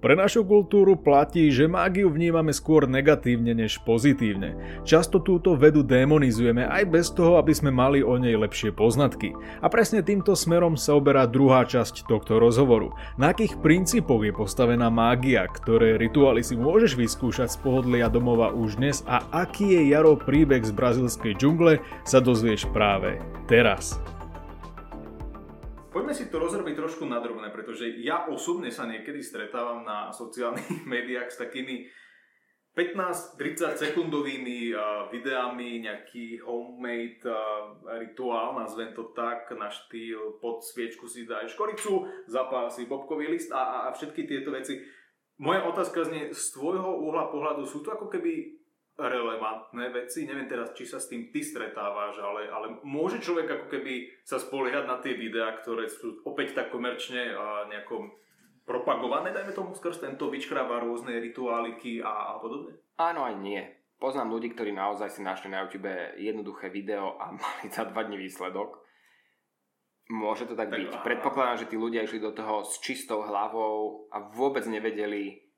Pre 0.00 0.16
našu 0.16 0.48
kultúru 0.48 0.96
platí, 0.96 1.52
že 1.52 1.68
mágiu 1.68 2.08
vnímame 2.08 2.56
skôr 2.56 2.88
negatívne 2.88 3.52
než 3.52 3.76
pozitívne. 3.84 4.56
Často 4.80 5.20
túto 5.20 5.52
vedu 5.60 5.84
demonizujeme 5.84 6.64
aj 6.64 6.84
bez 6.88 7.06
toho, 7.12 7.36
aby 7.36 7.52
sme 7.52 7.68
mali 7.68 8.00
o 8.00 8.16
nej 8.16 8.32
lepšie 8.32 8.72
poznatky. 8.72 9.36
A 9.60 9.68
presne 9.68 10.00
týmto 10.00 10.32
smerom 10.32 10.80
sa 10.80 10.96
oberá 10.96 11.28
druhá 11.28 11.68
časť 11.68 12.08
tohto 12.08 12.40
rozhovoru. 12.40 12.96
Na 13.20 13.36
akých 13.36 13.60
princípoch 13.60 14.24
je 14.24 14.32
postavená 14.32 14.88
mágia, 14.88 15.44
ktoré 15.44 16.00
rituály 16.00 16.40
si 16.40 16.56
môžeš 16.56 16.96
vyskúšať 16.96 17.52
z 17.52 17.60
pohodlia 17.60 18.08
domova 18.08 18.56
už 18.56 18.80
dnes 18.80 19.04
a 19.04 19.20
aký 19.28 19.76
je 19.76 19.92
Jaro 19.92 20.16
príbeh 20.16 20.64
z 20.64 20.72
brazilskej 20.72 21.36
džungle 21.36 21.76
sa 22.08 22.24
dozvieš 22.24 22.64
práve 22.72 23.20
teraz. 23.44 24.00
Poďme 26.00 26.16
si 26.16 26.32
to 26.32 26.40
rozrobiť 26.40 26.80
trošku 26.80 27.04
nadrobné, 27.04 27.52
pretože 27.52 27.84
ja 28.00 28.24
osobne 28.24 28.72
sa 28.72 28.88
niekedy 28.88 29.20
stretávam 29.20 29.84
na 29.84 30.08
sociálnych 30.08 30.80
médiách 30.88 31.28
s 31.28 31.36
takými 31.36 31.92
15-30 32.72 33.76
sekundovými 33.76 34.72
uh, 34.72 35.12
videami, 35.12 35.84
nejaký 35.84 36.40
homemade 36.40 37.20
uh, 37.28 37.76
rituál, 38.00 38.56
nazvem 38.56 38.96
to 38.96 39.12
tak, 39.12 39.52
na 39.52 39.68
štýl 39.68 40.40
pod 40.40 40.64
sviečku 40.64 41.04
si 41.04 41.28
dáš 41.28 41.52
koricu, 41.52 42.08
zapál 42.24 42.72
si 42.72 42.88
bobkový 42.88 43.28
list 43.28 43.52
a, 43.52 43.60
a, 43.60 43.76
a 43.84 43.88
všetky 43.92 44.24
tieto 44.24 44.56
veci. 44.56 44.80
Moja 45.36 45.68
otázka 45.68 46.08
znie, 46.08 46.32
z 46.32 46.44
tvojho 46.56 46.96
uhla 46.96 47.28
pohľadu 47.28 47.68
sú 47.68 47.84
to 47.84 47.92
ako 47.92 48.08
keby 48.08 48.59
relevantné 48.98 49.92
veci. 49.94 50.26
Neviem 50.26 50.50
teraz, 50.50 50.74
či 50.74 50.84
sa 50.88 50.98
s 50.98 51.08
tým 51.08 51.30
ty 51.30 51.40
stretávaš, 51.40 52.18
ale, 52.20 52.50
ale 52.50 52.66
môže 52.82 53.22
človek 53.22 53.48
ako 53.48 53.66
keby 53.70 54.24
sa 54.24 54.36
spoliehať 54.36 54.84
na 54.86 54.96
tie 54.98 55.14
videá, 55.16 55.54
ktoré 55.58 55.86
sú 55.86 56.20
opäť 56.26 56.56
tak 56.58 56.74
komerčne 56.74 57.32
a 57.32 57.70
nejako 57.70 58.10
propagované, 58.70 59.34
dajme 59.34 59.50
tomu 59.50 59.74
skrz 59.74 59.98
tento 59.98 60.30
witchcraft 60.30 60.70
a 60.70 60.78
rôzne 60.78 61.18
rituáliky 61.18 61.98
a, 61.98 62.36
a 62.36 62.38
podobne? 62.38 62.78
Áno 63.00 63.26
aj 63.26 63.34
nie. 63.42 63.62
Poznám 64.00 64.32
ľudí, 64.32 64.54
ktorí 64.56 64.72
naozaj 64.72 65.12
si 65.12 65.20
našli 65.20 65.52
na 65.52 65.66
YouTube 65.66 65.90
jednoduché 66.16 66.70
video 66.70 67.18
a 67.18 67.34
mali 67.40 67.66
za 67.66 67.84
dva 67.90 68.06
dní 68.06 68.16
výsledok. 68.16 68.78
Môže 70.10 70.46
to 70.50 70.58
tak, 70.58 70.74
tak 70.74 70.78
byť. 70.78 71.06
Predpokladám, 71.06 71.66
že 71.66 71.68
tí 71.70 71.76
ľudia 71.78 72.02
išli 72.02 72.18
do 72.18 72.34
toho 72.34 72.66
s 72.66 72.82
čistou 72.82 73.22
hlavou 73.22 74.10
a 74.10 74.26
vôbec 74.34 74.66
nevedeli, 74.66 75.49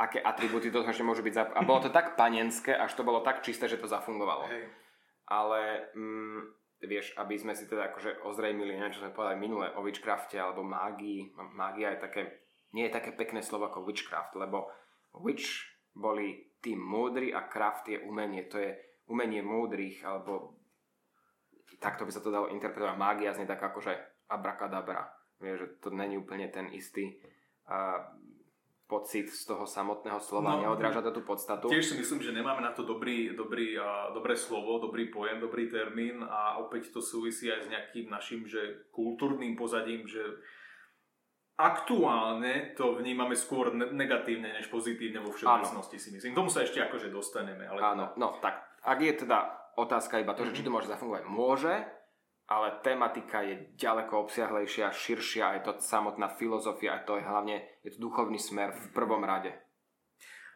aké 0.00 0.24
atributy 0.24 0.72
to 0.72 0.80
ešte 0.80 1.04
môžu 1.04 1.20
byť. 1.20 1.34
Zap- 1.36 1.52
a 1.52 1.60
bolo 1.60 1.84
to 1.84 1.92
tak 1.92 2.16
panenské, 2.16 2.72
až 2.72 2.96
to 2.96 3.04
bolo 3.04 3.20
tak 3.20 3.44
čisté, 3.44 3.68
že 3.68 3.76
to 3.76 3.84
zafungovalo. 3.84 4.48
Hej. 4.48 4.64
Ale 5.28 5.92
mm, 5.92 6.40
vieš, 6.88 7.12
aby 7.20 7.36
sme 7.36 7.52
si 7.52 7.68
teda 7.68 7.92
akože 7.92 8.24
ozrejmili, 8.24 8.80
neviem, 8.80 8.96
čo 8.96 9.04
sme 9.04 9.12
povedali 9.12 9.36
minule 9.36 9.68
o 9.76 9.84
witchcrafte 9.84 10.40
alebo 10.40 10.64
mágii. 10.64 11.36
Mágia 11.52 11.92
je 11.92 12.00
také, 12.00 12.22
nie 12.72 12.88
je 12.88 12.96
také 12.96 13.12
pekné 13.12 13.44
slovo 13.44 13.68
ako 13.68 13.84
witchcraft, 13.84 14.32
lebo 14.40 14.72
witch 15.20 15.68
boli 15.92 16.56
tí 16.64 16.72
múdri 16.72 17.36
a 17.36 17.44
craft 17.44 17.92
je 17.92 18.00
umenie. 18.00 18.48
To 18.48 18.56
je 18.56 18.72
umenie 19.12 19.44
múdrych, 19.44 20.00
alebo 20.00 20.56
takto 21.76 22.08
by 22.08 22.12
sa 22.12 22.24
to 22.24 22.32
dalo 22.32 22.48
interpretovať. 22.48 22.96
Mágia 22.96 23.36
znie 23.36 23.44
tak 23.44 23.60
akože 23.60 24.24
abracadabra. 24.32 25.12
Vieš, 25.40 25.56
že 25.56 25.68
to 25.84 25.88
není 25.92 26.20
úplne 26.20 26.48
ten 26.52 26.68
istý 26.72 27.16
uh, 27.68 28.00
pocit 28.90 29.30
z 29.30 29.46
toho 29.46 29.62
samotného 29.62 30.18
slova, 30.18 30.58
no, 30.58 30.66
neodráža 30.66 31.06
to 31.06 31.14
tú 31.14 31.22
podstatu. 31.22 31.70
Tiež 31.70 31.86
si 31.86 31.94
myslím, 31.94 32.18
že 32.18 32.34
nemáme 32.34 32.58
na 32.58 32.74
to 32.74 32.82
dobrý, 32.82 33.30
dobrý, 33.38 33.78
uh, 33.78 34.10
dobré 34.10 34.34
slovo, 34.34 34.82
dobrý 34.82 35.06
pojem, 35.14 35.38
dobrý 35.38 35.70
termín 35.70 36.26
a 36.26 36.58
opäť 36.58 36.90
to 36.90 36.98
súvisí 36.98 37.46
aj 37.46 37.60
s 37.62 37.70
nejakým 37.70 38.10
našim 38.10 38.42
že 38.50 38.90
kultúrnym 38.90 39.54
pozadím, 39.54 40.10
že 40.10 40.18
aktuálne 41.54 42.74
to 42.74 42.98
vnímame 42.98 43.38
skôr 43.38 43.70
negatívne 43.76 44.50
než 44.58 44.66
pozitívne 44.72 45.22
vo 45.22 45.30
všeobecnosti 45.30 46.00
si 46.00 46.10
myslím. 46.10 46.34
K 46.34 46.40
tomu 46.40 46.50
sa 46.50 46.66
ešte 46.66 46.82
akože 46.82 47.12
dostaneme. 47.12 47.68
Ale... 47.68 47.78
Áno, 47.78 48.16
no 48.18 48.42
tak 48.42 48.64
ak 48.82 48.98
je 48.98 49.12
teda 49.22 49.38
otázka 49.76 50.18
iba 50.18 50.32
to, 50.32 50.48
že 50.48 50.56
či 50.56 50.64
to 50.64 50.72
môže 50.72 50.88
zafungovať, 50.88 51.22
môže, 51.28 51.74
ale 52.50 52.82
tematika 52.82 53.46
je 53.46 53.70
ďaleko 53.78 54.26
obsiahlejšia, 54.26 54.90
širšia, 54.90 55.54
aj 55.54 55.60
to 55.62 55.72
samotná 55.78 56.26
filozofia, 56.34 56.98
aj 56.98 57.06
to 57.06 57.14
je 57.16 57.24
hlavne 57.24 57.56
je 57.86 57.94
to 57.94 58.10
duchovný 58.10 58.42
smer 58.42 58.74
v 58.74 58.86
prvom 58.90 59.22
rade. 59.22 59.54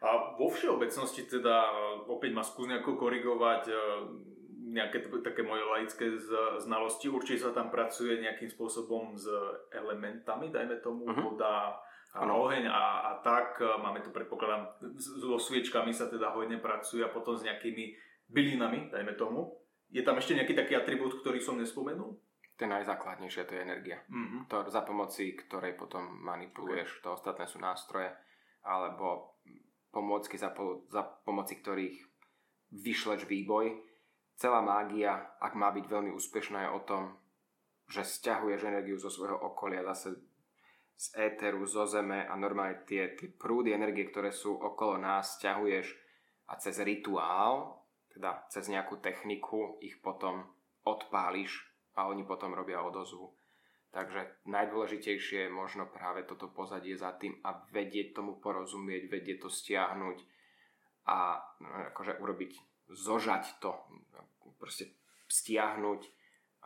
A 0.03 0.35
vo 0.35 0.51
všeobecnosti 0.51 1.23
teda, 1.23 1.71
opäť 2.11 2.35
ma 2.35 2.43
skús 2.43 2.67
nejako 2.67 2.99
korigovať, 2.99 3.63
e, 3.71 3.75
nejaké 4.75 5.07
také 5.23 5.41
moje 5.47 5.63
laické 5.63 6.05
znalosti, 6.59 7.07
určite 7.07 7.47
sa 7.47 7.55
tam 7.55 7.71
pracuje 7.71 8.19
nejakým 8.19 8.51
spôsobom 8.51 9.15
s 9.15 9.25
elementami, 9.71 10.51
dajme 10.51 10.83
tomu, 10.83 11.07
uh-huh. 11.07 11.31
voda, 11.31 11.79
a 12.15 12.23
oheň 12.23 12.63
a, 12.71 13.11
a 13.11 13.19
tak. 13.19 13.59
Máme 13.59 13.99
tu, 13.99 14.07
predpokladám, 14.15 14.71
so 14.95 15.35
sviečkami 15.35 15.91
sa 15.91 16.07
teda 16.07 16.31
hodne 16.31 16.63
pracuje 16.63 17.03
a 17.03 17.11
potom 17.11 17.35
s 17.35 17.43
nejakými 17.43 17.91
bylinami, 18.31 18.87
dajme 18.87 19.19
tomu. 19.19 19.51
Je 19.95 20.03
tam 20.03 20.19
ešte 20.19 20.35
nejaký 20.35 20.51
taký 20.51 20.75
atribút, 20.75 21.23
ktorý 21.23 21.39
som 21.39 21.55
nespomenul? 21.55 22.19
Ten 22.59 22.67
najzákladnejšie 22.67 23.47
to 23.47 23.55
je 23.55 23.63
energia. 23.63 24.03
Mm-hmm. 24.11 24.51
To, 24.51 24.67
za 24.67 24.83
pomoci 24.83 25.39
ktorej 25.39 25.79
potom 25.79 26.03
manipuluješ, 26.19 26.99
okay. 26.99 27.03
to 27.03 27.09
ostatné 27.15 27.47
sú 27.47 27.63
nástroje, 27.63 28.11
alebo 28.67 29.39
pomôcky, 29.95 30.35
za, 30.35 30.51
za 30.91 31.01
pomoci 31.23 31.55
ktorých 31.63 31.95
vyšleš 32.75 33.23
výboj. 33.23 33.71
Celá 34.35 34.59
mágia, 34.59 35.15
ak 35.39 35.55
má 35.55 35.71
byť 35.71 35.87
veľmi 35.87 36.11
úspešná, 36.11 36.67
je 36.67 36.75
o 36.75 36.81
tom, 36.83 37.03
že 37.87 38.03
stiahuješ 38.03 38.67
energiu 38.67 38.99
zo 38.99 39.07
svojho 39.07 39.39
okolia, 39.39 39.79
zase 39.87 40.19
z 40.95 41.05
éteru, 41.15 41.63
zo 41.63 41.87
zeme 41.87 42.27
a 42.27 42.35
normálne 42.35 42.83
tie, 42.83 43.15
tie 43.15 43.31
prúdy 43.31 43.71
energie, 43.71 44.11
ktoré 44.11 44.35
sú 44.35 44.59
okolo 44.59 44.99
nás, 44.99 45.39
stiahuješ 45.39 45.87
a 46.51 46.59
cez 46.59 46.83
rituál 46.83 47.84
teda 48.15 48.47
cez 48.47 48.71
nejakú 48.71 49.03
techniku 49.03 49.75
ich 49.83 49.99
potom 49.99 50.47
odpáliš 50.87 51.59
a 51.99 52.07
oni 52.07 52.23
potom 52.23 52.55
robia 52.55 52.79
odozvu. 52.79 53.35
Takže 53.91 54.47
najdôležitejšie 54.47 55.47
je 55.47 55.51
možno 55.51 55.87
práve 55.87 56.23
toto 56.27 56.51
pozadie 56.51 56.95
za 56.99 57.15
tým 57.15 57.39
a 57.43 57.63
vedieť 57.71 58.15
tomu 58.15 58.39
porozumieť, 58.39 59.07
vedieť 59.07 59.47
to 59.47 59.49
stiahnuť 59.51 60.17
a 61.07 61.39
no, 61.63 61.67
akože 61.95 62.19
urobiť, 62.19 62.51
zožať 62.91 63.63
to, 63.63 63.71
proste 64.59 64.91
stiahnuť 65.31 66.01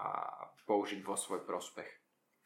a 0.01 0.09
použiť 0.65 1.05
vo 1.05 1.13
svoj 1.13 1.45
prospech. 1.45 1.89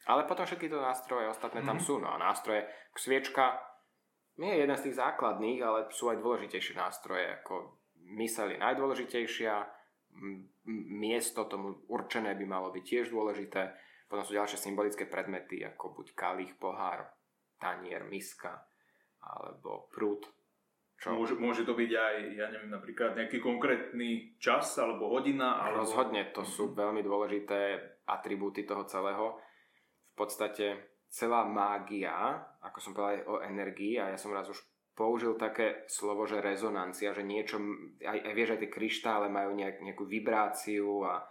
Ale 0.04 0.28
potom 0.28 0.44
všetky 0.44 0.68
to 0.68 0.84
nástroje 0.84 1.32
ostatné 1.32 1.64
mm. 1.64 1.68
tam 1.68 1.78
mhm. 1.80 1.84
sú. 1.84 1.94
No 2.00 2.12
a 2.12 2.20
nástroje, 2.20 2.68
sviečka 2.92 3.56
nie 4.36 4.52
je 4.52 4.60
jeden 4.66 4.76
z 4.76 4.84
tých 4.90 4.98
základných, 5.00 5.60
ale 5.64 5.78
sú 5.94 6.10
aj 6.12 6.20
dôležitejšie 6.20 6.74
nástroje, 6.76 7.24
ako 7.40 7.83
myseľ 8.04 8.54
je 8.54 8.58
najdôležitejšia, 8.60 9.54
miesto 10.94 11.44
tomu 11.50 11.84
určené 11.90 12.38
by 12.38 12.44
malo 12.46 12.68
byť 12.70 12.84
tiež 12.84 13.06
dôležité, 13.10 13.74
potom 14.06 14.22
sú 14.22 14.36
ďalšie 14.36 14.60
symbolické 14.60 15.10
predmety, 15.10 15.64
ako 15.64 16.00
buď 16.00 16.06
kalich, 16.14 16.54
pohár, 16.60 17.08
tanier, 17.58 18.04
miska, 18.06 18.62
alebo 19.24 19.88
prúd. 19.90 20.28
Čo? 20.94 21.18
Môže, 21.18 21.34
môže 21.34 21.66
to 21.66 21.74
byť 21.74 21.90
aj, 21.90 22.14
ja 22.38 22.46
neviem, 22.54 22.70
napríklad 22.70 23.18
nejaký 23.18 23.42
konkrétny 23.42 24.38
čas 24.38 24.78
alebo 24.78 25.10
hodina? 25.10 25.58
Alebo... 25.58 25.82
Rozhodne, 25.82 26.30
to 26.30 26.46
sú 26.46 26.70
mhm. 26.70 26.74
veľmi 26.78 27.02
dôležité 27.02 27.60
atribúty 28.06 28.62
toho 28.62 28.86
celého. 28.86 29.40
V 30.14 30.14
podstate 30.14 30.94
celá 31.10 31.42
mágia, 31.42 32.38
ako 32.62 32.78
som 32.78 32.94
povedal 32.94 33.26
o 33.26 33.42
energii, 33.42 33.98
a 33.98 34.14
ja 34.14 34.18
som 34.18 34.30
raz 34.30 34.46
už 34.46 34.58
použil 34.94 35.34
také 35.34 35.84
slovo, 35.90 36.24
že 36.24 36.38
rezonancia, 36.38 37.10
že 37.10 37.26
niečo, 37.26 37.58
aj, 38.00 38.18
aj 38.30 38.34
vieš, 38.34 38.50
aj 38.54 38.60
tie 38.62 38.70
kryštále 38.70 39.26
majú 39.26 39.58
nejak, 39.58 39.82
nejakú 39.82 40.06
vibráciu 40.06 41.02
a, 41.02 41.26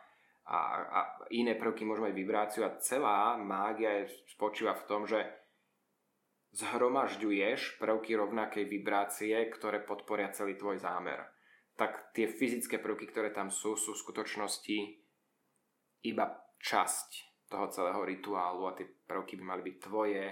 a, 0.48 0.60
a 0.84 1.00
iné 1.32 1.56
prvky 1.56 1.88
môžu 1.88 2.04
mať 2.04 2.14
vibráciu 2.14 2.62
a 2.68 2.76
celá 2.84 3.40
mágia 3.40 4.04
je, 4.04 4.12
spočíva 4.36 4.76
v 4.76 4.88
tom, 4.88 5.08
že 5.08 5.24
zhromažďuješ 6.54 7.82
prvky 7.82 8.14
rovnakej 8.14 8.70
vibrácie, 8.70 9.34
ktoré 9.50 9.82
podporia 9.82 10.30
celý 10.36 10.54
tvoj 10.54 10.78
zámer. 10.78 11.24
Tak 11.74 12.14
tie 12.14 12.30
fyzické 12.30 12.78
prvky, 12.78 13.10
ktoré 13.10 13.34
tam 13.34 13.50
sú, 13.50 13.74
sú 13.74 13.98
v 13.98 14.04
skutočnosti 14.06 14.78
iba 16.06 16.26
časť 16.62 17.10
toho 17.50 17.66
celého 17.74 18.06
rituálu 18.06 18.70
a 18.70 18.76
tie 18.78 18.86
prvky 18.86 19.40
by 19.42 19.44
mali 19.44 19.62
byť 19.66 19.78
tvoje, 19.82 20.26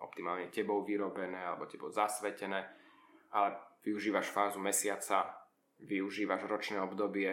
optimálne 0.00 0.52
tebou 0.52 0.84
vyrobené 0.84 1.40
alebo 1.40 1.64
tebou 1.64 1.88
zasvetené, 1.88 2.64
ale 3.32 3.56
využívaš 3.84 4.28
fázu 4.28 4.60
mesiaca, 4.60 5.32
využívaš 5.80 6.44
ročné 6.48 6.80
obdobie, 6.80 7.32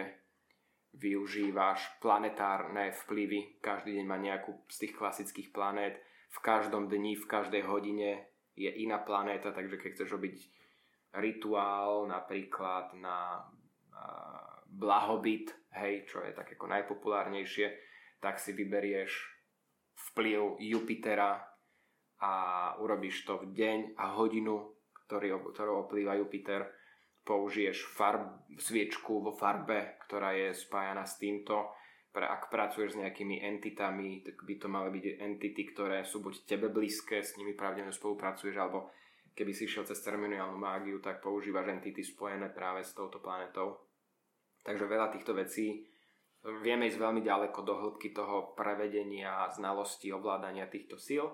využívaš 0.94 1.98
planetárne 1.98 2.94
vplyvy, 3.04 3.58
každý 3.58 3.98
deň 3.98 4.06
má 4.06 4.16
nejakú 4.16 4.64
z 4.70 4.86
tých 4.86 4.94
klasických 4.94 5.50
planét, 5.50 5.98
v 6.30 6.38
každom 6.42 6.90
dni, 6.90 7.14
v 7.14 7.26
každej 7.26 7.62
hodine 7.66 8.26
je 8.54 8.70
iná 8.70 9.02
planéta, 9.02 9.50
takže 9.50 9.78
keď 9.78 9.90
chceš 9.94 10.14
robiť 10.14 10.36
rituál 11.14 12.10
napríklad 12.10 12.94
na 12.98 13.46
blahobyt, 14.66 15.54
hej, 15.78 16.06
čo 16.10 16.22
je 16.26 16.34
tak 16.34 16.58
ako 16.58 16.66
najpopulárnejšie, 16.66 17.70
tak 18.18 18.42
si 18.42 18.50
vyberieš 18.50 19.12
vplyv 20.10 20.58
Jupitera 20.58 21.53
a 22.24 22.30
urobíš 22.80 23.28
to 23.28 23.44
v 23.44 23.52
deň 23.52 23.78
a 24.00 24.16
hodinu, 24.16 24.72
ktorý, 25.04 25.36
ktorou 25.52 25.84
oplýva 25.84 26.16
Jupiter, 26.16 26.72
použiješ 27.20 27.84
farb, 27.92 28.48
sviečku 28.56 29.20
vo 29.20 29.32
farbe, 29.36 30.00
ktorá 30.08 30.32
je 30.32 30.56
spájana 30.56 31.04
s 31.04 31.20
týmto. 31.20 31.76
Pre, 32.14 32.24
ak 32.24 32.48
pracuješ 32.48 32.94
s 32.94 33.00
nejakými 33.00 33.42
entitami, 33.42 34.22
tak 34.22 34.40
by 34.46 34.54
to 34.56 34.68
mali 34.70 34.88
byť 34.94 35.04
entity, 35.18 35.62
ktoré 35.74 36.06
sú 36.06 36.22
buď 36.22 36.46
tebe 36.46 36.70
blízke, 36.70 37.20
s 37.20 37.34
nimi 37.36 37.52
pravdepodobne 37.58 37.90
spolupracuješ, 37.90 38.56
alebo 38.56 38.94
keby 39.34 39.50
si 39.50 39.66
išiel 39.66 39.82
cez 39.82 39.98
ceremoniálnu 39.98 40.54
mágiu, 40.54 41.02
tak 41.02 41.18
používaš 41.18 41.74
entity 41.74 42.06
spojené 42.06 42.54
práve 42.54 42.86
s 42.86 42.94
touto 42.94 43.18
planetou. 43.18 43.82
Takže 44.62 44.86
veľa 44.86 45.10
týchto 45.10 45.34
vecí 45.34 45.82
vieme 46.62 46.86
ísť 46.86 47.02
veľmi 47.02 47.20
ďaleko 47.24 47.60
do 47.66 47.74
hĺbky 47.82 48.14
toho 48.14 48.54
prevedenia, 48.54 49.50
znalosti, 49.50 50.14
ovládania 50.14 50.70
týchto 50.70 51.00
síl, 51.00 51.26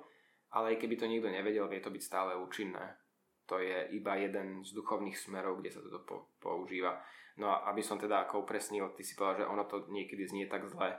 ale 0.50 0.75
aj 0.75 0.81
keby 0.82 0.94
to 0.99 1.11
niekto 1.11 1.31
nevedel, 1.31 1.70
vie 1.70 1.79
to 1.79 1.94
byť 1.94 2.02
stále 2.02 2.32
účinné. 2.35 2.99
To 3.47 3.58
je 3.58 3.91
iba 3.94 4.14
jeden 4.14 4.62
z 4.62 4.70
duchovných 4.75 5.19
smerov, 5.19 5.58
kde 5.58 5.70
sa 5.75 5.82
toto 5.82 6.00
po- 6.06 6.26
používa. 6.38 7.02
No 7.38 7.50
a 7.50 7.70
aby 7.70 7.82
som 7.82 7.99
teda 7.99 8.26
ako 8.26 8.47
upresnil, 8.47 8.94
ty 8.94 9.02
si 9.02 9.19
povedal, 9.19 9.43
že 9.43 9.50
ono 9.50 9.67
to 9.67 9.91
niekedy 9.91 10.23
znie 10.26 10.47
tak 10.47 10.67
zle, 10.70 10.94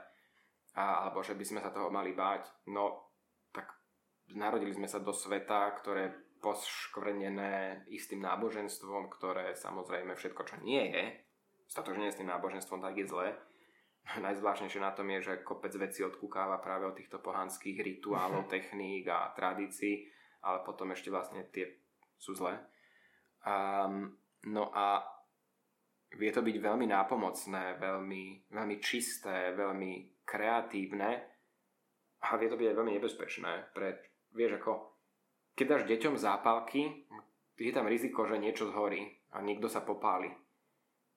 a, 0.76 0.84
alebo 1.04 1.24
že 1.24 1.36
by 1.36 1.44
sme 1.44 1.60
sa 1.60 1.72
toho 1.72 1.88
mali 1.92 2.12
báť. 2.12 2.48
No, 2.68 3.12
tak 3.52 3.68
narodili 4.32 4.72
sme 4.72 4.88
sa 4.88 5.00
do 5.00 5.12
sveta, 5.12 5.68
ktoré 5.80 6.12
poškvrnené 6.42 7.86
istým 7.88 8.20
náboženstvom, 8.24 9.08
ktoré 9.12 9.54
samozrejme 9.54 10.16
všetko, 10.18 10.42
čo 10.42 10.56
nie 10.60 10.90
je, 10.90 11.04
statožne 11.70 12.10
s 12.10 12.18
tým 12.18 12.28
náboženstvom, 12.28 12.82
tak 12.82 12.98
je 12.98 13.06
zlé. 13.06 13.38
Najzvláštnejšie 14.26 14.80
na 14.82 14.92
tom 14.92 15.08
je, 15.14 15.32
že 15.32 15.44
kopec 15.46 15.72
vecí 15.78 16.02
odkúkáva 16.02 16.58
práve 16.58 16.86
od 16.86 16.96
týchto 16.96 17.22
pohanských 17.22 17.78
rituálov, 17.80 18.48
techník 18.52 19.08
a 19.08 19.30
tradícií, 19.32 20.06
ale 20.42 20.66
potom 20.66 20.90
ešte 20.90 21.08
vlastne 21.08 21.46
tie 21.50 21.70
sú 22.18 22.34
zlé. 22.34 22.58
Um, 23.42 24.14
no 24.46 24.70
a 24.70 25.02
vie 26.14 26.30
to 26.30 26.44
byť 26.44 26.56
veľmi 26.62 26.86
nápomocné, 26.86 27.78
veľmi, 27.80 28.52
veľmi 28.52 28.76
čisté, 28.78 29.50
veľmi 29.56 30.22
kreatívne 30.22 31.10
a 32.22 32.38
vie 32.38 32.46
to 32.46 32.58
byť 32.58 32.66
aj 32.70 32.76
veľmi 32.78 32.92
nebezpečné. 32.94 33.74
Pre, 33.74 33.88
vieš, 34.30 34.62
ako 34.62 34.72
keď 35.58 35.66
dáš 35.66 35.84
deťom 35.90 36.14
zápalky, 36.14 37.10
je 37.58 37.72
tam 37.74 37.86
riziko, 37.86 38.24
že 38.26 38.40
niečo 38.40 38.70
zhorí 38.70 39.04
a 39.34 39.42
niekto 39.42 39.70
sa 39.70 39.84
popáli. 39.84 40.30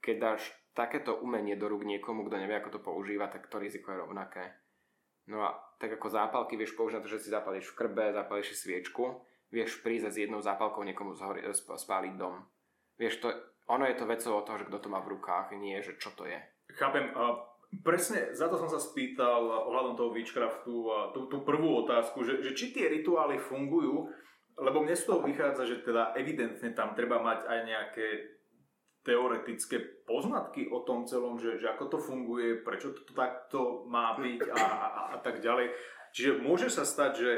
Keď 0.01 0.15
dáš 0.17 0.41
takéto 0.75 1.15
umenie 1.23 1.55
do 1.55 1.71
rúk 1.71 1.87
niekomu, 1.87 2.27
kto 2.27 2.35
nevie, 2.35 2.59
ako 2.59 2.77
to 2.77 2.79
používa, 2.83 3.31
tak 3.31 3.47
to 3.47 3.57
riziko 3.57 3.95
je 3.95 4.01
rovnaké. 4.03 4.43
No 5.31 5.41
a 5.41 5.55
tak 5.81 5.97
ako 5.97 6.11
zápalky 6.11 6.59
vieš 6.59 6.75
použiť 6.77 6.99
na 6.99 7.01
to, 7.01 7.09
že 7.09 7.25
si 7.25 7.33
zapalíš 7.33 7.73
v 7.73 7.77
krbe, 7.79 8.13
zapalíš 8.13 8.53
si 8.53 8.55
sviečku, 8.67 9.25
vieš 9.49 9.81
prísť 9.81 10.11
s 10.11 10.21
jednou 10.27 10.43
zápalkou 10.43 10.83
niekomu 10.85 11.15
zhori, 11.17 11.41
spáliť 11.55 12.13
dom. 12.19 12.45
Vieš, 12.99 13.23
to, 13.23 13.33
ono 13.71 13.89
je 13.89 13.97
to 13.97 14.05
vecou 14.05 14.37
o 14.37 14.45
toho, 14.45 14.61
že 14.61 14.67
kto 14.69 14.77
to 14.85 14.91
má 14.91 15.01
v 15.01 15.17
rukách, 15.17 15.55
nie 15.57 15.81
že 15.81 15.97
čo 15.97 16.13
to 16.13 16.29
je. 16.29 16.37
Chápem. 16.77 17.09
A 17.17 17.39
presne 17.81 18.35
za 18.35 18.51
to 18.51 18.59
som 18.59 18.69
sa 18.69 18.77
spýtal 18.77 19.41
ohľadom 19.71 19.97
toho 19.97 20.13
Witchcraftu 20.13 20.75
tú, 21.15 21.19
tú 21.31 21.37
prvú 21.41 21.87
otázku, 21.87 22.21
že, 22.21 22.45
že 22.45 22.51
či 22.53 22.75
tie 22.75 22.91
rituály 22.91 23.41
fungujú 23.41 24.11
lebo 24.55 24.79
mne 24.79 24.95
z 24.95 25.03
toho 25.03 25.19
vychádza, 25.19 25.67
že 25.67 25.83
teda 25.83 26.15
evidentne 26.15 26.71
tam 26.71 26.95
treba 26.95 27.19
mať 27.19 27.43
aj 27.43 27.59
nejaké 27.67 28.05
teoretické 29.05 29.77
poznatky 30.09 30.67
o 30.73 30.81
tom 30.81 31.05
celom, 31.05 31.37
že, 31.37 31.61
že 31.61 31.69
ako 31.69 31.85
to 31.93 31.97
funguje, 32.01 32.65
prečo 32.65 32.97
to 32.97 33.05
takto 33.13 33.85
má 33.85 34.17
byť 34.17 34.41
a, 34.49 34.57
a, 34.57 35.01
a 35.13 35.17
tak 35.21 35.45
ďalej. 35.45 35.69
Čiže 36.11 36.41
môže 36.41 36.73
sa 36.73 36.81
stať, 36.81 37.11
že 37.15 37.31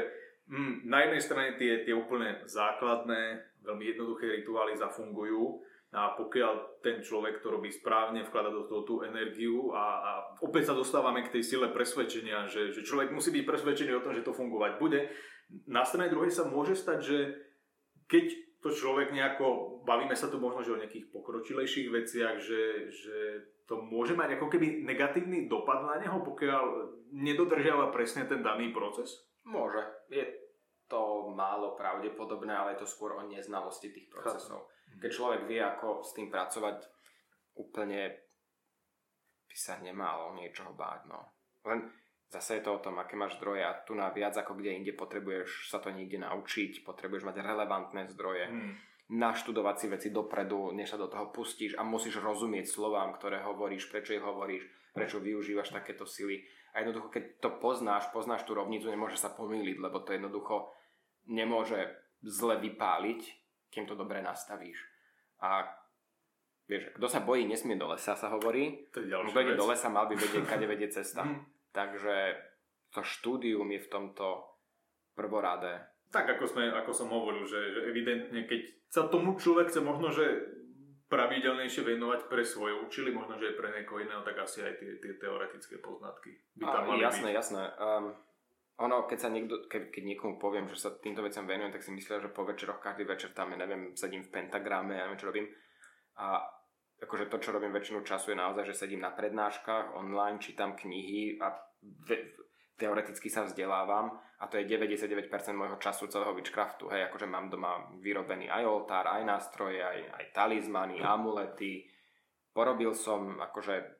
hm, 0.48 0.88
na 0.88 1.04
jednej 1.04 1.22
strane 1.22 1.50
tie, 1.60 1.84
tie 1.84 1.92
úplne 1.92 2.40
základné, 2.48 3.44
veľmi 3.62 3.84
jednoduché 3.84 4.40
rituály 4.40 4.80
zafungujú, 4.80 5.60
a 5.88 6.12
pokiaľ 6.20 6.84
ten 6.84 7.00
človek 7.00 7.40
to 7.40 7.48
robí 7.48 7.72
správne, 7.72 8.20
vklada 8.20 8.52
do 8.52 8.68
toho 8.68 8.84
tú 8.84 8.94
energiu 9.08 9.72
a, 9.72 9.84
a 10.04 10.10
opäť 10.44 10.68
sa 10.68 10.74
dostávame 10.76 11.24
k 11.24 11.32
tej 11.32 11.56
sile 11.56 11.72
presvedčenia, 11.72 12.44
že, 12.44 12.76
že 12.76 12.84
človek 12.84 13.08
musí 13.08 13.32
byť 13.32 13.44
presvedčený 13.48 13.96
o 13.96 14.04
tom, 14.04 14.12
že 14.12 14.20
to 14.20 14.36
fungovať 14.36 14.76
bude, 14.76 15.08
na 15.64 15.80
strane 15.88 16.12
druhej 16.12 16.28
sa 16.28 16.44
môže 16.44 16.76
stať, 16.76 16.98
že 17.00 17.18
keď 18.04 18.47
to 18.58 18.74
človek 18.74 19.14
nejako, 19.14 19.78
bavíme 19.86 20.18
sa 20.18 20.26
tu 20.26 20.42
možno 20.42 20.66
že 20.66 20.74
o 20.74 20.80
nejakých 20.82 21.14
pokročilejších 21.14 21.88
veciach, 21.94 22.36
že, 22.42 22.90
že 22.90 23.16
to 23.70 23.78
môže 23.78 24.18
mať 24.18 24.40
ako 24.40 24.50
keby 24.50 24.82
negatívny 24.82 25.46
dopad 25.46 25.86
na 25.86 26.00
neho, 26.02 26.18
pokiaľ 26.24 26.64
nedodržiava 27.14 27.94
presne 27.94 28.26
ten 28.26 28.42
daný 28.42 28.74
proces? 28.74 29.30
Môže. 29.46 29.84
Je 30.10 30.24
to 30.88 31.30
málo 31.36 31.76
pravdepodobné, 31.76 32.50
ale 32.50 32.74
je 32.74 32.82
to 32.82 32.88
skôr 32.88 33.14
o 33.14 33.22
neznalosti 33.28 33.92
tých 33.92 34.08
procesov. 34.10 34.72
Keď 34.98 35.10
človek 35.12 35.42
vie, 35.46 35.60
ako 35.60 36.00
s 36.00 36.16
tým 36.16 36.32
pracovať, 36.32 36.82
úplne 37.60 38.10
by 39.46 39.56
sa 39.56 39.78
nemalo 39.84 40.34
niečoho 40.34 40.72
báť. 40.72 41.00
No. 41.06 41.20
Len 41.68 41.84
Zase 42.28 42.60
je 42.60 42.68
to 42.68 42.76
o 42.76 42.82
tom, 42.84 43.00
aké 43.00 43.16
máš 43.16 43.40
zdroje 43.40 43.64
a 43.64 43.72
tu 43.88 43.96
na 43.96 44.12
viac 44.12 44.36
ako 44.36 44.52
kde 44.60 44.76
inde 44.76 44.92
potrebuješ 44.92 45.72
sa 45.72 45.80
to 45.80 45.88
niekde 45.88 46.20
naučiť, 46.20 46.84
potrebuješ 46.84 47.24
mať 47.24 47.40
relevantné 47.40 48.04
zdroje, 48.12 48.44
hmm. 48.52 48.72
naštudovať 49.16 49.76
si 49.80 49.86
veci 49.88 50.08
dopredu, 50.12 50.76
než 50.76 50.92
sa 50.92 51.00
do 51.00 51.08
toho 51.08 51.32
pustíš 51.32 51.72
a 51.80 51.82
musíš 51.88 52.20
rozumieť 52.20 52.68
slovám, 52.68 53.16
ktoré 53.16 53.40
hovoríš, 53.40 53.88
prečo 53.88 54.12
ich 54.12 54.20
hovoríš, 54.20 54.68
prečo 54.92 55.24
využívaš 55.24 55.72
takéto 55.72 56.04
sily. 56.04 56.44
A 56.76 56.84
jednoducho, 56.84 57.08
keď 57.08 57.40
to 57.40 57.50
poznáš, 57.56 58.12
poznáš 58.12 58.44
tú 58.44 58.52
rovnicu, 58.52 58.92
nemôže 58.92 59.16
sa 59.16 59.32
pomýliť, 59.32 59.80
lebo 59.80 60.04
to 60.04 60.12
jednoducho 60.12 60.68
nemôže 61.32 61.80
zle 62.20 62.60
vypáliť, 62.60 63.20
kým 63.72 63.88
to 63.88 63.96
dobre 63.96 64.20
nastavíš. 64.20 64.76
A 65.40 65.64
vieš, 66.68 66.92
kto 66.92 67.08
sa 67.08 67.24
bojí, 67.24 67.48
nesmie 67.48 67.80
do 67.80 67.88
lesa, 67.88 68.20
sa 68.20 68.28
hovorí. 68.36 68.84
To 68.92 69.00
je 69.00 69.08
Kto 69.08 69.40
ide 69.40 69.56
do 69.56 69.64
lesa, 69.64 69.88
mal 69.88 70.04
by 70.12 70.14
vedieť, 70.20 70.44
kade 70.44 70.68
vedie 70.68 70.92
cesta. 70.92 71.24
Takže 71.72 72.36
to 72.92 73.00
štúdium 73.04 73.68
je 73.72 73.80
v 73.84 73.92
tomto 73.92 74.48
prvoradé. 75.12 75.84
Tak 76.08 76.38
ako, 76.38 76.44
sme, 76.48 76.72
ako 76.72 76.92
som 76.94 77.12
hovoril, 77.12 77.44
že, 77.44 77.60
že 77.74 77.80
evidentne, 77.92 78.48
keď 78.48 78.60
sa 78.88 79.12
tomu 79.12 79.36
človek 79.36 79.68
chce 79.68 79.84
možno, 79.84 80.08
že 80.08 80.24
pravidelnejšie 81.08 81.84
venovať 81.84 82.28
pre 82.28 82.44
svoje 82.44 82.76
účily, 82.84 83.12
možno, 83.12 83.36
že 83.40 83.52
aj 83.52 83.56
pre 83.56 83.68
niekoho 83.72 84.04
iného, 84.04 84.20
tak 84.24 84.40
asi 84.40 84.60
aj 84.60 84.76
tie, 84.76 85.00
tie 85.00 85.16
teoretické 85.16 85.80
poznatky 85.80 86.36
by 86.60 86.64
tam 86.68 86.84
mali 86.84 87.00
Jasné, 87.00 87.32
byť. 87.32 87.36
jasné. 87.36 87.64
Um, 87.80 88.06
ono, 88.78 89.08
keď 89.08 89.18
sa 89.18 89.28
niekto, 89.32 89.66
keď, 89.66 89.90
keď 89.90 90.02
niekomu 90.04 90.36
poviem, 90.36 90.68
že 90.68 90.78
sa 90.78 90.94
týmto 90.94 91.24
veciam 91.24 91.48
venujem, 91.48 91.72
tak 91.72 91.82
si 91.82 91.90
myslia, 91.96 92.22
že 92.22 92.30
po 92.30 92.44
večeroch 92.44 92.78
každý 92.78 93.08
večer 93.08 93.32
tam, 93.32 93.56
ja 93.56 93.58
neviem, 93.58 93.96
sedím 93.96 94.22
v 94.22 94.32
pentagrame, 94.32 94.94
ja 94.94 95.08
neviem, 95.08 95.18
čo 95.18 95.28
robím. 95.32 95.48
A 96.20 96.44
akože 96.98 97.30
to, 97.30 97.38
čo 97.38 97.54
robím 97.54 97.70
väčšinu 97.70 98.02
času 98.02 98.34
je 98.34 98.38
naozaj, 98.38 98.64
že 98.74 98.78
sedím 98.86 99.02
na 99.02 99.14
prednáškach 99.14 99.94
online, 99.94 100.42
čítam 100.42 100.74
knihy 100.74 101.38
a 101.38 101.54
ve, 101.82 102.34
teoreticky 102.78 103.30
sa 103.30 103.46
vzdelávam 103.46 104.18
a 104.38 104.44
to 104.46 104.58
je 104.58 104.70
99% 104.70 105.30
môjho 105.54 105.78
času 105.82 106.06
celého 106.06 106.30
witchcraftu. 106.34 106.86
Hej, 106.90 107.10
akože 107.10 107.26
mám 107.26 107.50
doma 107.50 107.90
vyrobený 107.98 108.46
aj 108.46 108.62
oltár, 108.66 109.10
aj 109.10 109.22
nástroje, 109.26 109.82
aj, 109.82 109.98
aj 110.14 110.24
talizmany, 110.30 111.02
amulety. 111.02 111.86
Porobil 112.54 112.94
som, 112.94 113.38
akože 113.42 113.98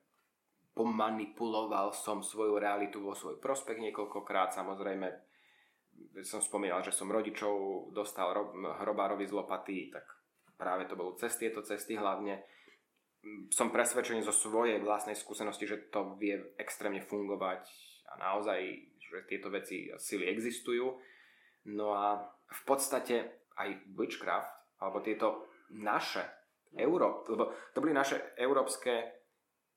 pomanipuloval 0.78 1.90
som 1.90 2.22
svoju 2.22 2.54
realitu 2.58 3.02
vo 3.02 3.18
svoj 3.18 3.42
prospech 3.42 3.82
niekoľkokrát. 3.90 4.54
Samozrejme, 4.54 5.10
som 6.22 6.38
spomínal, 6.38 6.86
že 6.86 6.94
som 6.94 7.10
rodičov 7.10 7.90
dostal 7.90 8.30
hrobárovi 8.54 9.26
z 9.26 9.34
lopaty, 9.34 9.90
tak 9.90 10.06
práve 10.54 10.86
to 10.86 10.94
bolo 10.94 11.18
cez 11.18 11.34
tieto 11.34 11.66
cesty 11.66 11.98
hlavne 11.98 12.46
som 13.50 13.74
presvedčený 13.74 14.22
zo 14.22 14.34
svojej 14.34 14.78
vlastnej 14.78 15.18
skúsenosti, 15.18 15.66
že 15.66 15.90
to 15.90 16.14
vie 16.16 16.38
extrémne 16.56 17.02
fungovať 17.02 17.66
a 18.08 18.12
naozaj, 18.18 18.60
že 18.98 19.26
tieto 19.26 19.50
veci 19.50 19.90
sily 19.98 20.30
existujú. 20.30 20.86
No 21.74 21.92
a 21.92 22.22
v 22.48 22.62
podstate 22.64 23.48
aj 23.58 23.92
witchcraft, 23.98 24.78
alebo 24.78 25.02
tieto 25.02 25.50
naše, 25.74 26.24
Euró- 26.76 27.24
lebo 27.32 27.56
to 27.72 27.80
boli 27.80 27.96
naše 27.96 28.36
európske 28.36 29.24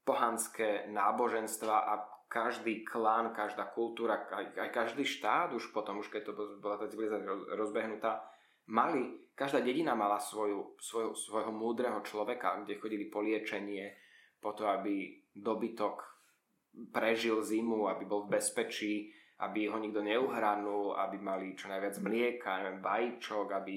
pohanské 0.04 0.92
náboženstva 0.92 1.76
a 1.88 1.94
každý 2.32 2.84
klán, 2.88 3.36
každá 3.36 3.68
kultúra, 3.72 4.28
aj, 4.32 4.56
aj 4.56 4.70
každý 4.72 5.04
štát 5.04 5.52
už 5.52 5.72
potom, 5.76 6.00
už 6.00 6.08
keď 6.12 6.32
to 6.32 6.34
bola 6.64 6.80
tá 6.80 6.88
civilizácia 6.88 7.28
rozbehnutá, 7.56 8.24
mali, 8.72 9.28
každá 9.36 9.60
dedina 9.60 9.94
mala 9.94 10.18
svoju, 10.18 10.80
svoju, 10.80 11.12
svojho 11.12 11.52
múdreho 11.52 12.00
človeka, 12.02 12.64
kde 12.64 12.80
chodili 12.80 13.12
po 13.12 13.20
liečenie, 13.20 13.92
po 14.40 14.56
to, 14.56 14.66
aby 14.72 15.22
dobytok 15.36 16.02
prežil 16.96 17.44
zimu, 17.44 17.92
aby 17.92 18.08
bol 18.08 18.26
v 18.26 18.40
bezpečí, 18.40 19.12
aby 19.44 19.68
ho 19.68 19.78
nikto 19.78 20.00
neuhranul, 20.00 20.96
aby 20.96 21.18
mali 21.20 21.58
čo 21.58 21.68
najviac 21.68 22.00
mlieka, 22.00 22.62
neviem, 22.62 22.80
vajíčok, 22.80 23.48
aby 23.52 23.74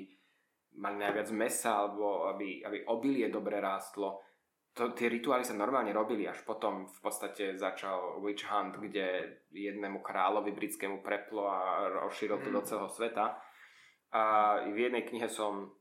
mali 0.79 0.97
najviac 1.01 1.29
mesa, 1.35 1.83
alebo 1.83 2.31
aby, 2.31 2.63
aby 2.63 2.87
obilie 2.87 3.27
dobre 3.33 3.59
rástlo. 3.59 4.23
To, 4.75 4.91
tie 4.91 5.07
rituály 5.07 5.47
sa 5.47 5.55
normálne 5.55 5.95
robili, 5.95 6.27
až 6.27 6.43
potom 6.43 6.91
v 6.91 6.99
podstate 6.99 7.55
začal 7.55 8.19
witch 8.19 8.51
hunt, 8.51 8.75
kde 8.83 9.39
jednému 9.55 10.03
kráľovi 10.03 10.51
britskému 10.51 10.99
preplo 10.99 11.47
a 11.47 11.87
rozšíril 12.03 12.43
to 12.43 12.51
do 12.51 12.61
mhm. 12.63 12.67
celého 12.67 12.91
sveta. 12.91 13.25
A 14.14 14.62
v 14.62 14.78
jednej 14.78 15.02
knihe 15.02 15.26
som 15.26 15.75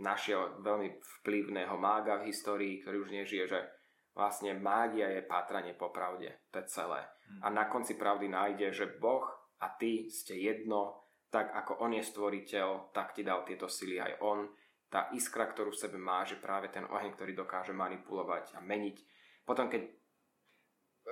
našiel 0.00 0.60
veľmi 0.64 0.96
vplyvného 1.20 1.76
mága 1.76 2.20
v 2.20 2.32
histórii, 2.32 2.80
ktorý 2.80 3.04
už 3.04 3.10
nežije, 3.12 3.44
že 3.48 3.60
vlastne 4.16 4.56
mágia 4.56 5.12
je 5.12 5.24
pátranie 5.24 5.76
po 5.76 5.92
pravde. 5.92 6.32
To 6.52 6.60
je 6.60 6.66
celé. 6.72 7.04
Hmm. 7.04 7.40
A 7.44 7.46
na 7.52 7.64
konci 7.68 8.00
pravdy 8.00 8.32
nájde, 8.32 8.72
že 8.72 8.86
Boh 8.96 9.24
a 9.60 9.66
ty 9.76 10.08
ste 10.08 10.40
jedno, 10.40 11.04
tak 11.28 11.52
ako 11.52 11.84
on 11.84 11.92
je 11.96 12.04
stvoriteľ, 12.04 12.96
tak 12.96 13.12
ti 13.12 13.20
dal 13.20 13.44
tieto 13.44 13.68
sily 13.68 14.00
aj 14.00 14.12
on. 14.24 14.48
Tá 14.88 15.12
iskra, 15.12 15.44
ktorú 15.44 15.74
v 15.74 15.82
sebe 15.84 15.98
má, 16.00 16.24
že 16.24 16.40
práve 16.40 16.72
ten 16.72 16.86
oheň, 16.88 17.12
ktorý 17.12 17.36
dokáže 17.36 17.76
manipulovať 17.76 18.56
a 18.56 18.64
meniť. 18.64 18.96
Potom, 19.44 19.68
keď 19.68 19.84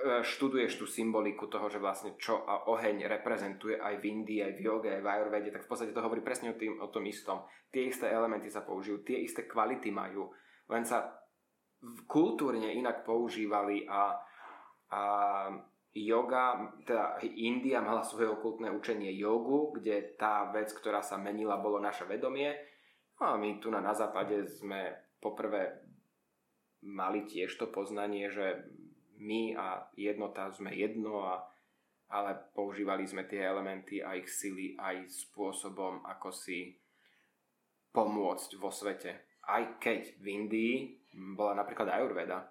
študuješ 0.03 0.75
tú 0.75 0.85
symboliku 0.85 1.47
toho, 1.47 1.71
že 1.71 1.79
vlastne 1.79 2.19
čo 2.19 2.43
a 2.43 2.67
oheň 2.67 3.07
reprezentuje 3.07 3.79
aj 3.79 4.03
v 4.03 4.07
Indii, 4.11 4.43
aj 4.43 4.53
v 4.59 4.63
joge, 4.67 4.89
aj 4.91 5.01
v 5.01 5.07
Ayurvede, 5.07 5.49
tak 5.55 5.63
v 5.63 5.69
podstate 5.71 5.95
to 5.95 6.03
hovorí 6.03 6.19
presne 6.19 6.51
o, 6.51 6.59
tým, 6.59 6.83
o 6.83 6.91
tom 6.91 7.07
istom. 7.07 7.47
Tie 7.71 7.87
isté 7.87 8.11
elementy 8.11 8.51
sa 8.51 8.67
použijú, 8.67 9.07
tie 9.07 9.23
isté 9.23 9.47
kvality 9.47 9.95
majú, 9.95 10.35
len 10.67 10.83
sa 10.83 11.15
kultúrne 12.11 12.75
inak 12.75 13.07
používali 13.07 13.87
a, 13.87 14.19
a 14.91 15.01
yoga, 15.95 16.75
teda 16.83 17.23
India 17.23 17.79
mala 17.79 18.03
svoje 18.03 18.27
okultné 18.27 18.67
učenie 18.67 19.15
jogu, 19.15 19.79
kde 19.79 20.19
tá 20.19 20.51
vec, 20.51 20.75
ktorá 20.75 20.99
sa 20.99 21.15
menila, 21.15 21.63
bolo 21.63 21.79
naše 21.79 22.03
vedomie. 22.03 22.51
No 23.15 23.31
a 23.31 23.39
my 23.39 23.63
tu 23.63 23.71
na, 23.71 23.79
na 23.79 23.95
západe 23.95 24.43
sme 24.43 24.91
poprvé 25.23 25.87
mali 26.83 27.23
tiež 27.23 27.55
to 27.55 27.71
poznanie, 27.71 28.27
že 28.27 28.67
my 29.19 29.55
a 29.55 29.87
jednota 29.95 30.51
sme 30.51 30.75
jedno, 30.75 31.23
a, 31.23 31.43
ale 32.11 32.35
používali 32.53 33.07
sme 33.07 33.25
tie 33.25 33.43
elementy 33.43 34.03
a 34.03 34.13
ich 34.15 34.27
sily 34.29 34.75
aj 34.77 35.07
spôsobom, 35.09 36.03
ako 36.05 36.29
si 36.31 36.75
pomôcť 37.95 38.49
vo 38.59 38.69
svete. 38.69 39.39
Aj 39.47 39.79
keď 39.79 40.19
v 40.19 40.25
Indii 40.27 40.75
bola 41.35 41.55
napríklad 41.55 41.87
Ayurveda. 41.87 42.43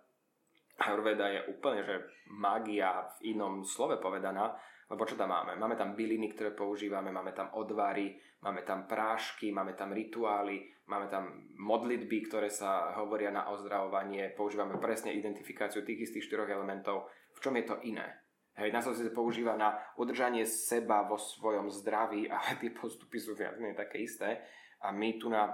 Ayurveda 0.80 1.26
je 1.30 1.40
úplne, 1.52 1.84
že 1.84 1.96
magia 2.32 3.04
v 3.20 3.36
inom 3.36 3.62
slove 3.62 4.00
povedaná, 4.00 4.56
lebo 4.90 5.06
čo 5.06 5.14
tam 5.16 5.32
máme? 5.32 5.56
Máme 5.56 5.76
tam 5.76 5.96
byliny, 5.96 6.32
ktoré 6.34 6.50
používame, 6.52 7.08
máme 7.14 7.32
tam 7.32 7.52
odvary, 7.56 8.16
máme 8.42 8.66
tam 8.66 8.84
prášky, 8.84 9.54
máme 9.54 9.72
tam 9.78 9.94
rituály, 9.94 10.73
máme 10.86 11.08
tam 11.08 11.48
modlitby, 11.56 12.28
ktoré 12.28 12.52
sa 12.52 12.92
hovoria 13.00 13.32
na 13.32 13.48
ozdravovanie, 13.48 14.32
používame 14.36 14.76
presne 14.76 15.16
identifikáciu 15.16 15.80
tých 15.84 16.10
istých 16.10 16.28
štyroch 16.28 16.50
elementov. 16.50 17.08
V 17.34 17.38
čom 17.40 17.56
je 17.56 17.64
to 17.64 17.76
iné? 17.88 18.24
Hej, 18.54 18.70
na 18.70 18.78
sa 18.78 18.94
používa 19.10 19.58
na 19.58 19.74
udržanie 19.98 20.46
seba 20.46 21.02
vo 21.02 21.18
svojom 21.18 21.74
zdraví 21.74 22.30
a 22.32 22.54
tie 22.54 22.70
postupy 22.70 23.18
sú 23.18 23.34
viac 23.34 23.58
menej 23.58 23.78
také 23.78 24.04
isté. 24.04 24.44
A 24.84 24.92
my 24.92 25.18
tu 25.18 25.32
na, 25.32 25.50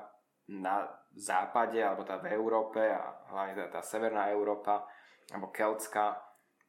na 0.51 0.85
západe, 1.15 1.81
alebo 1.81 2.03
tá 2.03 2.19
v 2.19 2.35
Európe, 2.35 2.83
a 2.83 3.25
hlavne 3.31 3.55
tá, 3.57 3.79
tá 3.79 3.81
severná 3.81 4.29
Európa, 4.29 4.85
alebo 5.31 5.55
Keltská, 5.55 6.19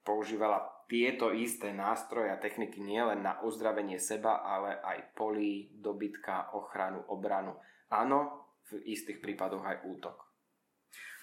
používala 0.05 0.85
tieto 0.85 1.31
isté 1.31 1.71
nástroje 1.71 2.29
a 2.29 2.41
techniky 2.41 2.83
nielen 2.83 3.23
na 3.23 3.39
uzdravenie 3.41 3.95
seba, 3.95 4.43
ale 4.43 4.75
aj 4.81 5.15
polí, 5.15 5.71
dobytka, 5.79 6.51
ochranu, 6.51 7.05
obranu. 7.07 7.55
Áno, 7.91 8.40
v 8.71 8.83
istých 8.87 9.19
prípadoch 9.19 9.61
aj 9.61 9.83
útok. 9.85 10.17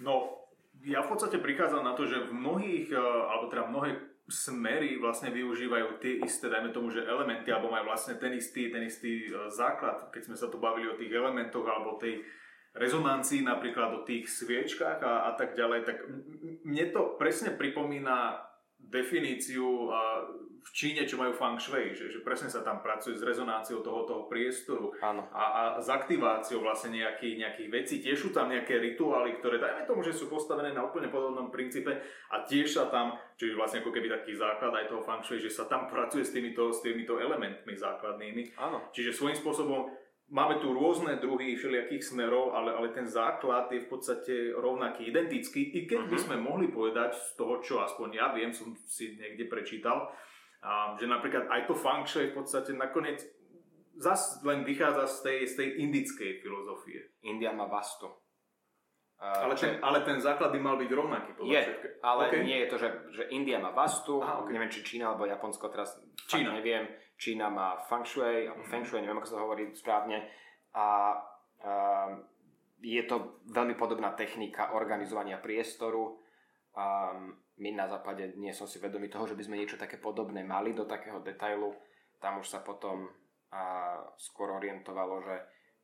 No, 0.05 0.45
ja 0.87 1.03
v 1.03 1.11
podstate 1.11 1.43
prichádzam 1.43 1.83
na 1.83 1.97
to, 1.99 2.07
že 2.07 2.31
v 2.31 2.33
mnohých, 2.37 2.95
e, 2.95 3.01
alebo 3.01 3.51
teda 3.51 3.67
mnohé 3.67 3.91
smery 4.29 5.01
vlastne 5.01 5.33
využívajú 5.33 5.99
tie 6.05 6.21
isté, 6.21 6.53
dajme 6.53 6.71
tomu, 6.71 6.93
že 6.93 7.09
elementy, 7.09 7.49
alebo 7.49 7.73
majú 7.73 7.89
vlastne 7.89 8.21
ten 8.21 8.37
istý, 8.37 8.69
ten 8.69 8.85
istý 8.85 9.27
e, 9.27 9.49
základ, 9.51 10.13
keď 10.13 10.23
sme 10.31 10.37
sa 10.37 10.47
tu 10.53 10.61
bavili 10.61 10.87
o 10.87 10.99
tých 11.01 11.11
elementoch 11.11 11.65
alebo 11.65 11.99
tej 11.99 12.23
rezonancii, 12.77 13.43
napríklad 13.43 13.91
o 13.91 14.05
tých 14.07 14.31
sviečkách 14.31 15.01
a, 15.03 15.15
a 15.29 15.31
tak 15.35 15.59
ďalej, 15.59 15.81
tak 15.83 15.97
mne 16.63 16.87
to 16.95 17.19
presne 17.19 17.57
pripomína 17.57 18.48
definíciu 18.89 19.93
v 20.69 20.71
Číne, 20.77 21.09
čo 21.09 21.17
majú 21.17 21.33
feng 21.33 21.57
shui, 21.57 21.97
že, 21.97 22.13
že 22.13 22.21
presne 22.21 22.53
sa 22.53 22.61
tam 22.61 22.85
pracuje 22.85 23.17
s 23.17 23.25
rezonáciou 23.25 23.81
toho, 23.81 24.05
toho 24.05 24.23
priestoru 24.29 24.93
Áno. 25.01 25.25
A, 25.33 25.45
a 25.49 25.63
s 25.81 25.89
aktiváciou 25.89 26.61
vlastne 26.61 27.01
nejakých, 27.01 27.35
nejakých 27.41 27.69
vecí. 27.73 27.95
Tiež 28.05 28.29
sú 28.29 28.31
tam 28.37 28.53
nejaké 28.53 28.77
rituály, 28.77 29.41
ktoré 29.41 29.57
dajme 29.57 29.89
tomu, 29.89 30.05
že 30.05 30.13
sú 30.13 30.29
postavené 30.29 30.77
na 30.77 30.85
úplne 30.85 31.09
podobnom 31.09 31.49
princípe 31.49 31.89
a 32.29 32.45
tiež 32.45 32.69
sa 32.69 32.93
tam, 32.93 33.17
čiže 33.41 33.57
vlastne 33.57 33.81
ako 33.81 33.95
keby 33.95 34.13
taký 34.13 34.37
základ 34.37 34.75
aj 34.77 34.93
toho 34.93 35.01
feng 35.01 35.25
shui, 35.25 35.41
že 35.41 35.49
sa 35.49 35.65
tam 35.65 35.89
pracuje 35.89 36.27
s 36.27 36.35
týmito, 36.37 36.69
s 36.69 36.85
týmito 36.85 37.17
elementmi 37.17 37.73
základnými. 37.73 38.61
Áno. 38.61 38.93
Čiže 38.93 39.17
svojím 39.17 39.41
spôsobom 39.41 39.89
Máme 40.29 40.61
tu 40.61 40.77
rôzne 40.77 41.17
druhy 41.17 41.57
všelijakých 41.57 42.05
smerov, 42.05 42.53
ale, 42.53 42.77
ale 42.77 42.93
ten 42.93 43.09
základ 43.09 43.73
je 43.73 43.81
v 43.81 43.89
podstate 43.89 44.35
rovnaký, 44.53 45.09
identický, 45.09 45.73
i 45.73 45.89
keď 45.89 46.05
uh-huh. 46.05 46.13
by 46.13 46.17
mhm. 46.21 46.25
sme 46.29 46.37
mohli 46.37 46.67
povedať 46.69 47.17
z 47.17 47.31
toho, 47.41 47.65
čo 47.65 47.81
aspoň 47.81 48.09
ja 48.13 48.27
viem, 48.37 48.53
som 48.53 48.77
si 48.85 49.17
niekde 49.17 49.49
prečítal, 49.49 50.13
a, 50.61 50.93
že 51.01 51.09
napríklad 51.09 51.49
aj 51.49 51.71
to 51.71 51.75
feng 51.75 52.05
shui 52.05 52.29
v 52.29 52.37
podstate 52.45 52.77
nakoniec 52.77 53.25
zas 53.99 54.39
len 54.47 54.63
vychádza 54.63 55.11
z 55.11 55.17
tej, 55.25 55.39
z 55.49 55.55
tej 55.59 55.69
indickej 55.83 56.31
filozofie. 56.45 57.19
India 57.27 57.51
má 57.51 57.67
vastu. 57.67 58.07
Uh, 59.19 59.51
ale, 59.51 59.55
ten, 59.59 59.83
ale 59.83 59.99
ten 60.07 60.23
základ 60.23 60.55
by 60.55 60.61
mal 60.63 60.79
byť 60.79 60.91
rovnaký. 60.95 61.31
Je, 61.43 61.59
všetky. 61.59 61.89
ale 62.07 62.23
okay. 62.31 62.43
nie 62.47 62.59
je 62.63 62.69
to, 62.71 62.77
že, 62.79 62.89
že 63.11 63.23
India 63.35 63.59
má 63.59 63.75
vastu, 63.75 64.23
Aha, 64.23 64.47
okay. 64.47 64.55
neviem 64.55 64.71
či 64.71 64.87
Čína 64.87 65.11
alebo 65.11 65.27
Japonsko, 65.27 65.67
teraz 65.75 65.99
Čína. 66.31 66.55
neviem, 66.55 66.87
Čína 67.19 67.51
má 67.51 67.75
feng 67.91 68.07
shui, 68.07 68.47
alebo 68.47 68.63
feng 68.63 68.87
shui, 68.87 69.03
neviem 69.03 69.19
ako 69.19 69.27
sa 69.27 69.35
to 69.35 69.43
hovorí 69.43 69.75
správne. 69.75 70.23
A 70.71 71.19
uh, 71.67 72.15
je 72.79 73.03
to 73.11 73.43
veľmi 73.51 73.75
podobná 73.75 74.15
technika 74.15 74.71
organizovania 74.79 75.43
priestoru. 75.43 76.23
Um, 76.79 77.35
my 77.59 77.75
na 77.75 77.91
západe 77.91 78.39
nie 78.39 78.55
som 78.55 78.71
si 78.71 78.79
vedomý 78.79 79.11
toho, 79.11 79.27
že 79.27 79.35
by 79.35 79.43
sme 79.43 79.59
niečo 79.59 79.75
také 79.75 79.99
podobné 79.99 80.47
mali 80.47 80.79
do 80.79 80.87
takého 80.87 81.19
detailu. 81.27 81.75
Tam 82.23 82.39
už 82.39 82.47
sa 82.47 82.63
potom 82.63 83.11
uh, 83.11 83.99
skôr 84.15 84.55
orientovalo, 84.55 85.27
že 85.27 85.37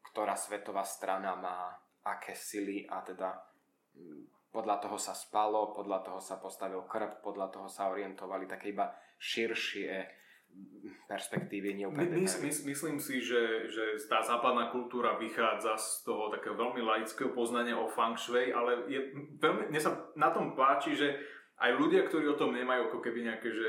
ktorá 0.06 0.38
svetová 0.38 0.86
strana 0.86 1.34
má 1.34 1.74
aké 2.04 2.36
sily 2.36 2.84
a 2.84 3.00
teda 3.00 3.32
podľa 4.54 4.76
toho 4.78 4.98
sa 5.00 5.16
spalo, 5.16 5.74
podľa 5.74 6.06
toho 6.06 6.20
sa 6.22 6.38
postavil 6.38 6.86
krb, 6.86 7.24
podľa 7.24 7.50
toho 7.50 7.66
sa 7.66 7.90
orientovali 7.90 8.46
také 8.46 8.70
iba 8.70 8.92
širšie 9.18 10.22
perspektívy 11.10 11.74
neúplne 11.74 12.14
my, 12.14 12.22
my, 12.22 12.50
Myslím 12.50 12.96
si, 13.02 13.18
že, 13.18 13.66
že 13.66 13.98
tá 14.06 14.22
západná 14.22 14.70
kultúra 14.70 15.18
vychádza 15.18 15.74
z 15.74 16.06
toho 16.06 16.30
takého 16.30 16.54
veľmi 16.54 16.78
laického 16.78 17.34
poznania 17.34 17.74
o 17.74 17.90
feng 17.90 18.14
shui, 18.14 18.54
ale 18.54 18.86
je, 18.86 19.00
veľmi, 19.42 19.74
mne 19.74 19.80
sa 19.82 20.14
na 20.14 20.30
tom 20.30 20.54
páči, 20.54 20.94
že 20.94 21.18
aj 21.58 21.74
ľudia, 21.74 22.06
ktorí 22.06 22.30
o 22.30 22.38
tom 22.38 22.54
nemajú 22.54 22.90
ako 22.90 22.98
keby 23.02 23.26
nejaké 23.26 23.50
že 23.50 23.68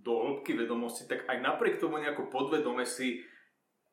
do 0.00 0.16
hĺbky 0.16 0.56
vedomosti, 0.56 1.04
tak 1.04 1.28
aj 1.28 1.44
napriek 1.44 1.76
tomu 1.76 2.00
nejako 2.00 2.32
podvedome 2.32 2.88
si 2.88 3.20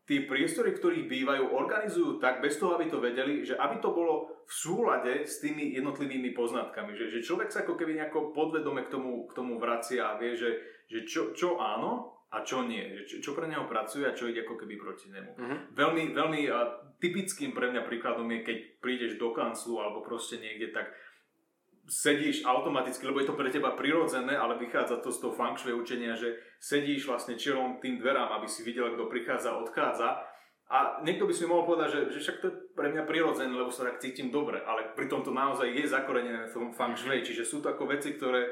tie 0.07 0.23
priestory, 0.23 0.71
ktorých 0.71 1.11
bývajú, 1.11 1.51
organizujú 1.51 2.23
tak, 2.23 2.39
bez 2.39 2.55
toho, 2.55 2.79
aby 2.79 2.87
to 2.87 3.03
vedeli, 3.03 3.43
že 3.43 3.59
aby 3.59 3.83
to 3.83 3.91
bolo 3.91 4.39
v 4.47 4.53
súlade 4.55 5.27
s 5.27 5.43
tými 5.43 5.75
jednotlivými 5.75 6.31
poznatkami. 6.31 6.95
Že, 6.95 7.19
že 7.19 7.25
človek 7.27 7.51
sa 7.51 7.67
ako 7.67 7.75
keby 7.75 7.99
nejako 7.99 8.31
podvedome 8.31 8.87
k 8.87 8.91
tomu, 8.95 9.27
k 9.27 9.35
tomu 9.35 9.59
vracia 9.59 10.15
a 10.15 10.17
vie, 10.17 10.31
že, 10.39 10.63
že 10.87 11.03
čo, 11.03 11.35
čo 11.35 11.59
áno 11.59 12.23
a 12.31 12.43
čo 12.43 12.63
nie, 12.63 13.03
čo, 13.03 13.19
čo 13.19 13.31
pre 13.35 13.51
neho 13.51 13.67
pracuje 13.67 14.07
a 14.07 14.15
čo 14.15 14.31
ide 14.31 14.47
ako 14.47 14.55
keby 14.59 14.75
proti 14.79 15.11
nemu. 15.11 15.31
Uh-huh. 15.35 15.59
Veľmi, 15.75 16.15
veľmi 16.15 16.41
a, 16.51 16.87
typickým 16.99 17.55
pre 17.55 17.71
mňa 17.71 17.87
príkladom 17.87 18.27
je, 18.31 18.39
keď 18.43 18.57
prídeš 18.83 19.15
do 19.15 19.31
kanclu 19.31 19.79
alebo 19.79 20.03
proste 20.03 20.39
niekde, 20.39 20.75
tak 20.75 20.91
sedíš 21.87 22.43
automaticky, 22.43 23.07
lebo 23.07 23.23
je 23.23 23.31
to 23.31 23.39
pre 23.39 23.47
teba 23.47 23.71
prirodzené, 23.71 24.35
ale 24.35 24.59
vychádza 24.59 24.99
to 24.99 25.07
z 25.07 25.23
toho 25.23 25.33
feng 25.33 25.55
shui 25.55 25.71
učenia, 25.71 26.19
že 26.19 26.35
sedíš 26.59 27.07
vlastne 27.07 27.39
čelom 27.39 27.79
tým 27.79 27.97
dverám, 27.97 28.35
aby 28.37 28.47
si 28.47 28.67
videl, 28.67 28.91
kto 28.91 29.07
prichádza, 29.07 29.55
odchádza. 29.55 30.19
A 30.67 30.99
niekto 30.99 31.23
by 31.23 31.31
si 31.31 31.47
mohol 31.47 31.63
povedať, 31.63 31.89
že, 31.95 32.01
že 32.11 32.19
však 32.19 32.37
to 32.43 32.45
je 32.51 32.55
pre 32.75 32.91
mňa 32.91 33.07
prirodzené, 33.07 33.55
lebo 33.55 33.71
sa 33.71 33.87
tak 33.87 34.03
cítim 34.03 34.27
dobre, 34.27 34.59
ale 34.59 34.91
pritom 34.99 35.23
to 35.23 35.31
naozaj 35.31 35.71
je 35.71 35.87
zakorenené 35.87 36.51
v 36.51 36.53
tom 36.53 36.75
feng 36.75 36.99
shui, 36.99 37.23
čiže 37.23 37.47
sú 37.47 37.63
to 37.63 37.71
ako 37.71 37.87
veci, 37.87 38.19
ktoré 38.19 38.51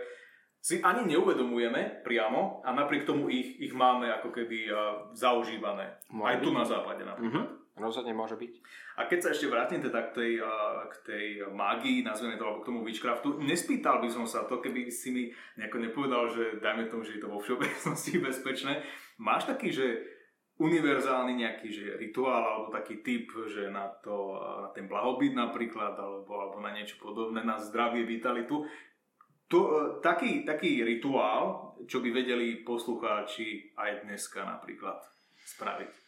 si 0.63 0.82
ani 0.82 1.06
neuvedomujeme 1.06 2.01
priamo 2.01 2.65
a 2.65 2.74
napriek 2.74 3.06
tomu 3.06 3.30
ich, 3.30 3.62
ich 3.62 3.75
máme 3.75 4.10
ako 4.10 4.34
keby 4.34 4.72
zaužívané. 5.13 6.01
Môže 6.10 6.25
Aj 6.32 6.38
tu 6.42 6.50
na 6.50 6.65
západe 6.65 7.06
napríklad. 7.06 7.46
Uh-huh. 7.46 7.64
Rozhodne 7.75 8.15
môže 8.15 8.39
byť. 8.39 8.53
A 8.96 9.12
keď 9.12 9.20
sa 9.20 9.29
ešte 9.36 9.51
vrátim 9.51 9.84
teda 9.84 10.08
k 10.08 10.15
tej, 10.15 10.32
k 10.88 10.96
tej 11.03 11.25
mágii, 11.51 12.08
nazveme 12.08 12.39
to, 12.39 12.48
alebo 12.48 12.63
k 12.63 12.70
tomu 12.72 12.79
witchcraftu, 12.88 13.36
nespýtal 13.44 14.00
by 14.00 14.08
som 14.08 14.24
sa 14.24 14.48
to, 14.48 14.63
keby 14.63 14.88
si 14.88 15.12
mi 15.12 15.24
nejako 15.60 15.84
nepovedal, 15.84 16.32
že 16.32 16.63
dajme 16.63 16.88
tomu, 16.88 17.03
že 17.03 17.20
je 17.20 17.27
to 17.27 17.27
vo 17.27 17.44
všeobecnosti 17.44 18.15
bezpečné. 18.32 18.79
Máš 19.20 19.51
taký, 19.51 19.75
že 19.75 20.08
univerzálny 20.55 21.36
nejaký 21.36 21.67
že 21.67 21.86
rituál 22.00 22.39
alebo 22.39 22.72
taký 22.72 23.03
typ, 23.03 23.27
že 23.51 23.67
na, 23.67 23.91
to, 24.00 24.39
na 24.39 24.72
ten 24.72 24.88
blahobyt 24.88 25.36
napríklad 25.36 26.00
alebo, 26.00 26.32
alebo 26.32 26.63
na 26.63 26.72
niečo 26.72 26.96
podobné, 26.96 27.44
na 27.44 27.60
zdravie, 27.60 28.08
vitalitu, 28.08 28.63
to, 29.51 29.60
e, 29.60 29.82
taký, 30.00 30.48
taký 30.48 30.79
rituál, 30.88 31.75
čo 31.91 32.00
by 32.00 32.08
vedeli 32.08 32.63
poslucháči 32.63 33.75
aj 33.75 34.08
dneska 34.08 34.48
napríklad 34.48 35.03
spraviť. 35.44 36.04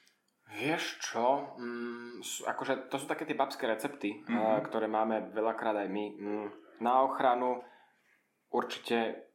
Vieš 0.47 1.03
čo, 1.03 1.55
mm, 1.59 2.23
akože 2.47 2.87
to 2.87 2.95
sú 2.95 3.05
také 3.05 3.27
tie 3.27 3.35
babské 3.35 3.67
recepty, 3.67 4.23
mm-hmm. 4.23 4.63
ktoré 4.71 4.87
máme 4.87 5.35
veľakrát 5.35 5.75
aj 5.75 5.89
my. 5.91 6.05
Mm, 6.15 6.47
na 6.79 7.03
ochranu 7.03 7.59
určite, 8.47 9.27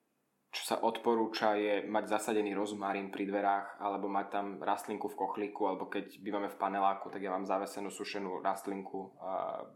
čo 0.49 0.63
sa 0.65 0.77
odporúča, 0.81 1.57
je 1.61 1.85
mať 1.85 2.17
zasadený 2.17 2.57
rozmarín 2.57 3.13
pri 3.13 3.29
dverách, 3.29 3.81
alebo 3.81 4.09
mať 4.09 4.27
tam 4.33 4.47
rastlinku 4.61 5.13
v 5.13 5.19
kochlíku, 5.21 5.69
alebo 5.69 5.93
keď 5.93 6.17
bývame 6.25 6.49
v 6.49 6.61
paneláku, 6.61 7.13
tak 7.13 7.21
ja 7.21 7.33
mám 7.33 7.45
zavesenú 7.45 7.93
sušenú 7.93 8.41
rastlinku, 8.41 9.17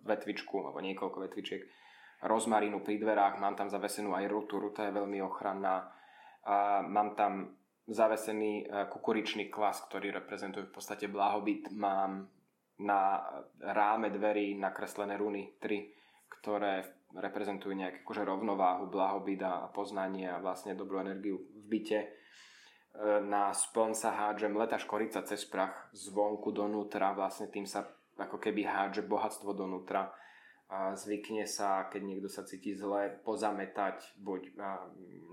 vetvičku, 0.05 0.57
alebo 0.61 0.81
niekoľko 0.81 1.21
vetvičiek 1.21 1.63
rozmarínu 2.25 2.81
pri 2.81 2.97
dverách, 2.97 3.41
mám 3.41 3.57
tam 3.57 3.69
zavesenú 3.69 4.17
aj 4.17 4.25
rutu, 4.29 4.57
ruta 4.57 4.89
je 4.89 4.97
veľmi 4.97 5.21
ochranná, 5.21 5.93
mám 6.89 7.13
tam 7.13 7.57
zavesený 7.87 8.53
e, 8.63 8.65
kukuričný 8.91 9.47
klas, 9.47 9.83
ktorý 9.87 10.11
reprezentuje 10.11 10.67
v 10.67 10.75
podstate 10.75 11.07
blahobyt. 11.07 11.71
Mám 11.71 12.27
na 12.83 13.23
ráme 13.63 14.11
dverí 14.11 14.59
nakreslené 14.59 15.17
runy 15.17 15.57
3, 15.63 16.29
ktoré 16.29 16.85
reprezentujú 17.17 17.73
nejakú 17.73 18.05
akože 18.05 18.23
rovnováhu, 18.27 18.91
blahobyt 18.91 19.41
a 19.47 19.71
poznanie 19.71 20.29
a 20.29 20.43
vlastne 20.43 20.77
dobrú 20.77 21.01
energiu 21.01 21.41
v 21.41 21.65
byte. 21.71 22.01
E, 22.03 22.09
na 23.23 23.55
spln 23.55 23.95
sa 23.95 24.13
hádžem 24.13 24.59
letá 24.59 24.77
škorica 24.77 25.23
cez 25.23 25.47
prach 25.47 25.89
zvonku 25.95 26.51
donútra, 26.51 27.15
vlastne 27.15 27.47
tým 27.47 27.65
sa 27.65 27.87
ako 28.19 28.43
keby 28.43 28.67
hádže 28.67 29.07
bohatstvo 29.07 29.55
donútra. 29.55 30.11
A 30.67 30.99
zvykne 30.99 31.47
sa, 31.47 31.87
keď 31.87 32.03
niekto 32.03 32.27
sa 32.27 32.43
cíti 32.43 32.75
zle, 32.75 33.23
pozametať 33.23 34.19
buď 34.19 34.59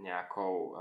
nejakou 0.05 0.77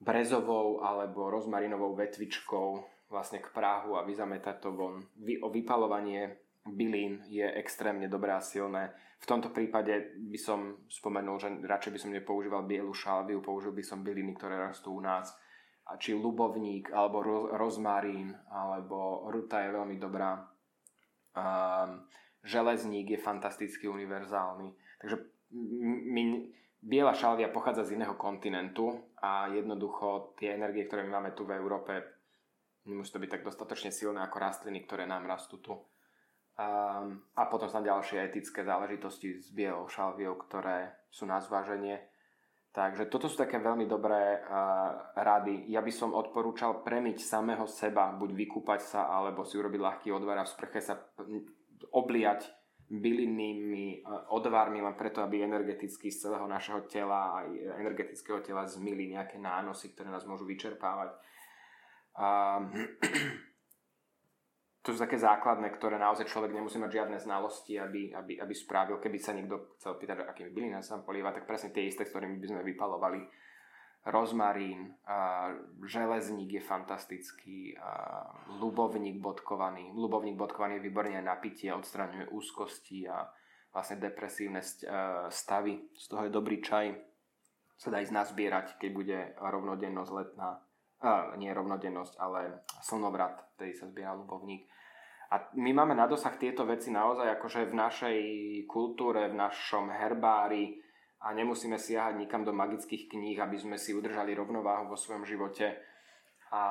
brezovou 0.00 0.84
alebo 0.84 1.32
rozmarinovou 1.32 1.96
vetvičkou 1.96 2.68
vlastne 3.08 3.38
k 3.38 3.48
práhu 3.54 3.96
a 3.96 4.04
vyzametať 4.04 4.56
to 4.60 4.70
von. 4.74 5.06
Vy, 5.22 5.38
o 5.40 5.48
vypalovanie 5.48 6.42
bylín 6.66 7.22
je 7.30 7.46
extrémne 7.46 8.10
dobré 8.10 8.34
a 8.34 8.42
silné. 8.42 8.90
V 9.22 9.26
tomto 9.30 9.54
prípade 9.54 10.18
by 10.18 10.38
som 10.38 10.84
spomenul, 10.90 11.38
že 11.38 11.48
radšej 11.62 11.92
by 11.94 11.98
som 12.02 12.10
nepoužíval 12.12 12.68
bielu 12.68 12.90
šalviu, 12.92 13.40
použil 13.40 13.72
by 13.72 13.80
som 13.80 14.04
byliny, 14.04 14.34
ktoré 14.34 14.58
rastú 14.58 14.98
u 14.98 15.00
nás. 15.00 15.32
A 15.86 15.96
či 15.96 16.18
ľubovník, 16.18 16.90
alebo 16.90 17.22
ro- 17.22 17.48
rozmarín, 17.54 18.34
alebo 18.50 19.30
ruta 19.30 19.62
je 19.62 19.70
veľmi 19.70 19.96
dobrá. 20.02 20.42
Um, 21.32 22.02
železník 22.42 23.14
je 23.14 23.22
fantasticky 23.22 23.86
univerzálny. 23.86 24.74
Takže 24.98 25.16
my, 26.10 26.22
biela 26.82 27.16
šalvia 27.16 27.48
pochádza 27.48 27.88
z 27.88 28.00
iného 28.00 28.14
kontinentu 28.14 28.94
a 29.20 29.48
jednoducho 29.50 30.36
tie 30.38 30.54
energie, 30.54 30.84
ktoré 30.84 31.04
my 31.04 31.20
máme 31.20 31.30
tu 31.32 31.48
v 31.48 31.56
Európe, 31.56 32.04
nemusí 32.86 33.10
to 33.12 33.22
byť 33.22 33.30
tak 33.30 33.46
dostatočne 33.46 33.90
silné 33.90 34.22
ako 34.22 34.36
rastliny, 34.38 34.84
ktoré 34.86 35.04
nám 35.04 35.26
rastú 35.26 35.58
tu. 35.58 35.74
Um, 36.56 37.20
a 37.36 37.52
potom 37.52 37.68
sú 37.68 37.84
ďalšie 37.84 38.32
etické 38.32 38.64
záležitosti 38.64 39.36
s 39.36 39.52
bielou 39.52 39.92
šalviou, 39.92 40.40
ktoré 40.40 41.04
sú 41.12 41.28
na 41.28 41.36
zváženie. 41.36 42.00
Takže 42.72 43.12
toto 43.12 43.28
sú 43.28 43.36
také 43.36 43.60
veľmi 43.60 43.84
dobré 43.84 44.40
uh, 44.40 45.12
rady. 45.16 45.68
Ja 45.68 45.84
by 45.84 45.92
som 45.92 46.16
odporúčal 46.16 46.80
premiť 46.80 47.20
samého 47.20 47.68
seba, 47.68 48.08
buď 48.16 48.32
vykúpať 48.32 48.80
sa, 48.84 49.00
alebo 49.12 49.44
si 49.44 49.60
urobiť 49.60 49.80
ľahký 49.80 50.08
odvar 50.12 50.40
a 50.40 50.48
v 50.48 50.52
sprche 50.56 50.80
sa 50.80 50.96
obliať 51.92 52.48
bylinnými 52.86 53.84
e, 53.98 54.00
odvarmi 54.30 54.78
len 54.78 54.94
preto, 54.94 55.22
aby 55.22 55.42
energeticky 55.42 56.10
z 56.10 56.28
celého 56.28 56.46
našeho 56.46 56.86
tela 56.86 57.42
aj 57.42 57.46
energetického 57.82 58.40
tela 58.40 58.62
zmili 58.62 59.10
nejaké 59.10 59.42
nánosy, 59.42 59.90
ktoré 59.92 60.10
nás 60.10 60.22
môžu 60.22 60.46
vyčerpávať. 60.46 61.10
A, 62.16 62.62
to 64.86 64.94
sú 64.94 65.02
také 65.02 65.18
základné, 65.18 65.66
ktoré 65.74 65.98
naozaj 65.98 66.30
človek 66.30 66.54
nemusí 66.54 66.78
mať 66.78 67.02
žiadne 67.02 67.18
znalosti, 67.18 67.74
aby, 67.74 68.14
aby, 68.14 68.38
aby 68.38 68.54
spravil. 68.54 69.02
Keby 69.02 69.18
sa 69.18 69.34
niekto 69.34 69.74
chcel 69.82 69.98
pýtať, 69.98 70.22
akými 70.22 70.54
bylinami 70.54 70.86
sa 70.86 71.02
polieva, 71.02 71.34
tak 71.34 71.42
presne 71.42 71.74
tie 71.74 71.90
isté, 71.90 72.06
ktorými 72.06 72.38
by 72.38 72.46
sme 72.46 72.62
vypalovali 72.62 73.18
rozmarín, 74.06 74.94
železník 75.82 76.58
je 76.58 76.62
fantastický, 76.62 77.74
ľubovník 78.62 79.18
bodkovaný. 79.18 79.90
Ľubovník 79.98 80.38
bodkovaný 80.38 80.78
je 80.78 80.86
výborne 80.86 81.18
na 81.18 81.34
odstraňuje 81.74 82.30
úzkosti 82.30 83.10
a 83.10 83.26
vlastne 83.74 84.00
depresívne 84.00 84.64
e, 84.64 84.66
stavy. 85.28 85.92
Z 85.92 86.08
toho 86.08 86.24
je 86.24 86.32
dobrý 86.32 86.64
čaj. 86.64 86.96
Sa 87.76 87.92
dá 87.92 88.00
ísť 88.00 88.14
nazbierať, 88.14 88.80
keď 88.80 88.90
bude 88.96 89.18
rovnodennosť 89.36 90.12
letná. 90.16 90.64
A, 91.04 91.36
nie 91.36 91.52
rovnodennosť, 91.52 92.16
ale 92.16 92.64
slnovrat, 92.80 93.36
ktorý 93.52 93.76
sa 93.76 93.84
zbiera 93.84 94.16
ľubovník. 94.16 94.64
A 95.28 95.52
my 95.58 95.76
máme 95.76 95.92
na 95.92 96.08
dosah 96.08 96.32
tieto 96.40 96.64
veci 96.64 96.88
naozaj 96.88 97.36
akože 97.36 97.68
v 97.68 97.74
našej 97.74 98.18
kultúre, 98.64 99.28
v 99.28 99.36
našom 99.36 99.92
herbári, 99.92 100.85
a 101.20 101.32
nemusíme 101.32 101.80
siahať 101.80 102.20
nikam 102.20 102.44
do 102.44 102.52
magických 102.52 103.08
kníh, 103.08 103.38
aby 103.40 103.56
sme 103.56 103.76
si 103.80 103.96
udržali 103.96 104.36
rovnováhu 104.36 104.92
vo 104.92 104.96
svojom 104.98 105.24
živote 105.24 105.76
a 106.52 106.62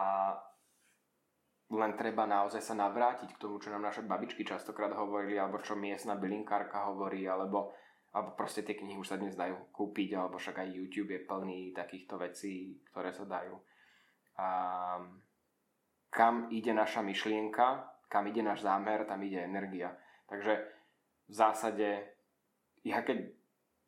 len 1.74 1.98
treba 1.98 2.30
naozaj 2.30 2.62
sa 2.62 2.78
navrátiť 2.78 3.34
k 3.34 3.42
tomu, 3.42 3.58
čo 3.58 3.74
nám 3.74 3.90
naše 3.90 4.06
babičky 4.06 4.46
častokrát 4.46 4.94
hovorili, 4.94 5.42
alebo 5.42 5.58
čo 5.58 5.74
miestna 5.74 6.14
bylinkárka 6.14 6.86
hovorí, 6.94 7.26
alebo, 7.26 7.74
alebo 8.14 8.38
proste 8.38 8.62
tie 8.62 8.78
knihy 8.78 9.02
už 9.02 9.10
sa 9.10 9.18
dnes 9.18 9.34
dajú 9.34 9.74
kúpiť, 9.74 10.14
alebo 10.14 10.38
však 10.38 10.62
aj 10.62 10.70
YouTube 10.70 11.18
je 11.18 11.26
plný 11.26 11.74
takýchto 11.74 12.22
vecí, 12.22 12.86
ktoré 12.94 13.10
sa 13.10 13.26
dajú. 13.26 13.58
A 14.38 14.48
kam 16.14 16.54
ide 16.54 16.70
naša 16.70 17.02
myšlienka, 17.02 17.98
kam 18.14 18.30
ide 18.30 18.46
náš 18.46 18.62
zámer, 18.62 19.10
tam 19.10 19.26
ide 19.26 19.42
energia. 19.42 19.98
Takže 20.30 20.54
v 21.26 21.34
zásade, 21.34 21.90
ja 22.86 23.02
keď 23.02 23.26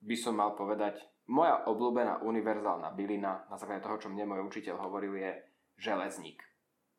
by 0.01 0.15
som 0.17 0.37
mal 0.37 0.53
povedať, 0.53 1.01
moja 1.27 1.67
obľúbená 1.67 2.23
univerzálna 2.23 2.95
bylina, 2.95 3.47
na 3.51 3.55
základe 3.59 3.83
toho, 3.83 3.99
čo 3.99 4.11
mne 4.11 4.29
môj 4.31 4.47
učiteľ 4.47 4.79
hovoril, 4.79 5.17
je 5.19 5.31
železník. 5.79 6.39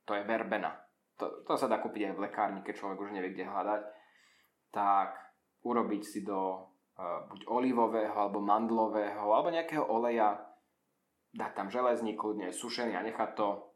To 0.04 0.16
je 0.16 0.22
verbena. 0.24 0.76
To, 1.18 1.42
to 1.42 1.54
sa 1.56 1.66
dá 1.66 1.80
kúpiť 1.80 2.12
aj 2.12 2.14
v 2.14 2.22
lekárni, 2.28 2.60
keď 2.62 2.74
človek 2.78 2.98
už 3.02 3.14
nevie, 3.16 3.32
kde 3.34 3.48
hľadať. 3.48 3.82
Tak 4.70 5.10
urobiť 5.64 6.02
si 6.04 6.20
do 6.22 6.38
uh, 6.38 7.24
buď 7.26 7.40
olivového, 7.48 8.14
alebo 8.14 8.38
mandlového, 8.44 9.26
alebo 9.32 9.50
nejakého 9.50 9.82
oleja, 9.82 10.36
dať 11.32 11.50
tam 11.56 11.68
železník, 11.72 12.20
kľudne 12.20 12.52
sušený 12.52 12.94
a 12.94 13.04
nechať 13.04 13.32
to 13.34 13.68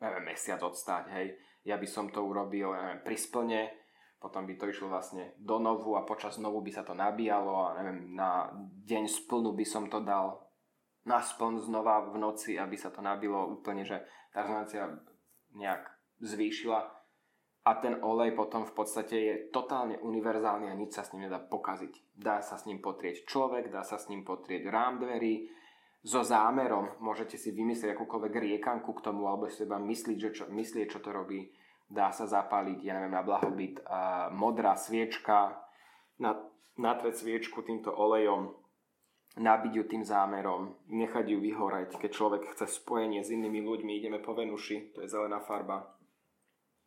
neviem, 0.00 0.24
mesiac 0.32 0.60
odstať, 0.60 1.08
hej. 1.12 1.26
Ja 1.66 1.80
by 1.80 1.88
som 1.88 2.12
to 2.12 2.22
urobil 2.22 2.76
neviem, 2.76 3.00
pri 3.02 3.16
splne, 3.16 3.60
potom 4.26 4.42
by 4.42 4.58
to 4.58 4.66
išlo 4.66 4.90
vlastne 4.90 5.38
do 5.38 5.62
novu 5.62 5.94
a 5.94 6.02
počas 6.02 6.42
novu 6.42 6.58
by 6.66 6.74
sa 6.74 6.82
to 6.82 6.98
nabíjalo 6.98 7.70
a 7.70 7.78
neviem, 7.78 8.18
na 8.18 8.50
deň 8.82 9.06
splnu 9.06 9.54
by 9.54 9.62
som 9.62 9.86
to 9.86 10.02
dal 10.02 10.50
na 11.06 11.22
spln 11.22 11.62
znova 11.62 12.10
v 12.10 12.18
noci, 12.18 12.58
aby 12.58 12.74
sa 12.74 12.90
to 12.90 12.98
nabilo 12.98 13.46
úplne, 13.46 13.86
že 13.86 14.02
tá 14.34 14.42
rezonancia 14.42 14.90
nejak 15.54 15.86
zvýšila. 16.18 16.82
A 17.66 17.70
ten 17.78 18.02
olej 18.02 18.34
potom 18.34 18.66
v 18.66 18.74
podstate 18.74 19.16
je 19.16 19.34
totálne 19.54 19.98
univerzálny 20.02 20.70
a 20.70 20.78
nič 20.78 20.98
sa 20.98 21.06
s 21.06 21.14
ním 21.14 21.30
nedá 21.30 21.38
pokaziť. 21.38 22.14
Dá 22.14 22.42
sa 22.42 22.58
s 22.58 22.66
ním 22.66 22.82
potrieť 22.82 23.26
človek, 23.26 23.70
dá 23.70 23.86
sa 23.86 23.98
s 23.98 24.10
ním 24.10 24.26
potrieť 24.26 24.66
rám 24.66 24.98
dverí, 25.02 25.46
so 26.06 26.22
zámerom 26.22 27.02
môžete 27.02 27.34
si 27.34 27.50
vymyslieť 27.50 27.98
akúkoľvek 27.98 28.34
riekanku 28.38 28.94
k 28.94 29.04
tomu, 29.10 29.26
alebo 29.26 29.50
si 29.50 29.58
seba 29.58 29.82
myslieť, 29.82 30.18
že 30.18 30.30
čo, 30.30 30.44
myslieť, 30.46 30.86
čo 30.94 31.02
to 31.02 31.10
robí 31.10 31.50
dá 31.86 32.10
sa 32.10 32.26
zapáliť, 32.26 32.82
ja 32.82 32.98
neviem, 32.98 33.14
na 33.14 33.22
blahobyt 33.22 33.82
a 33.86 34.28
modrá 34.34 34.74
sviečka, 34.74 35.54
na, 36.18 36.34
natrieť 36.76 37.22
sviečku 37.22 37.62
týmto 37.62 37.94
olejom, 37.94 38.52
nabiť 39.36 39.72
ju 39.76 39.84
tým 39.84 40.02
zámerom, 40.02 40.88
nechať 40.88 41.28
ju 41.28 41.38
vyhoreť. 41.38 42.00
Keď 42.00 42.10
človek 42.10 42.42
chce 42.56 42.66
spojenie 42.66 43.20
s 43.20 43.30
inými 43.30 43.60
ľuďmi, 43.60 43.92
ideme 43.92 44.18
po 44.18 44.32
Venuši, 44.32 44.96
to 44.96 45.04
je 45.04 45.12
zelená 45.12 45.44
farba. 45.44 45.94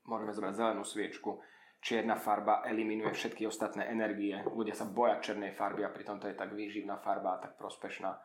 Môžeme 0.09 0.33
zobrať 0.33 0.57
zelenú 0.57 0.81
sviečku. 0.81 1.37
Čierna 1.79 2.17
farba 2.19 2.65
eliminuje 2.67 3.13
všetky 3.13 3.47
ostatné 3.47 3.87
energie. 3.87 4.35
Ľudia 4.51 4.75
sa 4.75 4.89
boja 4.89 5.21
černej 5.21 5.55
farby 5.55 5.85
a 5.85 5.93
pritom 5.93 6.19
to 6.19 6.27
je 6.27 6.35
tak 6.35 6.51
výživná 6.51 6.99
farba 6.99 7.37
a 7.37 7.41
tak 7.45 7.55
prospešná. 7.55 8.19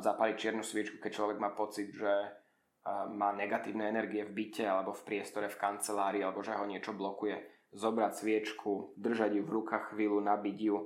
zapáliť 0.00 0.36
čiernu 0.40 0.64
sviečku, 0.64 0.98
keď 0.98 1.12
človek 1.12 1.38
má 1.38 1.52
pocit, 1.52 1.92
že 1.92 2.10
má 2.88 3.36
negatívne 3.36 3.88
energie 3.92 4.24
v 4.24 4.32
byte 4.32 4.64
alebo 4.64 4.96
v 4.96 5.04
priestore 5.04 5.52
v 5.52 5.60
kancelárii 5.60 6.24
alebo 6.24 6.40
že 6.40 6.56
ho 6.56 6.64
niečo 6.64 6.96
blokuje, 6.96 7.36
zobrať 7.76 8.12
sviečku, 8.16 8.96
držať 8.96 9.36
ju 9.36 9.42
v 9.44 9.54
rukách 9.60 9.94
chvíľu, 9.94 10.24
nabiť 10.24 10.58
ju 10.58 10.76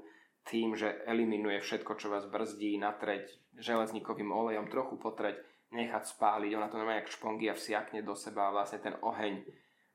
tým, 0.44 0.76
že 0.76 1.00
eliminuje 1.08 1.62
všetko, 1.62 1.96
čo 1.96 2.12
vás 2.12 2.28
brzdí, 2.28 2.76
natreť 2.76 3.56
železníkovým 3.56 4.28
olejom, 4.28 4.68
trochu 4.68 5.00
potreť, 5.00 5.40
nechať 5.72 6.04
spáliť, 6.04 6.50
ona 6.54 6.68
to 6.68 6.76
nemá 6.76 7.00
jak 7.00 7.08
a 7.08 7.54
vsiakne 7.56 8.04
do 8.04 8.12
seba 8.12 8.50
a 8.50 8.54
vlastne 8.54 8.78
ten 8.78 8.94
oheň 9.00 9.42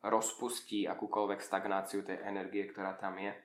rozpustí 0.03 0.87
akúkoľvek 0.87 1.39
stagnáciu 1.43 2.01
tej 2.01 2.23
energie, 2.23 2.65
ktorá 2.71 2.95
tam 2.95 3.19
je. 3.19 3.35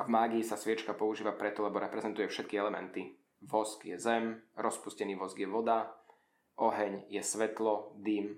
A 0.00 0.08
v 0.08 0.12
mágii 0.14 0.40
sa 0.40 0.56
sviečka 0.56 0.96
používa 0.96 1.36
preto, 1.36 1.60
lebo 1.60 1.82
reprezentuje 1.82 2.24
všetky 2.30 2.56
elementy. 2.56 3.12
Vosk 3.42 3.84
je 3.84 3.98
zem, 3.98 4.40
rozpustený 4.56 5.18
vosk 5.18 5.36
je 5.36 5.50
voda, 5.50 5.90
Oheň 6.60 7.08
je 7.08 7.22
svetlo, 7.24 7.96
dym 8.00 8.36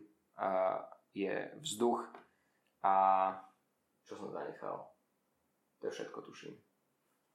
je 1.14 1.34
vzduch 1.62 2.02
a 2.82 2.94
čo 4.04 4.14
som 4.18 4.28
zanechal? 4.30 4.76
To 5.80 5.82
je 5.88 5.92
všetko, 5.92 6.18
tuším. 6.20 6.54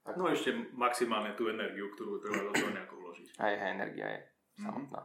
Tak. 0.05 0.15
No 0.15 0.31
ešte 0.31 0.55
maximálne 0.73 1.35
tú 1.35 1.49
energiu, 1.51 1.91
ktorú 1.93 2.21
treba 2.23 2.49
do 2.49 2.53
toho 2.55 2.71
nejako 2.71 2.95
vložiť. 2.97 3.25
Aj, 3.37 3.53
aj 3.53 3.69
energia 3.77 4.07
je 4.09 4.21
mhm. 4.21 4.63
samotná. 4.63 5.01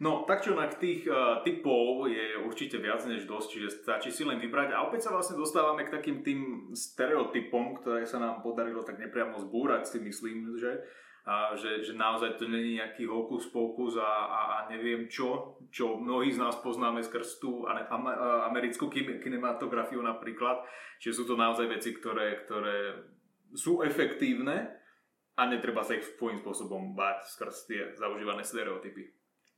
No, 0.00 0.10
tak 0.28 0.44
čo 0.44 0.52
na 0.52 0.68
tých 0.68 1.08
uh, 1.08 1.40
typov 1.40 2.08
je 2.08 2.40
určite 2.44 2.80
viac 2.80 3.02
než 3.08 3.24
dosť, 3.24 3.48
čiže 3.52 3.68
stačí 3.84 4.10
si 4.12 4.22
len 4.24 4.38
vybrať. 4.40 4.76
A 4.76 4.84
opäť 4.86 5.08
sa 5.08 5.14
vlastne 5.16 5.40
dostávame 5.40 5.88
k 5.88 5.94
takým 5.94 6.20
tým 6.20 6.72
stereotypom, 6.76 7.80
ktoré 7.80 8.04
sa 8.04 8.20
nám 8.20 8.44
podarilo 8.44 8.84
tak 8.84 9.00
nepriamo 9.00 9.40
zbúrať, 9.40 9.88
si 9.88 9.98
myslím, 10.00 10.56
že 10.56 10.84
a 11.26 11.58
že, 11.58 11.82
že 11.82 11.98
naozaj 11.98 12.38
to 12.38 12.46
není 12.46 12.78
nejaký 12.78 13.02
hokus 13.10 13.50
pokus 13.50 13.98
a, 13.98 14.06
a, 14.06 14.40
a 14.46 14.56
neviem 14.70 15.10
čo, 15.10 15.58
čo 15.74 15.98
mnohí 15.98 16.30
z 16.30 16.38
nás 16.38 16.54
poznáme 16.62 17.02
skrz 17.02 17.42
tú 17.42 17.66
americkú 18.46 18.86
kinematografiu 18.94 19.98
napríklad, 20.06 20.62
že 21.02 21.10
sú 21.10 21.26
to 21.26 21.34
naozaj 21.34 21.66
veci, 21.66 21.90
ktoré, 21.98 22.46
ktoré 22.46 23.10
sú 23.58 23.82
efektívne 23.82 24.70
a 25.34 25.42
netreba 25.50 25.82
sa 25.82 25.98
ich 25.98 26.06
svojím 26.14 26.38
spôsobom 26.46 26.94
báť 26.94 27.26
skrz 27.26 27.56
tie 27.66 27.82
zaužívané 27.98 28.46
stereotypy. 28.46 29.10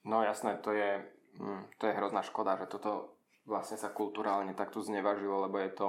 No 0.09 0.25
jasné, 0.25 0.57
to 0.65 0.73
je, 0.73 1.05
hm, 1.37 1.69
to 1.77 1.85
je 1.85 1.97
hrozná 2.01 2.25
škoda, 2.25 2.57
že 2.57 2.65
toto 2.65 3.21
vlastne 3.45 3.77
sa 3.77 3.93
kulturálne 3.93 4.57
takto 4.57 4.81
znevažilo, 4.81 5.45
lebo 5.45 5.61
je 5.61 5.73
to 5.77 5.89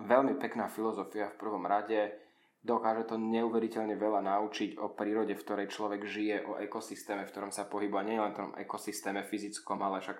veľmi 0.00 0.40
pekná 0.40 0.72
filozofia 0.72 1.28
v 1.28 1.40
prvom 1.40 1.68
rade, 1.68 2.24
dokáže 2.64 3.12
to 3.12 3.20
neuveriteľne 3.20 3.94
veľa 4.00 4.24
naučiť 4.24 4.80
o 4.80 4.96
prírode, 4.96 5.36
v 5.36 5.44
ktorej 5.44 5.68
človek 5.68 6.08
žije, 6.08 6.36
o 6.48 6.56
ekosystéme, 6.56 7.28
v 7.28 7.30
ktorom 7.30 7.52
sa 7.52 7.68
pohybuje, 7.68 8.02
nie 8.08 8.16
len 8.16 8.32
tom 8.32 8.56
ekosystéme 8.56 9.20
fyzickom, 9.28 9.76
ale 9.84 10.00
však 10.00 10.18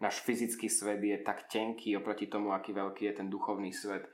náš 0.00 0.24
fyzický 0.24 0.72
svet 0.72 1.04
je 1.04 1.20
tak 1.20 1.46
tenký 1.52 1.92
oproti 2.00 2.26
tomu, 2.26 2.56
aký 2.56 2.72
veľký 2.72 3.12
je 3.12 3.14
ten 3.20 3.28
duchovný 3.28 3.70
svet. 3.70 4.08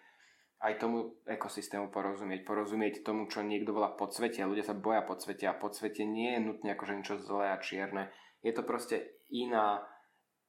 Aj 0.60 0.76
tomu 0.76 1.16
ekosystému 1.24 1.88
porozumieť, 1.88 2.44
porozumieť 2.44 3.00
tomu, 3.00 3.24
čo 3.32 3.40
niekto 3.40 3.72
volá 3.72 3.96
podsvete. 3.96 4.44
Ľudia 4.44 4.66
sa 4.66 4.76
boja 4.76 5.00
podsvete 5.00 5.48
a 5.48 5.56
podsvete 5.56 6.04
nie 6.04 6.36
je 6.36 6.44
nutne 6.44 6.76
akože 6.76 7.00
niečo 7.00 7.16
zlé 7.16 7.56
a 7.56 7.62
čierne. 7.62 8.12
Je 8.44 8.52
to 8.52 8.60
proste 8.66 9.24
iná 9.32 9.80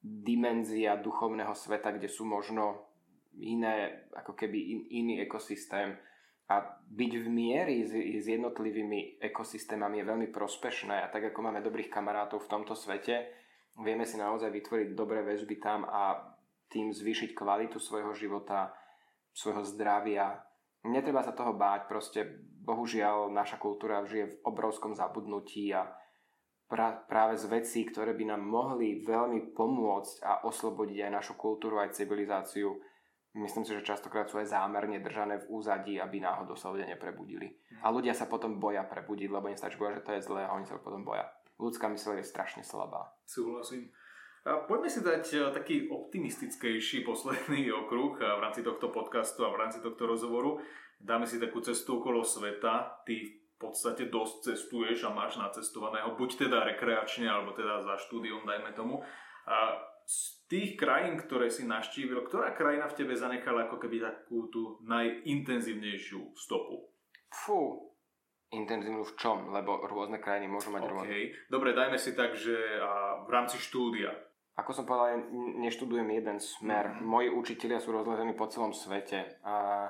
dimenzia 0.04 1.00
duchovného 1.00 1.56
sveta, 1.56 1.96
kde 1.96 2.12
sú 2.12 2.28
možno 2.28 2.92
iné, 3.40 4.04
ako 4.12 4.36
keby 4.36 4.60
in, 4.60 4.82
iný 4.90 5.14
ekosystém, 5.24 5.96
a 6.52 6.60
byť 6.92 7.12
v 7.24 7.28
miery 7.32 7.88
s, 7.88 7.96
s 7.96 8.28
jednotlivými 8.28 9.24
ekosystémami 9.24 10.04
je 10.04 10.10
veľmi 10.12 10.28
prospešné 10.28 11.08
a 11.08 11.08
tak 11.08 11.32
ako 11.32 11.48
máme 11.48 11.64
dobrých 11.64 11.88
kamarátov 11.88 12.44
v 12.44 12.52
tomto 12.52 12.76
svete, 12.76 13.32
vieme 13.80 14.04
si 14.04 14.20
naozaj 14.20 14.52
vytvoriť 14.52 14.88
dobré 14.92 15.24
väzby 15.24 15.56
tam 15.64 15.88
a 15.88 16.20
tým 16.68 16.92
zvýšiť 16.92 17.32
kvalitu 17.32 17.80
svojho 17.80 18.12
života, 18.12 18.76
svojho 19.32 19.64
zdravia. 19.64 20.44
Netreba 20.88 21.24
sa 21.24 21.32
toho 21.32 21.56
báť, 21.56 21.88
proste 21.88 22.28
bohužiaľ 22.64 23.32
naša 23.32 23.56
kultúra 23.56 24.04
žije 24.04 24.26
v 24.28 24.40
obrovskom 24.44 24.92
zabudnutí 24.92 25.72
a 25.72 25.88
pra, 26.68 26.96
práve 27.08 27.40
z 27.40 27.48
vecí, 27.48 27.88
ktoré 27.88 28.12
by 28.16 28.36
nám 28.36 28.44
mohli 28.44 29.00
veľmi 29.04 29.56
pomôcť 29.56 30.16
a 30.24 30.32
oslobodiť 30.48 31.08
aj 31.08 31.12
našu 31.12 31.34
kultúru, 31.40 31.80
aj 31.80 31.96
civilizáciu, 31.96 32.76
myslím 33.36 33.64
si, 33.64 33.72
že 33.76 33.88
častokrát 33.88 34.28
sú 34.28 34.40
aj 34.40 34.52
zámerne 34.52 35.00
držané 35.00 35.44
v 35.44 35.50
úzadí, 35.50 35.96
aby 36.00 36.20
náhodou 36.20 36.60
sa 36.60 36.72
ľudia 36.72 36.88
neprebudili. 36.90 37.56
A 37.82 37.90
ľudia 37.90 38.12
sa 38.12 38.28
potom 38.28 38.60
boja 38.60 38.84
prebudiť, 38.84 39.30
lebo 39.32 39.48
im 39.48 39.60
stačí 39.60 39.80
povedať, 39.80 40.04
že 40.04 40.06
to 40.06 40.16
je 40.16 40.26
zlé 40.28 40.42
a 40.46 40.56
oni 40.56 40.68
sa 40.68 40.78
potom 40.78 41.08
boja. 41.08 41.32
Ľudská 41.62 41.88
mysl 41.94 42.20
je 42.20 42.26
strašne 42.26 42.66
slabá. 42.66 43.14
Súhlasím. 43.24 43.94
A 44.42 44.66
poďme 44.66 44.90
si 44.90 45.06
dať 45.06 45.26
e, 45.38 45.40
taký 45.54 45.76
optimistickejší 45.94 47.06
posledný 47.06 47.70
okruh 47.86 48.18
e, 48.18 48.26
v 48.26 48.42
rámci 48.42 48.66
tohto 48.66 48.90
podcastu 48.90 49.46
a 49.46 49.54
v 49.54 49.62
rámci 49.62 49.78
tohto 49.86 50.10
rozhovoru. 50.10 50.58
Dáme 50.98 51.30
si 51.30 51.38
takú 51.38 51.62
cestu 51.62 52.02
okolo 52.02 52.26
sveta. 52.26 53.06
Ty 53.06 53.16
v 53.22 53.70
podstate 53.70 54.10
dosť 54.10 54.50
cestuješ 54.50 55.06
a 55.06 55.14
máš 55.14 55.38
nacestovaného, 55.38 56.18
buď 56.18 56.50
teda 56.50 56.66
rekreačne, 56.66 57.30
alebo 57.30 57.54
teda 57.54 57.86
za 57.86 58.02
štúdium, 58.02 58.42
dajme 58.42 58.74
tomu. 58.74 59.06
A 59.46 59.78
z 60.06 60.42
tých 60.52 60.70
krajín, 60.76 61.16
ktoré 61.16 61.48
si 61.48 61.64
naštívil, 61.64 62.28
ktorá 62.28 62.52
krajina 62.52 62.92
v 62.92 62.98
tebe 62.98 63.14
zanechala 63.16 63.68
ako 63.68 63.80
keby 63.80 64.04
takú 64.04 64.52
tú 64.52 64.82
najintenzívnejšiu 64.84 66.36
stopu? 66.36 66.92
Fú, 67.32 67.92
intenzívnu 68.52 69.08
v 69.08 69.14
čom? 69.16 69.56
Lebo 69.56 69.80
rôzne 69.88 70.20
krajiny 70.20 70.52
môžu 70.52 70.70
mať 70.76 70.84
okay. 70.84 70.92
rôzne. 70.92 71.16
Dobre, 71.48 71.72
dajme 71.72 71.98
si 71.98 72.12
tak, 72.12 72.36
že 72.36 72.56
v 73.24 73.30
rámci 73.32 73.58
štúdia. 73.58 74.12
Ako 74.60 74.76
som 74.76 74.84
povedal, 74.84 75.16
ja 75.16 75.20
neštudujem 75.64 76.12
jeden 76.12 76.38
smer. 76.44 77.00
Mm. 77.00 77.08
Moji 77.08 77.28
učitelia 77.32 77.80
sú 77.80 77.96
rozlezení 77.96 78.36
po 78.36 78.52
celom 78.52 78.76
svete. 78.76 79.40
A 79.48 79.88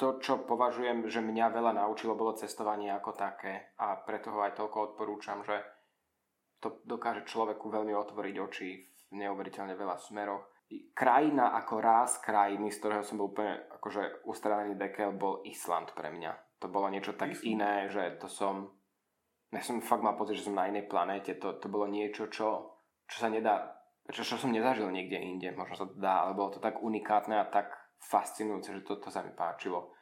to, 0.00 0.16
čo 0.24 0.48
považujem, 0.48 1.04
že 1.12 1.20
mňa 1.20 1.52
veľa 1.52 1.76
naučilo, 1.76 2.16
bolo 2.16 2.32
cestovanie 2.32 2.88
ako 2.88 3.12
také. 3.12 3.76
A 3.76 4.00
preto 4.00 4.32
ho 4.32 4.40
aj 4.40 4.56
toľko 4.56 4.94
odporúčam, 4.94 5.44
že 5.44 5.60
to 6.64 6.80
dokáže 6.88 7.28
človeku 7.28 7.68
veľmi 7.68 7.92
otvoriť 7.92 8.36
oči 8.40 8.70
v 8.88 8.95
neuveriteľne 9.12 9.74
veľa 9.78 9.96
smeroch. 9.98 10.50
Krajina 10.94 11.54
ako 11.54 11.78
ráz 11.78 12.18
krajiny, 12.18 12.74
z 12.74 12.78
ktorého 12.82 13.02
som 13.06 13.22
bol 13.22 13.30
úplne 13.30 13.70
akože 13.78 14.26
ustrelený 14.26 14.74
dekel, 14.74 15.14
bol 15.14 15.46
Island 15.46 15.94
pre 15.94 16.10
mňa. 16.10 16.58
To 16.58 16.66
bolo 16.66 16.90
niečo 16.90 17.14
tak 17.14 17.38
Island. 17.38 17.46
iné, 17.46 17.74
že 17.86 18.18
to 18.18 18.26
som... 18.26 18.74
Ja 19.54 19.62
som 19.62 19.78
fakt 19.78 20.02
mal 20.02 20.18
pocit, 20.18 20.42
že 20.42 20.50
som 20.50 20.58
na 20.58 20.66
inej 20.66 20.90
planéte. 20.90 21.38
To, 21.38 21.62
to 21.62 21.70
bolo 21.70 21.86
niečo, 21.86 22.26
čo, 22.26 22.82
čo 23.06 23.16
sa 23.16 23.30
nedá... 23.30 23.78
Čo, 24.10 24.22
čo 24.22 24.36
som 24.38 24.54
nezažil 24.54 24.90
niekde 24.90 25.18
inde, 25.18 25.50
možno 25.54 25.74
sa 25.74 25.86
to 25.86 25.98
dá, 25.98 26.26
ale 26.26 26.38
bolo 26.38 26.54
to 26.54 26.60
tak 26.62 26.78
unikátne 26.78 27.34
a 27.38 27.50
tak 27.50 27.70
fascinujúce, 27.98 28.74
že 28.74 28.86
toto 28.86 29.06
to 29.06 29.10
sa 29.10 29.22
mi 29.22 29.34
páčilo. 29.34 29.95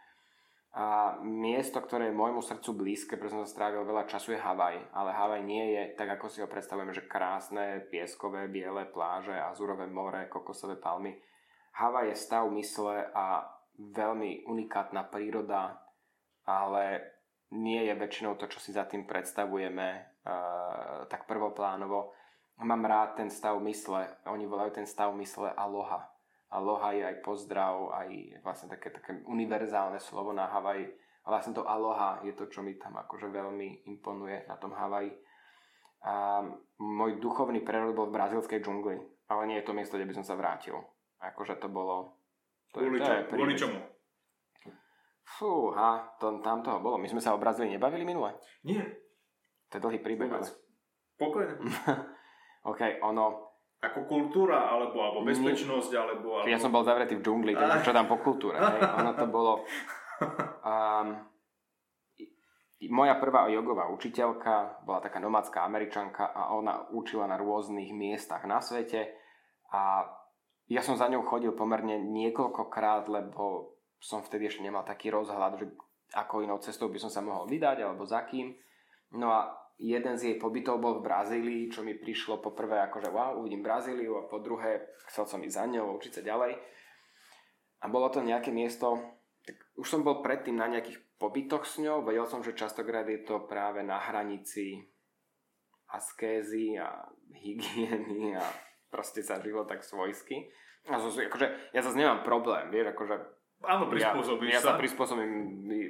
A 0.75 1.15
miesto, 1.23 1.79
ktoré 1.79 2.11
je 2.11 2.19
môjmu 2.19 2.43
srdcu 2.43 2.75
blízke, 2.75 3.15
pretože 3.15 3.47
som 3.47 3.47
strávil 3.47 3.87
veľa 3.87 4.11
času, 4.11 4.35
je 4.35 4.43
Havaj. 4.43 4.91
Ale 4.91 5.15
Havaj 5.15 5.47
nie 5.47 5.71
je 5.71 5.95
tak, 5.95 6.19
ako 6.19 6.27
si 6.27 6.43
ho 6.43 6.51
predstavujeme, 6.51 6.91
že 6.91 7.07
krásne, 7.07 7.87
pieskové, 7.87 8.51
biele 8.51 8.83
pláže, 8.91 9.39
azurové 9.39 9.87
more, 9.87 10.27
kokosové 10.27 10.75
palmy. 10.75 11.15
Havaj 11.79 12.11
je 12.11 12.17
stav 12.19 12.51
mysle 12.51 13.07
a 13.15 13.47
veľmi 13.79 14.51
unikátna 14.51 15.07
príroda, 15.07 15.79
ale 16.43 17.15
nie 17.55 17.87
je 17.87 17.95
väčšinou 17.95 18.35
to, 18.35 18.51
čo 18.51 18.59
si 18.59 18.75
za 18.75 18.83
tým 18.83 19.07
predstavujeme, 19.07 19.87
uh, 20.27 21.07
tak 21.07 21.31
prvoplánovo. 21.31 22.11
Mám 22.67 22.83
rád 22.83 23.23
ten 23.23 23.31
stav 23.31 23.63
mysle, 23.63 24.11
oni 24.27 24.43
volajú 24.47 24.83
ten 24.83 24.87
stav 24.91 25.15
mysle 25.15 25.55
aloha 25.55 26.14
Aloha 26.55 26.95
je 26.95 27.03
aj 27.03 27.17
pozdrav, 27.27 27.91
aj 27.91 28.39
vlastne 28.47 28.71
také, 28.71 28.95
také 28.95 29.19
univerzálne 29.27 29.99
slovo 29.99 30.31
na 30.31 30.47
Havaji. 30.47 30.87
A 31.25 31.33
vlastne 31.33 31.57
to 31.57 31.67
aloha 31.67 32.21
je 32.23 32.37
to, 32.37 32.47
čo 32.47 32.63
mi 32.63 32.79
tam 32.79 32.95
akože 33.01 33.33
veľmi 33.33 33.89
imponuje 33.91 34.47
na 34.47 34.55
tom 34.61 34.71
Havaji. 34.71 35.11
A 36.05 36.45
môj 36.79 37.19
duchovný 37.19 37.65
prerod 37.65 37.97
bol 37.97 38.13
v 38.13 38.17
brazilskej 38.21 38.61
džungli, 38.61 38.97
ale 39.33 39.43
nie 39.49 39.57
je 39.59 39.67
to 39.67 39.73
miesto, 39.73 39.97
kde 39.97 40.07
by 40.07 40.15
som 40.21 40.27
sa 40.29 40.39
vrátil. 40.39 40.79
Akože 41.19 41.57
to 41.59 41.73
bolo... 41.73 42.21
To 42.77 42.85
kvôli, 42.85 43.01
je, 43.01 43.25
to 43.25 43.35
je 43.35 43.57
čomu? 43.57 43.81
Fúha, 45.25 46.15
to, 46.21 46.39
tam 46.45 46.61
toho 46.61 46.79
bolo. 46.79 47.01
My 47.01 47.09
sme 47.09 47.25
sa 47.25 47.33
o 47.33 47.41
Brazílii 47.41 47.75
nebavili 47.75 48.05
minule? 48.05 48.37
Nie. 48.69 48.85
To 49.73 49.81
je 49.81 49.83
dlhý 49.83 49.99
príbeh. 50.05 50.29
Pokojne. 51.17 51.57
OK, 52.71 53.01
ono, 53.01 53.44
ako 53.91 54.09
kultúra, 54.09 54.71
alebo, 54.71 55.01
alebo 55.01 55.21
bezpečnosť, 55.27 55.93
alebo, 55.93 56.41
alebo... 56.41 56.49
Ja 56.49 56.59
som 56.61 56.73
bol 56.73 56.85
zavretý 56.87 57.21
v 57.21 57.25
džungli, 57.25 57.53
takže 57.53 57.83
čo 57.87 57.93
tam 57.93 58.09
po 58.09 58.21
kultúre, 58.21 58.57
hej? 58.61 58.81
Ono 59.05 59.13
to 59.17 59.27
bolo... 59.29 59.53
Um, 60.65 61.09
moja 62.91 63.17
prvá 63.17 63.49
jogová 63.49 63.89
učiteľka 63.89 64.85
bola 64.85 65.01
taká 65.01 65.17
nomádská 65.17 65.65
američanka 65.65 66.37
a 66.37 66.53
ona 66.53 66.85
učila 66.93 67.25
na 67.25 67.41
rôznych 67.41 67.97
miestach 67.97 68.45
na 68.45 68.61
svete 68.61 69.09
a 69.73 70.05
ja 70.69 70.81
som 70.81 70.97
za 70.97 71.09
ňou 71.13 71.25
chodil 71.29 71.53
pomerne 71.53 72.01
niekoľkokrát, 72.01 73.09
lebo 73.09 73.77
som 74.01 74.25
vtedy 74.25 74.49
ešte 74.49 74.65
nemal 74.65 74.85
taký 74.85 75.13
rozhľad, 75.13 75.61
že 75.61 75.67
ako 76.17 76.45
inou 76.45 76.61
cestou 76.61 76.89
by 76.89 77.01
som 77.01 77.13
sa 77.13 77.21
mohol 77.21 77.49
vydať 77.49 77.85
alebo 77.85 78.05
za 78.05 78.25
kým. 78.25 78.53
No 79.17 79.33
a 79.33 79.53
jeden 79.79 80.15
z 80.15 80.23
jej 80.33 80.37
pobytov 80.39 80.79
bol 80.79 81.01
v 81.01 81.07
Brazílii, 81.07 81.63
čo 81.71 81.83
mi 81.83 81.99
prišlo 81.99 82.39
po 82.39 82.55
prvé 82.55 82.79
ako, 82.87 83.03
že 83.03 83.11
wow, 83.11 83.43
uvidím 83.43 83.67
Brazíliu 83.67 84.15
a 84.19 84.29
po 84.31 84.39
druhé 84.39 84.95
chcel 85.11 85.27
som 85.27 85.43
ísť 85.43 85.55
za 85.55 85.65
ňou, 85.67 85.99
učiť 85.99 86.13
sa 86.21 86.23
ďalej. 86.23 86.55
A 87.83 87.87
bolo 87.91 88.09
to 88.09 88.25
nejaké 88.25 88.55
miesto, 88.55 88.97
tak 89.45 89.61
už 89.77 89.87
som 89.87 90.01
bol 90.07 90.25
predtým 90.25 90.57
na 90.57 90.71
nejakých 90.71 91.03
pobytoch 91.19 91.69
s 91.69 91.83
ňou, 91.83 92.07
vedel 92.07 92.25
som, 92.25 92.41
že 92.41 92.57
častokrát 92.57 93.05
je 93.05 93.27
to 93.27 93.45
práve 93.45 93.85
na 93.85 94.01
hranici 94.01 94.89
askézy 95.93 96.75
a 96.81 97.07
hygieny 97.35 98.35
a 98.35 98.45
proste 98.89 99.23
sa 99.23 99.39
žilo 99.43 99.67
tak 99.67 99.85
svojsky. 99.85 100.49
A 100.89 101.01
akože, 101.01 101.73
ja 101.73 101.81
zase 101.81 101.97
nemám 101.97 102.27
problém, 102.27 102.69
vieš, 102.69 102.93
akože 102.93 103.17
Áno, 103.63 103.87
prispôsobíš 103.87 104.51
ja, 104.51 104.59
ja 104.59 104.61
sa. 104.61 104.71
Sa 104.75 104.81
prispôsobím, 104.81 105.31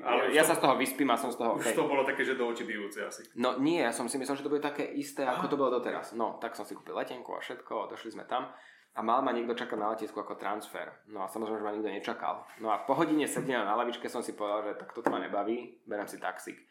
ale 0.04 0.30
ja, 0.30 0.40
ja 0.40 0.44
sa 0.44 0.54
z 0.54 0.62
toho 0.62 0.76
vyspím 0.76 1.10
a 1.10 1.16
som 1.16 1.32
z 1.32 1.40
toho... 1.40 1.56
Už 1.56 1.64
okay. 1.64 1.74
to 1.74 1.88
bolo 1.88 2.04
také, 2.04 2.22
že 2.22 2.36
do 2.36 2.46
očí 2.46 2.68
bijúce 2.68 3.00
asi. 3.02 3.24
No 3.40 3.56
nie, 3.56 3.80
ja 3.82 3.90
som 3.90 4.06
si 4.06 4.14
myslel, 4.20 4.38
že 4.38 4.44
to 4.46 4.52
bude 4.52 4.62
také 4.62 4.84
isté, 4.94 5.26
ako 5.26 5.50
to 5.50 5.56
bolo 5.58 5.80
doteraz. 5.80 6.14
No, 6.14 6.38
tak 6.38 6.54
som 6.54 6.62
si 6.62 6.76
kúpil 6.76 6.94
letenku 6.94 7.34
a 7.34 7.42
všetko 7.42 7.72
a 7.86 7.90
došli 7.90 8.14
sme 8.14 8.28
tam. 8.28 8.52
a 8.94 9.02
mal 9.02 9.26
ma 9.26 9.34
niekto 9.34 9.58
čakať 9.58 9.74
na 9.74 9.90
letisku 9.90 10.22
ako 10.22 10.38
transfer. 10.38 10.86
No 11.10 11.26
a 11.26 11.26
samozrejme, 11.26 11.58
že 11.58 11.66
ma 11.66 11.74
nikto 11.74 11.90
nečakal. 11.90 12.46
No 12.62 12.70
a 12.70 12.78
po 12.86 12.94
hodine 12.94 13.26
sedenia 13.26 13.66
na 13.66 13.74
lavičke 13.74 14.06
som 14.06 14.22
si 14.22 14.38
povedal, 14.38 14.70
že 14.70 14.78
tak 14.78 14.94
toto 14.94 15.10
ma 15.10 15.18
nebaví, 15.18 15.82
berem 15.82 16.06
si 16.06 16.22
taxík. 16.22 16.62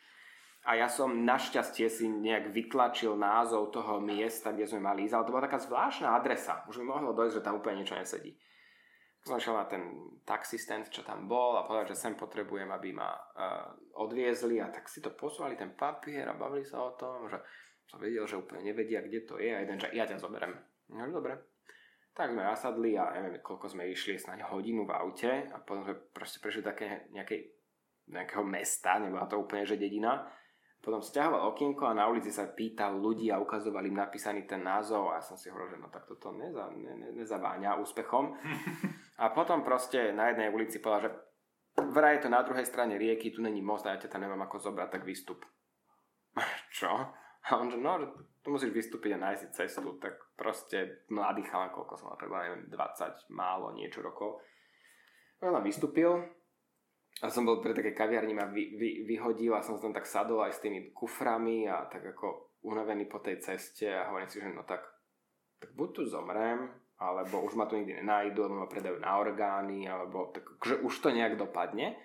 A 0.64 0.80
ja 0.80 0.88
som 0.88 1.28
našťastie 1.28 1.92
si 1.92 2.08
nejak 2.08 2.56
vytlačil 2.56 3.20
názov 3.20 3.76
toho 3.76 4.00
miesta, 4.00 4.56
kde 4.56 4.64
sme 4.64 4.88
mali 4.88 5.04
ísť, 5.04 5.20
ale 5.20 5.26
to 5.28 5.34
bola 5.36 5.44
taká 5.52 5.60
zvláštna 5.60 6.16
adresa. 6.16 6.64
Už 6.72 6.80
mi 6.80 6.88
mohlo 6.88 7.12
dojsť, 7.12 7.36
že 7.36 7.44
tam 7.44 7.60
úplne 7.60 7.84
niečo 7.84 8.00
nesedí. 8.00 8.32
Na 9.24 9.40
ten 9.72 9.84
taxistent, 10.28 10.92
čo 10.92 11.00
tam 11.00 11.32
bol 11.32 11.56
a 11.56 11.64
povedal, 11.64 11.96
že 11.96 11.96
sem 11.96 12.12
potrebujem, 12.12 12.68
aby 12.68 12.92
ma 12.92 13.08
uh, 13.16 13.72
odviezli 14.04 14.60
a 14.60 14.68
tak 14.68 14.92
si 14.92 15.00
to 15.00 15.16
poslali 15.16 15.56
ten 15.56 15.80
papier 15.80 16.28
a 16.28 16.36
bavili 16.36 16.68
sa 16.68 16.84
o 16.84 16.92
tom, 17.00 17.32
že 17.32 17.40
som 17.88 18.04
vedel, 18.04 18.28
že 18.28 18.36
úplne 18.36 18.68
nevedia, 18.68 19.00
kde 19.00 19.24
to 19.24 19.40
je 19.40 19.48
a 19.48 19.64
jeden, 19.64 19.80
že 19.80 19.96
ja 19.96 20.04
ťa 20.04 20.20
zoberiem. 20.20 20.52
No 20.92 21.08
dobre, 21.08 21.40
tak 22.12 22.36
sme 22.36 22.44
nasadli 22.46 22.94
a 23.00 23.10
neviem, 23.16 23.40
koľko 23.40 23.74
sme 23.74 23.90
išli, 23.90 24.20
snáď 24.20 24.46
hodinu 24.52 24.86
v 24.86 24.92
aute 24.92 25.50
a 25.50 25.58
potom 25.64 25.88
sme 25.88 25.96
proste 26.14 26.44
prešli 26.44 26.62
také 26.62 27.10
nejakej, 27.10 27.48
nejakého 28.12 28.44
mesta, 28.46 29.00
nebola 29.02 29.26
to 29.26 29.42
úplne, 29.42 29.66
že 29.66 29.82
dedina. 29.82 30.22
Potom 30.84 31.00
stiahoval 31.00 31.56
okienko 31.56 31.88
a 31.88 31.96
na 31.96 32.12
ulici 32.12 32.28
sa 32.28 32.52
pýtal 32.52 33.00
ľudí 33.00 33.32
a 33.32 33.40
ukazovali 33.40 33.88
im 33.88 34.04
napísaný 34.04 34.44
ten 34.44 34.68
názov 34.68 35.16
a 35.16 35.18
ja 35.18 35.24
som 35.24 35.40
si 35.40 35.48
hovoril, 35.48 35.74
že 35.74 35.80
no 35.80 35.88
tak 35.88 36.04
toto 36.04 36.36
neza, 36.36 36.68
ne, 36.76 36.92
ne, 36.92 37.10
nezaváňa 37.16 37.80
úspechom. 37.80 38.36
A 39.22 39.30
potom 39.30 39.62
proste 39.62 40.10
na 40.16 40.34
jednej 40.34 40.50
ulici 40.50 40.82
povedal, 40.82 41.10
že 41.10 41.12
vraj 41.94 42.18
je 42.18 42.24
to 42.26 42.30
na 42.34 42.42
druhej 42.42 42.66
strane 42.66 42.98
rieky, 42.98 43.30
tu 43.30 43.42
není 43.42 43.62
most 43.62 43.86
a 43.86 43.94
ja 43.94 44.02
ťa 44.02 44.10
tam 44.10 44.26
nemám 44.26 44.46
ako 44.50 44.72
zobrať, 44.72 44.90
tak 44.90 45.04
vystup. 45.06 45.46
Čo? 46.78 46.90
A 47.44 47.60
on 47.60 47.68
že 47.68 47.78
no, 47.78 48.00
že 48.00 48.08
tu 48.40 48.56
musíš 48.56 48.72
vystúpiť 48.72 49.20
a 49.20 49.24
nájsť 49.30 49.52
cestu, 49.52 50.00
tak 50.00 50.16
proste 50.40 51.04
mladý 51.12 51.44
chalan, 51.44 51.76
koľko 51.76 51.94
som 52.00 52.08
mal, 52.12 52.18
tak 52.18 52.32
neviem, 52.32 52.72
20, 52.72 53.36
málo, 53.36 53.76
niečo 53.76 54.00
rokov. 54.00 54.40
No 55.44 55.52
a 55.52 55.60
vystúpil 55.60 56.24
a 57.20 57.28
som 57.28 57.44
bol 57.44 57.60
pre 57.60 57.76
také 57.76 57.92
kaviarni, 57.92 58.34
ma 58.34 58.48
vy, 58.48 58.80
vy, 58.80 58.90
vyhodil 59.06 59.54
a 59.54 59.62
som 59.62 59.78
tam 59.78 59.92
tak 59.92 60.08
sadol 60.08 60.42
aj 60.42 60.56
s 60.56 60.64
tými 60.64 60.96
kuframi 60.96 61.68
a 61.68 61.86
tak 61.92 62.16
ako 62.16 62.58
unavený 62.64 63.12
po 63.12 63.20
tej 63.20 63.44
ceste 63.44 63.92
a 63.92 64.08
hovorím 64.10 64.32
si, 64.32 64.40
že 64.40 64.50
no 64.50 64.64
tak, 64.64 64.82
tak 65.60 65.76
buď 65.76 65.90
tu 65.94 66.02
zomrem, 66.08 66.72
alebo 67.04 67.44
už 67.44 67.60
ma 67.60 67.68
tu 67.68 67.76
nikdy 67.76 68.00
nenájdu, 68.00 68.48
alebo 68.48 68.64
ma 68.64 68.70
predajú 68.72 68.98
na 69.04 69.20
orgány, 69.20 69.84
alebo 69.84 70.32
tak, 70.32 70.48
že 70.64 70.80
už 70.80 70.94
to 71.04 71.12
nejak 71.12 71.36
dopadne. 71.36 72.00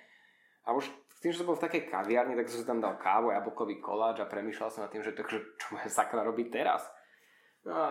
A 0.66 0.74
už 0.74 0.90
tým, 1.22 1.34
že 1.34 1.42
som 1.42 1.50
bol 1.50 1.58
v 1.58 1.66
takej 1.66 1.90
kaviarni, 1.90 2.34
tak 2.38 2.50
som 2.50 2.58
si 2.62 2.66
tam 2.66 2.82
dal 2.82 2.98
kávu, 2.98 3.34
jablkový 3.34 3.82
koláč 3.82 4.22
a 4.22 4.30
premýšľal 4.30 4.70
som 4.70 4.82
nad 4.87 4.90
tým, 4.90 5.02
že, 5.02 5.14
to, 5.14 5.26
že 5.26 5.38
čo 5.58 5.66
môže 5.74 5.90
sakra 5.90 6.22
robiť 6.22 6.46
teraz. 6.50 6.87
No 7.66 7.74
a 7.74 7.87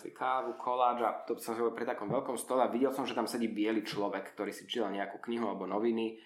si 0.00 0.10
kávu, 0.16 0.56
koláč 0.56 0.98
a 1.04 1.10
to 1.28 1.36
som 1.38 1.54
si 1.54 1.60
bol 1.60 1.76
pri 1.76 1.84
takom 1.84 2.08
veľkom 2.08 2.40
stole 2.40 2.64
a 2.64 2.72
videl 2.72 2.90
som, 2.90 3.04
že 3.04 3.14
tam 3.14 3.28
sedí 3.28 3.52
biely 3.52 3.84
človek, 3.84 4.32
ktorý 4.32 4.50
si 4.50 4.64
čítal 4.64 4.90
nejakú 4.90 5.20
knihu 5.28 5.50
alebo 5.50 5.68
noviny. 5.68 6.16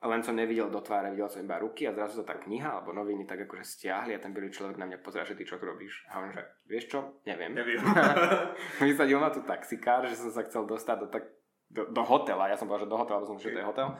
Len 0.00 0.24
som 0.24 0.32
nevidel 0.32 0.72
do 0.72 0.80
tváre, 0.80 1.12
videl 1.12 1.28
som 1.28 1.44
iba 1.44 1.60
ruky 1.60 1.84
a 1.84 1.92
zrazu 1.92 2.24
sa 2.24 2.32
tá 2.32 2.40
kniha 2.40 2.80
alebo 2.80 2.96
noviny 2.96 3.28
tak 3.28 3.44
akože 3.44 3.68
stiahli 3.68 4.16
a 4.16 4.22
ten 4.22 4.32
biely 4.32 4.48
človek 4.48 4.80
na 4.80 4.88
mňa 4.88 5.04
pozera, 5.04 5.28
že 5.28 5.36
ty 5.36 5.44
čo 5.44 5.60
robíš. 5.60 6.08
A 6.08 6.24
on 6.24 6.32
že, 6.32 6.40
vieš 6.64 6.88
čo, 6.88 7.20
neviem. 7.28 7.52
Neviem. 7.52 7.84
Vysadil 8.80 9.20
ma 9.20 9.28
tu 9.28 9.44
taxikár, 9.44 10.08
že 10.08 10.16
som 10.16 10.32
sa 10.32 10.40
chcel 10.48 10.64
dostať 10.64 10.96
do, 11.04 11.08
tak, 11.12 11.28
do, 11.68 11.92
do 11.92 12.02
hotela. 12.08 12.48
Ja 12.48 12.56
som 12.56 12.64
povedal, 12.64 12.88
že 12.88 12.92
do 12.92 12.96
hotela, 12.96 13.28
som 13.28 13.36
že 13.36 13.52
to 13.52 13.60
je 13.60 13.68
hotel 13.68 13.92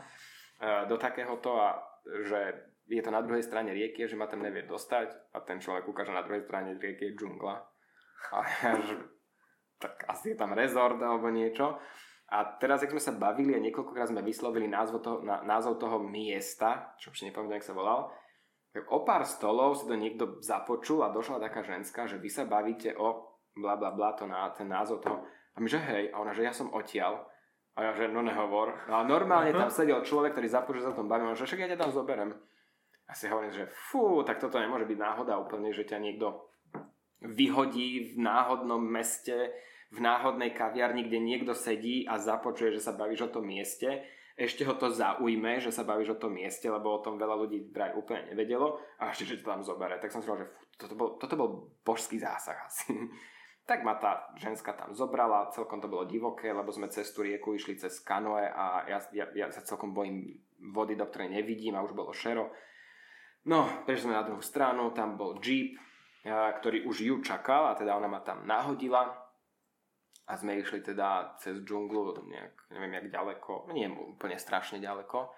E, 0.60 0.86
do 0.86 1.00
takéhoto 1.00 1.56
a 1.56 1.80
že 2.04 2.68
je 2.84 3.00
to 3.00 3.08
na 3.08 3.24
druhej 3.24 3.40
strane 3.40 3.72
rieky, 3.72 4.04
že 4.04 4.18
ma 4.18 4.28
tam 4.28 4.44
nevie 4.44 4.68
dostať 4.68 5.32
a 5.32 5.40
ten 5.40 5.56
človek 5.56 5.88
ukáže 5.88 6.12
na 6.12 6.20
druhej 6.20 6.44
strane 6.44 6.76
rieky 6.76 7.12
je 7.12 7.16
džungla. 7.16 7.56
A 8.36 8.38
ja, 8.68 8.76
že 8.76 9.00
tak 9.80 10.04
asi 10.04 10.32
je 10.32 10.36
tam 10.36 10.52
rezort 10.52 11.00
alebo 11.00 11.32
niečo. 11.32 11.80
A 12.30 12.46
teraz, 12.62 12.86
ak 12.86 12.94
sme 12.94 13.02
sa 13.02 13.10
bavili 13.10 13.58
a 13.58 13.62
niekoľkokrát 13.62 14.14
sme 14.14 14.22
vyslovili 14.22 14.70
názov 14.70 15.02
toho, 15.02 15.18
na, 15.26 15.42
názov 15.42 15.82
toho 15.82 15.98
miesta, 15.98 16.94
čo 17.02 17.10
už 17.10 17.26
nepamätám, 17.26 17.58
jak 17.58 17.66
sa 17.66 17.74
volal, 17.74 18.14
tak 18.70 18.86
o 18.86 19.02
pár 19.02 19.26
stolov 19.26 19.82
si 19.82 19.90
to 19.90 19.98
niekto 19.98 20.38
započul 20.38 21.02
a 21.02 21.10
došla 21.10 21.42
taká 21.42 21.66
ženská, 21.66 22.06
že 22.06 22.22
vy 22.22 22.30
sa 22.30 22.46
bavíte 22.46 22.94
o 22.94 23.34
bla 23.58 23.74
bla 23.74 23.90
bla, 23.90 24.14
to 24.14 24.30
na, 24.30 24.46
ten 24.54 24.70
názov 24.70 25.02
toho. 25.02 25.26
A 25.54 25.58
my, 25.58 25.66
že 25.66 25.82
hej, 25.82 26.14
a 26.14 26.22
ona, 26.22 26.30
že 26.30 26.46
ja 26.46 26.54
som 26.54 26.70
odtiaľ. 26.70 27.26
A 27.74 27.90
ja, 27.90 27.90
že 27.94 28.06
no 28.10 28.22
nehovor. 28.22 28.78
No 28.86 29.02
a 29.02 29.06
normálne 29.06 29.50
tam 29.50 29.70
sedel 29.70 30.02
človek, 30.02 30.34
ktorý 30.34 30.48
započul 30.50 30.82
sa 30.82 30.94
o 30.94 30.98
tom 30.98 31.10
bavím, 31.10 31.34
že 31.34 31.46
však 31.46 31.66
ja 31.66 31.70
ťa 31.74 31.82
tam 31.82 31.90
zoberem. 31.94 32.30
A 33.06 33.12
si 33.14 33.26
hovorím, 33.26 33.50
že 33.50 33.66
fú, 33.90 34.22
tak 34.22 34.38
toto 34.38 34.58
nemôže 34.62 34.86
byť 34.86 34.98
náhoda 34.98 35.34
úplne, 35.34 35.74
že 35.74 35.82
ťa 35.82 35.98
niekto 35.98 36.46
vyhodí 37.20 38.14
v 38.14 38.22
náhodnom 38.22 38.78
meste, 38.78 39.50
v 39.90 39.98
náhodnej 39.98 40.54
kaviarni, 40.54 41.06
kde 41.10 41.18
niekto 41.18 41.52
sedí 41.52 42.06
a 42.06 42.18
započuje, 42.18 42.78
že 42.78 42.82
sa 42.82 42.94
bavíš 42.94 43.26
o 43.26 43.32
tom 43.34 43.50
mieste. 43.50 44.06
Ešte 44.38 44.62
ho 44.64 44.78
to 44.78 44.88
zaujme, 44.88 45.58
že 45.58 45.74
sa 45.74 45.82
bavíš 45.82 46.16
o 46.16 46.20
tom 46.20 46.38
mieste, 46.38 46.70
lebo 46.70 46.94
o 46.94 47.02
tom 47.02 47.18
veľa 47.18 47.36
ľudí 47.36 47.74
vraj 47.74 47.92
úplne 47.98 48.30
nevedelo 48.32 48.78
a 49.02 49.10
ešte, 49.10 49.34
že 49.34 49.42
to 49.42 49.50
tam 49.50 49.66
zobere. 49.66 49.98
Tak 49.98 50.14
som 50.14 50.22
si 50.22 50.30
že 50.30 50.46
fú, 50.48 50.62
toto 50.78 50.94
bol, 50.94 51.08
toto 51.18 51.34
bol 51.36 51.48
božský 51.82 52.16
zásah 52.16 52.56
asi. 52.66 52.94
Tak 53.60 53.86
ma 53.86 53.94
tá 53.94 54.34
ženská 54.34 54.74
tam 54.74 54.90
zobrala, 54.90 55.54
celkom 55.54 55.78
to 55.78 55.86
bolo 55.86 56.02
divoké, 56.02 56.50
lebo 56.50 56.74
sme 56.74 56.90
cez 56.90 57.06
tú 57.14 57.22
rieku 57.22 57.54
išli 57.54 57.78
cez 57.78 58.02
kanoe 58.02 58.42
a 58.42 58.82
ja, 58.90 58.98
ja, 59.14 59.30
ja 59.30 59.46
sa 59.54 59.62
celkom 59.62 59.94
bojím 59.94 60.42
vody, 60.74 60.98
do 60.98 61.06
ktorej 61.06 61.30
nevidím 61.30 61.78
a 61.78 61.84
už 61.86 61.94
bolo 61.94 62.10
šero. 62.10 62.50
No, 63.46 63.70
prešli 63.86 64.10
sme 64.10 64.18
na 64.18 64.26
druhú 64.26 64.42
stranu, 64.42 64.90
tam 64.90 65.14
bol 65.14 65.38
jeep, 65.38 65.78
ktorý 66.26 66.82
už 66.82 66.96
ju 66.98 67.14
čakal 67.22 67.70
a 67.70 67.78
teda 67.78 67.94
ona 67.94 68.10
ma 68.10 68.26
tam 68.26 68.42
nahodila 68.42 69.29
a 70.30 70.38
sme 70.38 70.62
išli 70.62 70.78
teda 70.78 71.34
cez 71.42 71.58
džunglu, 71.66 72.14
nejak, 72.30 72.70
neviem 72.70 73.02
jak 73.02 73.10
ďaleko, 73.10 73.74
nie 73.74 73.90
úplne 73.90 74.38
strašne 74.38 74.78
ďaleko, 74.78 75.34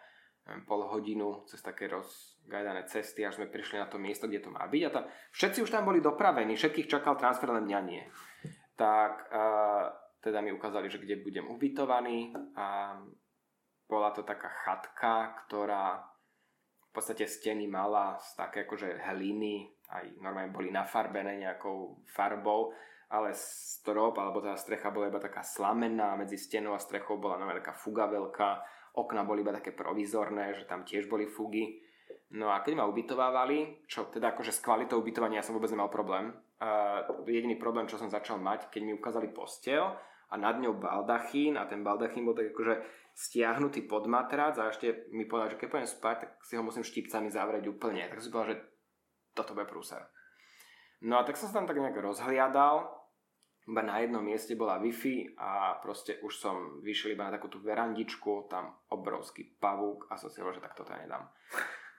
pol 0.69 0.81
hodinu 0.91 1.49
cez 1.49 1.65
také 1.65 1.89
rozgajdané 1.89 2.85
cesty, 2.85 3.25
až 3.25 3.41
sme 3.41 3.49
prišli 3.49 3.81
na 3.81 3.89
to 3.89 3.97
miesto, 3.97 4.29
kde 4.29 4.45
to 4.45 4.51
má 4.53 4.69
byť. 4.69 4.83
A 4.85 4.91
tá, 4.91 5.01
všetci 5.33 5.65
už 5.65 5.73
tam 5.73 5.89
boli 5.89 6.05
dopravení, 6.05 6.59
všetkých 6.59 6.91
čakal 6.91 7.17
transfer, 7.17 7.49
len 7.49 7.65
mňa 7.65 7.81
nie. 7.87 8.03
Tak 8.77 9.33
uh, 9.33 9.87
teda 10.21 10.43
mi 10.43 10.53
ukázali, 10.53 10.91
že 10.91 10.99
kde 10.99 11.23
budem 11.23 11.47
ubytovaný 11.47 12.35
a 12.59 12.99
bola 13.87 14.11
to 14.11 14.27
taká 14.27 14.51
chatka, 14.67 15.41
ktorá 15.47 16.03
v 16.91 16.91
podstate 16.91 17.25
steny 17.25 17.65
mala 17.71 18.21
z 18.21 18.37
také 18.37 18.69
akože 18.69 19.01
hliny, 19.09 19.73
aj 19.89 20.21
normálne 20.21 20.53
boli 20.53 20.69
nafarbené 20.69 21.41
nejakou 21.41 22.05
farbou, 22.11 22.75
ale 23.13 23.37
strop, 23.37 24.17
alebo 24.17 24.41
tá 24.41 24.57
strecha 24.57 24.89
bola 24.89 25.13
iba 25.13 25.21
taká 25.21 25.45
slamená, 25.45 26.17
medzi 26.17 26.41
stenou 26.41 26.73
a 26.73 26.81
strechou 26.81 27.21
bola 27.21 27.37
normálne 27.37 27.61
taká 27.61 27.77
fuga 27.77 28.09
veľká, 28.09 28.51
okna 28.97 29.29
boli 29.29 29.45
iba 29.45 29.53
také 29.53 29.77
provizorné, 29.77 30.57
že 30.57 30.65
tam 30.65 30.81
tiež 30.89 31.13
boli 31.13 31.29
fugy. 31.29 31.77
No 32.33 32.49
a 32.49 32.65
keď 32.65 32.81
ma 32.81 32.89
ubytovávali, 32.89 33.85
čo 33.85 34.09
teda 34.09 34.33
akože 34.33 34.57
s 34.57 34.65
kvalitou 34.65 35.05
ubytovania 35.05 35.41
ja 35.41 35.45
som 35.45 35.53
vôbec 35.53 35.69
nemal 35.69 35.93
problém. 35.93 36.33
Uh, 36.57 37.05
jediný 37.29 37.61
problém, 37.61 37.85
čo 37.85 38.01
som 38.01 38.09
začal 38.09 38.41
mať, 38.41 38.73
keď 38.73 38.81
mi 38.81 38.97
ukázali 38.97 39.29
postel 39.29 39.93
a 40.33 40.35
nad 40.41 40.57
ňou 40.57 40.81
baldachín 40.81 41.61
a 41.61 41.69
ten 41.69 41.85
baldachín 41.85 42.25
bol 42.25 42.33
tak 42.33 42.57
akože 42.57 42.81
stiahnutý 43.13 43.85
pod 43.85 44.09
matrac 44.09 44.57
a 44.57 44.73
ešte 44.73 45.13
mi 45.13 45.29
povedal, 45.29 45.53
že 45.53 45.61
keď 45.61 45.69
pôjdem 45.69 45.91
spať, 45.91 46.17
tak 46.25 46.31
si 46.49 46.57
ho 46.57 46.65
musím 46.65 46.81
štipcami 46.81 47.29
zavrieť 47.29 47.69
úplne. 47.69 48.09
Tak 48.09 48.25
som 48.25 48.33
povedal, 48.33 48.57
že 48.57 48.59
toto 49.37 49.53
bude 49.53 49.69
prúser. 49.69 50.01
No 51.05 51.21
a 51.21 51.27
tak 51.29 51.37
som 51.37 51.53
sa 51.53 51.61
tam 51.61 51.69
tak 51.69 51.77
nejak 51.77 51.99
rozhliadal 51.99 53.02
iba 53.63 53.83
na 53.83 54.03
jednom 54.03 54.25
mieste 54.25 54.59
bola 54.59 54.83
Wi-Fi 54.83 55.39
a 55.39 55.79
proste 55.79 56.19
už 56.19 56.33
som 56.35 56.57
vyšiel 56.83 57.15
iba 57.15 57.31
na 57.31 57.39
takú 57.39 57.47
tú 57.47 57.63
verandičku, 57.63 58.51
tam 58.51 58.75
obrovský 58.91 59.55
pavúk 59.63 60.11
a 60.11 60.19
som 60.19 60.27
si 60.27 60.43
hovoril, 60.43 60.59
že 60.59 60.67
tak 60.67 60.75
toto 60.75 60.91
nedám. 60.99 61.31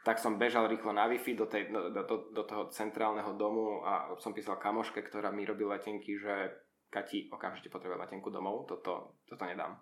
Tak 0.03 0.19
som 0.19 0.35
bežal 0.35 0.67
rýchlo 0.67 0.91
na 0.91 1.07
Wi-Fi 1.07 1.31
do, 1.39 1.47
tej, 1.47 1.71
do, 1.71 1.87
do, 1.95 2.15
do 2.35 2.43
toho 2.43 2.67
centrálneho 2.67 3.39
domu 3.39 3.79
a 3.87 4.11
som 4.19 4.35
písal 4.35 4.59
kamoške, 4.59 4.99
ktorá 4.99 5.31
mi 5.31 5.47
robí 5.47 5.63
letenky, 5.63 6.19
že 6.19 6.51
Kati 6.91 7.31
okamžite 7.31 7.73
potrebuje 7.73 8.05
letenku 8.05 8.29
domov, 8.29 8.69
toto, 8.69 9.17
toto 9.25 9.43
nedám. 9.47 9.79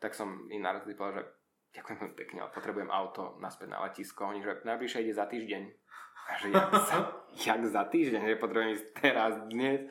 Tak 0.00 0.16
som 0.16 0.48
im 0.48 0.64
narazil 0.64 0.96
povedal, 0.96 1.22
že 1.22 1.24
ďakujem 1.78 1.96
veľmi 2.00 2.16
pekne, 2.18 2.38
ale 2.42 2.50
potrebujem 2.56 2.90
auto 2.90 3.38
naspäť 3.38 3.68
na 3.70 3.84
letisko. 3.86 4.26
Oni, 4.26 4.42
že 4.42 4.66
najbližšie 4.66 5.04
ide 5.06 5.14
za 5.14 5.30
týždeň. 5.30 5.62
A 6.26 6.32
že 6.40 6.46
jak 6.50 6.70
za, 6.74 6.96
jak 7.46 7.62
za 7.68 7.82
týždeň, 7.86 8.20
že 8.24 8.42
potrebujem 8.42 8.74
ísť 8.74 8.86
teraz, 8.98 9.32
dnes. 9.46 9.86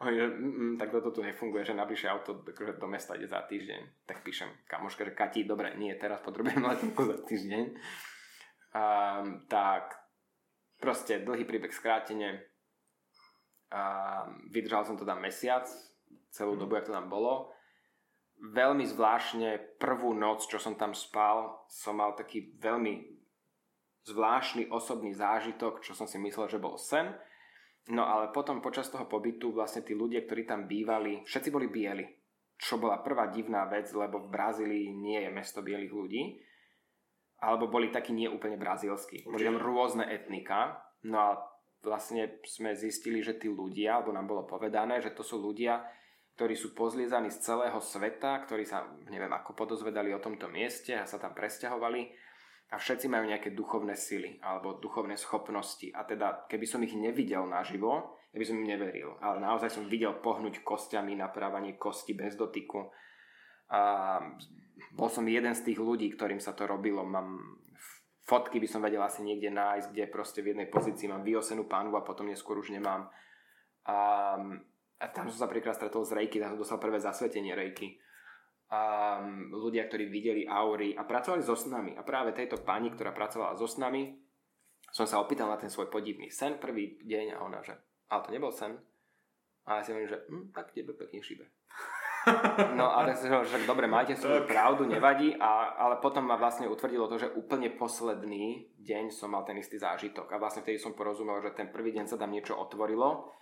Oni, 0.00 0.16
že 0.16 0.26
mm, 0.32 0.80
tak 0.80 0.96
toto 0.96 1.12
tu 1.12 1.20
nefunguje, 1.20 1.60
že 1.60 1.76
najbližšie 1.76 2.08
auto 2.08 2.40
akože 2.40 2.80
do 2.80 2.88
mesta 2.88 3.20
ide 3.20 3.28
za 3.28 3.44
týždeň. 3.44 4.08
Tak 4.08 4.24
píšem 4.24 4.48
kamoške, 4.64 5.04
že 5.04 5.12
Kati, 5.12 5.44
dobre, 5.44 5.76
nie, 5.76 5.92
teraz 6.00 6.24
potrebujem 6.24 6.64
letenku 6.64 7.04
za 7.04 7.20
týždeň. 7.20 7.64
Um, 8.72 9.44
tak 9.44 9.92
proste 10.80 11.20
dlhý 11.20 11.44
príbeh 11.44 11.68
skrátene. 11.68 12.48
Um, 13.68 14.48
vydržal 14.48 14.88
som 14.88 14.96
to 14.96 15.04
tam 15.04 15.20
mesiac, 15.20 15.68
celú 16.32 16.56
dobu, 16.56 16.80
jak 16.80 16.88
to 16.88 16.96
tam 16.96 17.12
bolo. 17.12 17.52
Veľmi 18.40 18.88
zvláštne 18.88 19.76
prvú 19.76 20.16
noc, 20.16 20.48
čo 20.48 20.56
som 20.56 20.80
tam 20.80 20.96
spal, 20.96 21.68
som 21.68 22.00
mal 22.00 22.16
taký 22.16 22.56
veľmi 22.56 23.20
zvláštny 24.08 24.72
osobný 24.72 25.12
zážitok, 25.12 25.84
čo 25.84 25.92
som 25.92 26.08
si 26.08 26.16
myslel, 26.16 26.48
že 26.48 26.56
bol 26.56 26.80
sen 26.80 27.12
No 27.88 28.04
ale 28.04 28.28
potom 28.30 28.60
počas 28.60 28.92
toho 28.92 29.08
pobytu 29.08 29.50
vlastne 29.56 29.80
tí 29.80 29.96
ľudia, 29.96 30.22
ktorí 30.28 30.44
tam 30.44 30.68
bývali, 30.68 31.24
všetci 31.24 31.48
boli 31.48 31.66
bieli. 31.72 32.04
Čo 32.60 32.76
bola 32.76 33.00
prvá 33.00 33.32
divná 33.32 33.64
vec, 33.64 33.88
lebo 33.96 34.20
v 34.20 34.28
Brazílii 34.28 34.92
nie 34.92 35.24
je 35.24 35.30
mesto 35.32 35.64
bielých 35.64 35.94
ľudí. 35.96 36.22
Alebo 37.40 37.72
boli 37.72 37.88
takí 37.88 38.12
neúplne 38.12 38.60
brazílsky. 38.60 39.24
Boli 39.24 39.48
tam 39.48 39.56
rôzne 39.56 40.04
etnika. 40.04 40.76
No 41.08 41.16
a 41.16 41.30
vlastne 41.80 42.44
sme 42.44 42.76
zistili, 42.76 43.24
že 43.24 43.40
tí 43.40 43.48
ľudia, 43.48 43.96
alebo 43.96 44.12
nám 44.12 44.28
bolo 44.28 44.44
povedané, 44.44 45.00
že 45.00 45.16
to 45.16 45.24
sú 45.24 45.40
ľudia, 45.40 45.80
ktorí 46.36 46.52
sú 46.52 46.76
pozliezaní 46.76 47.32
z 47.32 47.40
celého 47.40 47.80
sveta, 47.80 48.44
ktorí 48.44 48.68
sa, 48.68 48.84
neviem 49.08 49.32
ako, 49.32 49.56
podozvedali 49.56 50.12
o 50.12 50.20
tomto 50.20 50.52
mieste 50.52 50.92
a 50.92 51.08
sa 51.08 51.16
tam 51.16 51.32
presťahovali 51.32 52.19
a 52.70 52.78
všetci 52.78 53.10
majú 53.10 53.26
nejaké 53.26 53.50
duchovné 53.50 53.98
sily 53.98 54.38
alebo 54.38 54.78
duchovné 54.78 55.18
schopnosti. 55.18 55.90
A 55.90 56.06
teda 56.06 56.46
keby 56.46 56.66
som 56.70 56.80
ich 56.86 56.94
nevidel 56.94 57.42
naživo, 57.42 58.14
ja 58.30 58.38
by 58.38 58.46
som 58.46 58.62
im 58.62 58.70
neveril, 58.70 59.18
ale 59.18 59.42
naozaj 59.42 59.74
som 59.74 59.90
videl 59.90 60.14
pohnúť 60.22 60.62
kostiami, 60.62 61.18
naprávanie 61.18 61.74
kosti 61.74 62.14
bez 62.14 62.38
dotyku. 62.38 62.86
A 63.74 63.80
bol 64.94 65.10
som 65.10 65.26
jeden 65.26 65.50
z 65.50 65.66
tých 65.66 65.78
ľudí, 65.82 66.14
ktorým 66.14 66.38
sa 66.38 66.54
to 66.54 66.70
robilo, 66.70 67.02
mám 67.02 67.58
fotky 68.22 68.62
by 68.62 68.70
som 68.70 68.86
vedel 68.86 69.02
asi 69.02 69.26
niekde 69.26 69.50
nájsť, 69.50 69.90
kde 69.90 70.04
proste 70.06 70.38
v 70.38 70.54
jednej 70.54 70.70
pozícii 70.70 71.10
mám 71.10 71.26
vyosenú 71.26 71.66
pánu 71.66 71.98
a 71.98 72.06
potom 72.06 72.30
neskôr 72.30 72.54
už 72.54 72.70
nemám. 72.70 73.10
A, 73.90 73.98
a 75.02 75.04
tam 75.10 75.26
som 75.26 75.42
sa 75.42 75.50
prvýkrát 75.50 75.74
stretol 75.74 76.06
s 76.06 76.14
rejky, 76.14 76.38
tam 76.38 76.54
som 76.54 76.62
dostal 76.62 76.78
prvé 76.78 77.02
zasvetenie 77.02 77.58
rejky 77.58 77.98
um, 78.70 79.50
ľudia, 79.50 79.90
ktorí 79.90 80.06
videli 80.06 80.42
aury 80.46 80.94
a 80.94 81.02
pracovali 81.02 81.42
so 81.42 81.58
snami. 81.58 81.98
A 81.98 82.06
práve 82.06 82.30
tejto 82.32 82.62
pani, 82.62 82.88
ktorá 82.94 83.10
pracovala 83.10 83.58
so 83.58 83.66
snami, 83.66 84.14
som 84.90 85.06
sa 85.06 85.22
opýtal 85.22 85.50
na 85.50 85.58
ten 85.58 85.70
svoj 85.70 85.90
podivný 85.90 86.30
sen 86.30 86.58
prvý 86.58 86.98
deň 87.02 87.38
a 87.38 87.42
ona, 87.42 87.62
že 87.62 87.74
ale 88.10 88.22
to 88.26 88.34
nebol 88.34 88.50
sen. 88.50 88.74
A 89.66 89.78
ja 89.78 89.82
si 89.86 89.94
hovorím, 89.94 90.10
že 90.10 90.18
hm, 90.26 90.46
tak 90.50 90.74
tebe 90.74 90.94
pekne 90.94 91.22
šíbe. 91.22 91.46
No 92.76 92.92
a 92.92 93.00
tak 93.08 93.16
si 93.16 93.32
hovorím, 93.32 93.48
že 93.48 93.64
dobre, 93.64 93.88
máte 93.88 94.12
svoju 94.12 94.44
pravdu, 94.44 94.84
nevadí, 94.84 95.32
a, 95.40 95.72
ale 95.72 96.04
potom 96.04 96.28
ma 96.28 96.36
vlastne 96.36 96.68
utvrdilo 96.68 97.08
to, 97.08 97.16
že 97.16 97.32
úplne 97.32 97.72
posledný 97.72 98.76
deň 98.76 99.08
som 99.08 99.32
mal 99.32 99.40
ten 99.48 99.56
istý 99.56 99.80
zážitok 99.80 100.28
a 100.28 100.36
vlastne 100.36 100.60
vtedy 100.60 100.76
som 100.76 100.92
porozumel, 100.92 101.40
že 101.40 101.56
ten 101.56 101.72
prvý 101.72 101.96
deň 101.96 102.12
sa 102.12 102.20
tam 102.20 102.28
niečo 102.28 102.60
otvorilo. 102.60 103.32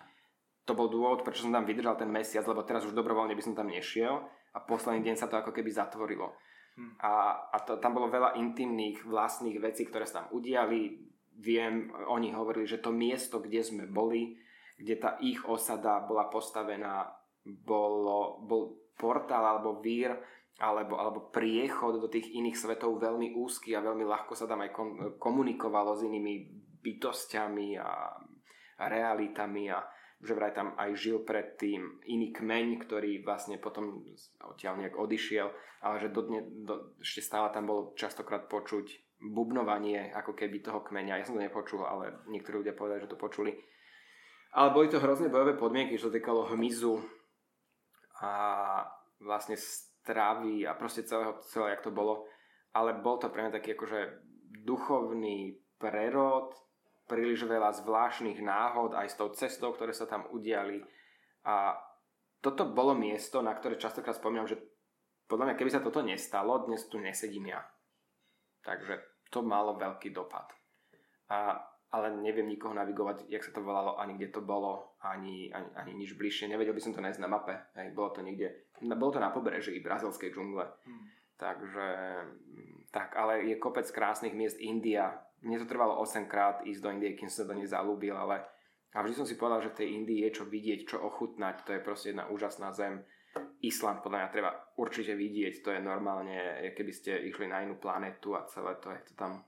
To 0.70 0.78
bol 0.78 0.86
dôvod, 0.86 1.26
prečo 1.26 1.42
som 1.42 1.50
tam 1.50 1.66
vydržal 1.66 1.98
ten 1.98 2.06
mesiac, 2.06 2.46
lebo 2.46 2.62
teraz 2.62 2.86
už 2.86 2.94
dobrovoľne 2.94 3.34
by 3.34 3.42
som 3.42 3.58
tam 3.58 3.66
nešiel 3.66 4.22
a 4.58 4.66
posledný 4.66 5.06
deň 5.06 5.16
sa 5.16 5.30
to 5.30 5.38
ako 5.38 5.54
keby 5.54 5.70
zatvorilo. 5.70 6.34
Hmm. 6.74 6.98
A, 6.98 7.38
a 7.54 7.56
to, 7.62 7.78
tam 7.78 7.94
bolo 7.94 8.10
veľa 8.10 8.34
intimných 8.34 9.06
vlastných 9.06 9.62
vecí, 9.62 9.86
ktoré 9.86 10.02
sa 10.02 10.26
tam 10.26 10.34
udiali. 10.34 10.98
Viem, 11.38 11.94
oni 12.10 12.34
hovorili, 12.34 12.66
že 12.66 12.82
to 12.82 12.90
miesto, 12.90 13.38
kde 13.38 13.62
sme 13.62 13.86
boli, 13.86 14.34
kde 14.74 14.98
tá 14.98 15.14
ich 15.22 15.38
osada 15.46 16.02
bola 16.02 16.26
postavená, 16.26 17.06
bolo, 17.46 18.42
bol 18.42 18.90
portál 18.98 19.46
alebo 19.46 19.78
vír, 19.78 20.10
alebo, 20.58 20.98
alebo 20.98 21.30
priechod 21.30 22.02
do 22.02 22.10
tých 22.10 22.34
iných 22.34 22.58
svetov 22.58 22.98
veľmi 22.98 23.38
úzky 23.38 23.78
a 23.78 23.84
veľmi 23.86 24.02
ľahko 24.02 24.34
sa 24.34 24.50
tam 24.50 24.66
aj 24.66 24.74
komunikovalo 25.22 25.94
s 25.94 26.02
inými 26.02 26.34
bytostiami 26.82 27.78
a, 27.78 28.10
a 28.82 28.84
realitami 28.90 29.70
a, 29.70 29.78
že 30.18 30.34
vraj 30.34 30.50
tam 30.50 30.74
aj 30.74 30.98
žil 30.98 31.22
predtým 31.22 32.02
iný 32.10 32.34
kmeň, 32.34 32.82
ktorý 32.82 33.22
vlastne 33.22 33.54
potom 33.62 34.02
odtiaľ 34.42 34.82
nejak 34.82 34.98
odišiel, 34.98 35.46
ale 35.86 35.96
že 36.02 36.10
do 36.10 36.26
dne, 36.26 36.40
do, 36.66 36.98
ešte 36.98 37.22
stále 37.22 37.54
tam 37.54 37.70
bolo 37.70 37.94
častokrát 37.94 38.50
počuť 38.50 39.18
bubnovanie 39.18 40.10
ako 40.14 40.34
keby 40.34 40.62
toho 40.62 40.82
kmeňa. 40.82 41.22
Ja 41.22 41.26
som 41.26 41.38
to 41.38 41.42
nepočul, 41.42 41.86
ale 41.86 42.18
niektorí 42.26 42.62
ľudia 42.62 42.74
povedali, 42.74 43.06
že 43.06 43.10
to 43.14 43.18
počuli. 43.18 43.54
Ale 44.54 44.74
boli 44.74 44.90
to 44.90 44.98
hrozné 44.98 45.30
bojové 45.30 45.54
podmienky, 45.54 45.94
čo 45.94 46.10
týkalo 46.10 46.50
hmyzu 46.50 46.98
a 48.22 48.32
vlastne 49.22 49.54
stravy 49.54 50.66
a 50.66 50.74
proste 50.74 51.06
celého, 51.06 51.38
celé, 51.46 51.78
jak 51.78 51.84
to 51.86 51.94
bolo. 51.94 52.26
Ale 52.74 52.98
bol 52.98 53.22
to 53.22 53.30
pre 53.30 53.46
mňa 53.46 53.54
taký 53.54 53.78
akože 53.78 54.00
duchovný 54.66 55.58
prerod, 55.78 56.50
príliš 57.08 57.48
veľa 57.48 57.72
zvláštnych 57.72 58.38
náhod 58.44 58.92
aj 58.92 59.08
s 59.08 59.16
tou 59.16 59.32
cestou, 59.32 59.72
ktoré 59.72 59.96
sa 59.96 60.04
tam 60.04 60.28
udiali. 60.28 60.84
A 61.48 61.74
toto 62.38 62.68
bolo 62.68 62.92
miesto, 62.92 63.40
na 63.40 63.56
ktoré 63.56 63.80
častokrát 63.80 64.14
spomínam, 64.14 64.46
že 64.46 64.60
podľa 65.28 65.52
mňa, 65.52 65.58
keby 65.58 65.70
sa 65.72 65.84
toto 65.84 66.04
nestalo, 66.04 66.64
dnes 66.68 66.84
tu 66.88 67.00
nesedím 67.00 67.52
ja. 67.52 67.60
Takže 68.64 69.00
to 69.32 69.44
malo 69.44 69.76
veľký 69.76 70.12
dopad. 70.12 70.48
A, 71.28 71.56
ale 71.92 72.16
neviem 72.16 72.48
nikoho 72.48 72.72
navigovať, 72.72 73.28
jak 73.28 73.44
sa 73.44 73.52
to 73.52 73.60
volalo, 73.60 74.00
ani 74.00 74.16
kde 74.16 74.28
to 74.32 74.40
bolo, 74.40 74.96
ani, 75.04 75.52
ani, 75.52 75.68
ani 75.76 75.92
nič 75.96 76.16
bližšie. 76.16 76.48
Nevedel 76.48 76.72
by 76.72 76.80
som 76.80 76.92
to 76.96 77.04
nájsť 77.04 77.20
na 77.20 77.28
mape. 77.28 77.56
Hej, 77.76 77.92
bolo 77.92 78.12
to 78.12 78.24
niekde, 78.24 78.72
bolo 78.80 79.12
to 79.12 79.20
na 79.20 79.28
pobreží 79.28 79.80
brazilskej 79.84 80.32
džungle. 80.32 80.64
Hmm. 80.64 81.06
Takže, 81.38 81.86
tak, 82.90 83.14
ale 83.14 83.46
je 83.46 83.56
kopec 83.60 83.86
krásnych 83.92 84.32
miest. 84.32 84.58
India, 84.58 85.27
mne 85.42 85.56
to 85.62 85.70
trvalo 85.70 86.00
8 86.02 86.26
krát 86.26 86.66
ísť 86.66 86.80
do 86.82 86.90
Indie, 86.90 87.14
kým 87.14 87.30
som 87.30 87.44
sa 87.44 87.50
do 87.50 87.58
nej 87.58 87.68
zalúbil, 87.68 88.14
ale 88.16 88.42
a 88.96 89.04
vždy 89.04 89.14
som 89.14 89.28
si 89.28 89.36
povedal, 89.36 89.60
že 89.62 89.76
tej 89.76 89.94
Indii 90.00 90.24
je 90.26 90.42
čo 90.42 90.44
vidieť, 90.48 90.80
čo 90.88 91.04
ochutnať, 91.04 91.68
to 91.68 91.76
je 91.76 91.84
proste 91.84 92.10
jedna 92.10 92.26
úžasná 92.32 92.72
zem. 92.72 93.04
Island 93.60 94.00
podľa 94.00 94.18
mňa 94.24 94.34
treba 94.34 94.50
určite 94.80 95.12
vidieť, 95.14 95.60
to 95.60 95.70
je 95.76 95.80
normálne, 95.84 96.64
keby 96.72 96.92
ste 96.94 97.20
išli 97.28 97.46
na 97.46 97.62
inú 97.62 97.76
planetu 97.76 98.34
a 98.34 98.48
celé 98.48 98.74
to, 98.80 98.90
je 98.90 99.12
to 99.12 99.14
tam 99.14 99.44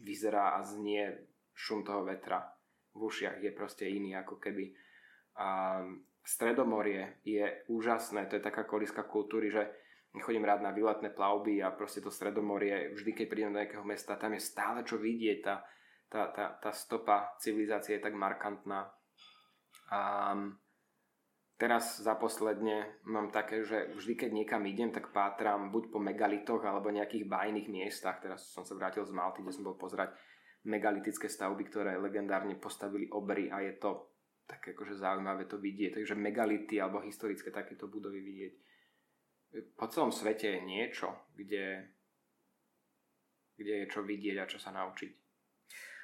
vyzerá 0.00 0.56
a 0.56 0.64
znie 0.64 1.28
šum 1.52 1.84
toho 1.84 2.06
vetra 2.06 2.40
v 2.94 3.00
ušiach 3.04 3.42
je 3.42 3.50
proste 3.52 3.84
iný 3.84 4.16
ako 4.16 4.40
keby. 4.40 4.72
A 5.36 5.80
Stredomorie 6.20 7.20
je 7.24 7.64
úžasné, 7.72 8.28
to 8.28 8.36
je 8.38 8.44
taká 8.44 8.64
kolíska 8.64 9.02
kultúry, 9.08 9.50
že 9.50 9.66
chodím 10.18 10.42
rád 10.42 10.66
na 10.66 10.74
výletné 10.74 11.14
plavby 11.14 11.62
a 11.62 11.70
proste 11.70 12.02
to 12.02 12.10
Stredomorie, 12.10 12.90
vždy 12.98 13.14
keď 13.14 13.26
prídem 13.30 13.52
do 13.54 13.62
nejakého 13.62 13.86
mesta, 13.86 14.18
tam 14.18 14.34
je 14.34 14.42
stále 14.42 14.82
čo 14.82 14.98
vidieť, 14.98 15.38
tá, 15.38 15.62
tá, 16.10 16.34
tá, 16.34 16.58
tá 16.58 16.70
stopa 16.74 17.38
civilizácie 17.38 17.98
je 17.98 18.02
tak 18.02 18.18
markantná. 18.18 18.90
A 19.94 20.00
teraz 21.54 22.02
za 22.02 22.18
posledne 22.18 22.98
mám 23.06 23.30
také, 23.30 23.62
že 23.62 23.94
vždy 23.94 24.26
keď 24.26 24.30
niekam 24.34 24.66
idem, 24.66 24.90
tak 24.90 25.14
pátram 25.14 25.70
buď 25.70 25.94
po 25.94 26.02
megalitoch 26.02 26.62
alebo 26.66 26.90
nejakých 26.90 27.30
bajných 27.30 27.70
miestach. 27.70 28.18
Teraz 28.18 28.50
som 28.50 28.66
sa 28.66 28.74
vrátil 28.74 29.06
z 29.06 29.14
Malty, 29.14 29.46
kde 29.46 29.54
som 29.54 29.66
bol 29.66 29.78
pozerať 29.78 30.10
megalitické 30.66 31.30
stavby, 31.30 31.70
ktoré 31.70 31.94
legendárne 32.02 32.58
postavili 32.58 33.06
obry 33.14 33.46
a 33.46 33.62
je 33.62 33.78
to 33.78 34.10
tak 34.50 34.74
akože 34.74 34.98
zaujímavé 34.98 35.46
to 35.46 35.62
vidieť. 35.62 36.02
Takže 36.02 36.18
megality 36.18 36.82
alebo 36.82 36.98
historické 36.98 37.54
takéto 37.54 37.86
budovy 37.86 38.18
vidieť 38.18 38.69
po 39.76 39.86
celom 39.90 40.14
svete 40.14 40.58
je 40.58 40.60
niečo, 40.62 41.10
kde, 41.34 41.90
kde 43.58 43.72
je 43.82 43.86
čo 43.90 44.00
vidieť 44.06 44.36
a 44.38 44.50
čo 44.50 44.58
sa 44.62 44.70
naučiť. 44.70 45.10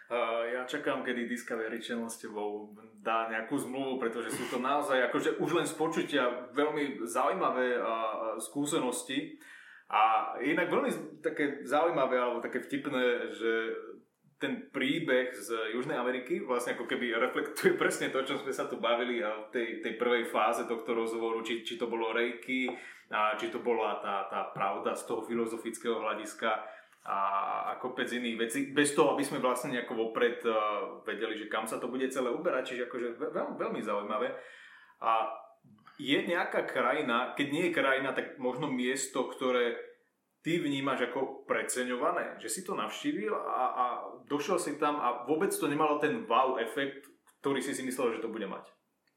Uh, 0.06 0.46
ja 0.54 0.62
čakám, 0.62 1.02
kedy 1.02 1.26
Discovery 1.26 1.82
Channel 1.82 2.06
s 2.06 2.22
tebou 2.22 2.70
dá 3.02 3.26
nejakú 3.26 3.58
zmluvu, 3.58 3.98
pretože 3.98 4.38
sú 4.38 4.46
to 4.46 4.62
naozaj 4.62 5.02
akože 5.10 5.42
už 5.42 5.50
len 5.58 5.66
z 5.66 5.74
počutia 5.74 6.30
veľmi 6.54 7.02
zaujímavé 7.02 7.74
uh, 7.74 8.38
skúsenosti. 8.38 9.34
A 9.86 10.34
inak 10.42 10.66
veľmi 10.66 11.22
také 11.22 11.62
zaujímavé 11.62 12.18
alebo 12.18 12.42
také 12.42 12.58
vtipné, 12.58 13.34
že 13.34 13.70
ten 14.36 14.68
príbeh 14.68 15.32
z 15.32 15.72
Južnej 15.72 15.96
Ameriky 15.96 16.44
vlastne 16.44 16.76
ako 16.76 16.84
keby 16.84 17.16
reflektuje 17.16 17.72
presne 17.80 18.12
to, 18.12 18.20
čo 18.24 18.36
sme 18.40 18.52
sa 18.52 18.68
tu 18.68 18.76
bavili 18.76 19.24
v 19.24 19.48
tej, 19.48 19.68
tej 19.80 19.94
prvej 19.96 20.28
fáze 20.28 20.68
tohto 20.68 20.92
rozhovoru, 20.92 21.40
či, 21.40 21.64
či 21.64 21.80
to 21.80 21.88
bolo 21.88 22.12
rejky, 22.12 22.68
a 23.06 23.38
či 23.38 23.54
to 23.54 23.62
bola 23.62 24.02
tá, 24.02 24.26
tá 24.26 24.50
pravda 24.50 24.90
z 24.98 25.06
toho 25.06 25.22
filozofického 25.22 26.02
hľadiska 26.02 26.50
a, 27.06 27.20
a 27.70 27.72
kopec 27.78 28.10
iných 28.10 28.38
vecí, 28.38 28.58
bez 28.74 28.98
toho, 28.98 29.14
aby 29.14 29.22
sme 29.22 29.38
vlastne 29.38 29.78
nejako 29.78 29.94
vopred 30.10 30.42
uh, 30.42 30.98
vedeli, 31.06 31.38
že 31.38 31.46
kam 31.46 31.70
sa 31.70 31.78
to 31.78 31.86
bude 31.86 32.02
celé 32.10 32.34
uberať, 32.34 32.74
čiže 32.74 32.90
akože 32.90 33.08
veľ, 33.30 33.48
veľmi 33.54 33.78
zaujímavé. 33.78 34.34
A 35.06 35.30
je 36.02 36.18
nejaká 36.18 36.66
krajina, 36.66 37.30
keď 37.38 37.46
nie 37.46 37.64
je 37.70 37.76
krajina, 37.78 38.10
tak 38.10 38.42
možno 38.42 38.66
miesto, 38.66 39.30
ktoré 39.30 39.85
ty 40.46 40.62
vnímaš 40.62 41.10
ako 41.10 41.42
preceňované, 41.50 42.38
že 42.38 42.46
si 42.46 42.62
to 42.62 42.78
navštívil 42.78 43.34
a, 43.34 43.64
a 43.66 43.84
došiel 44.30 44.62
si 44.62 44.78
tam 44.78 45.02
a 45.02 45.26
vôbec 45.26 45.50
to 45.50 45.66
nemalo 45.66 45.98
ten 45.98 46.22
wow 46.22 46.54
efekt, 46.62 47.10
ktorý 47.42 47.58
si 47.58 47.74
si 47.74 47.82
myslel, 47.82 48.14
že 48.14 48.22
to 48.22 48.30
bude 48.30 48.46
mať. 48.46 48.70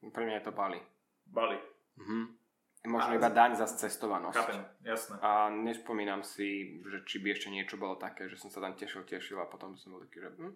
Pre 0.10 0.26
mňa 0.26 0.42
je 0.42 0.46
to 0.50 0.58
Bali. 0.58 0.82
Bali. 1.30 1.62
Mhm. 2.02 2.42
Možno 2.90 3.12
a 3.12 3.20
iba 3.20 3.30
daň 3.30 3.60
za 3.60 3.68
cestovanosť. 3.68 4.40
Chápem, 4.40 4.64
jasné. 4.88 5.16
A 5.22 5.52
nespomínam 5.52 6.24
si, 6.26 6.80
že 6.82 7.04
či 7.04 7.20
by 7.22 7.36
ešte 7.36 7.52
niečo 7.52 7.76
bolo 7.76 8.00
také, 8.00 8.26
že 8.26 8.40
som 8.40 8.48
sa 8.48 8.64
tam 8.64 8.74
tešil, 8.74 9.04
tešil 9.04 9.38
a 9.38 9.52
potom 9.52 9.76
som 9.76 9.94
bol 9.94 10.02
taký, 10.08 10.24
že... 10.24 10.32
Hm? 10.34 10.56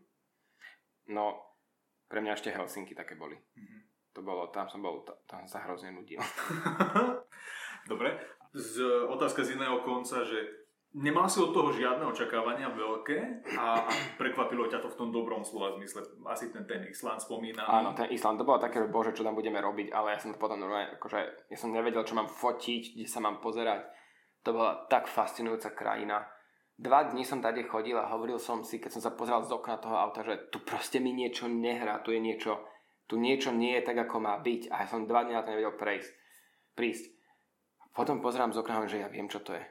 No, 1.12 1.54
pre 2.08 2.24
mňa 2.24 2.34
ešte 2.34 2.50
Helsinky 2.50 2.96
také 2.96 3.20
boli. 3.20 3.36
Mm-hmm. 3.36 3.80
To 4.16 4.24
bolo, 4.24 4.48
tam 4.56 4.72
som 4.72 4.80
bol, 4.80 5.04
tam 5.28 5.44
sa 5.52 5.68
hrozne 5.68 5.92
nudil. 5.92 6.24
Dobre. 7.92 8.16
Z, 8.56 8.80
otázka 9.12 9.44
z 9.44 9.60
iného 9.60 9.84
konca, 9.84 10.24
že 10.24 10.63
Nemal 10.94 11.26
si 11.26 11.42
od 11.42 11.58
toho 11.58 11.74
žiadne 11.74 12.06
očakávania 12.06 12.70
veľké 12.70 13.50
a, 13.58 13.82
a 13.82 13.90
prekvapilo 14.14 14.70
ťa 14.70 14.78
to 14.78 14.94
v 14.94 14.98
tom 15.02 15.10
dobrom 15.10 15.42
slova 15.42 15.74
zmysle. 15.74 16.06
Asi 16.30 16.54
ten, 16.54 16.70
ten 16.70 16.86
Island 16.86 17.18
spomínaný. 17.18 17.66
Áno, 17.66 17.98
ten 17.98 18.14
Island, 18.14 18.38
to 18.38 18.46
bolo 18.46 18.62
také, 18.62 18.78
že 18.78 18.94
bože, 18.94 19.18
čo 19.18 19.26
tam 19.26 19.34
budeme 19.34 19.58
robiť, 19.58 19.90
ale 19.90 20.14
ja 20.14 20.22
som 20.22 20.30
to 20.30 20.38
potom 20.38 20.62
normálne, 20.62 20.94
akože, 21.02 21.50
ja 21.50 21.58
som 21.58 21.74
nevedel, 21.74 22.06
čo 22.06 22.14
mám 22.14 22.30
fotiť, 22.30 22.94
kde 22.94 23.10
sa 23.10 23.26
mám 23.26 23.42
pozerať. 23.42 23.90
To 24.46 24.54
bola 24.54 24.86
tak 24.86 25.10
fascinujúca 25.10 25.74
krajina. 25.74 26.30
Dva 26.78 27.10
dní 27.10 27.26
som 27.26 27.42
tady 27.42 27.66
chodil 27.66 27.98
a 27.98 28.14
hovoril 28.14 28.38
som 28.38 28.62
si, 28.62 28.78
keď 28.78 28.94
som 28.94 29.02
sa 29.02 29.18
pozeral 29.18 29.42
z 29.42 29.50
okna 29.50 29.82
toho 29.82 29.98
auta, 29.98 30.22
že 30.22 30.54
tu 30.54 30.62
proste 30.62 31.02
mi 31.02 31.10
niečo 31.10 31.50
nehrá, 31.50 32.06
tu 32.06 32.14
je 32.14 32.22
niečo, 32.22 32.70
tu 33.10 33.18
niečo 33.18 33.50
nie 33.50 33.74
je 33.82 33.86
tak, 33.90 33.98
ako 33.98 34.22
má 34.22 34.38
byť. 34.38 34.70
A 34.70 34.86
ja 34.86 34.88
som 34.94 35.10
dva 35.10 35.26
dní 35.26 35.34
na 35.34 35.42
to 35.42 35.58
nevedel 35.58 35.74
prejsť, 35.74 36.12
prísť. 36.78 37.18
Potom 37.98 38.22
pozerám 38.22 38.54
z 38.54 38.62
okna, 38.62 38.86
že 38.86 39.02
ja 39.02 39.10
viem, 39.10 39.26
čo 39.26 39.42
to 39.42 39.58
je 39.58 39.66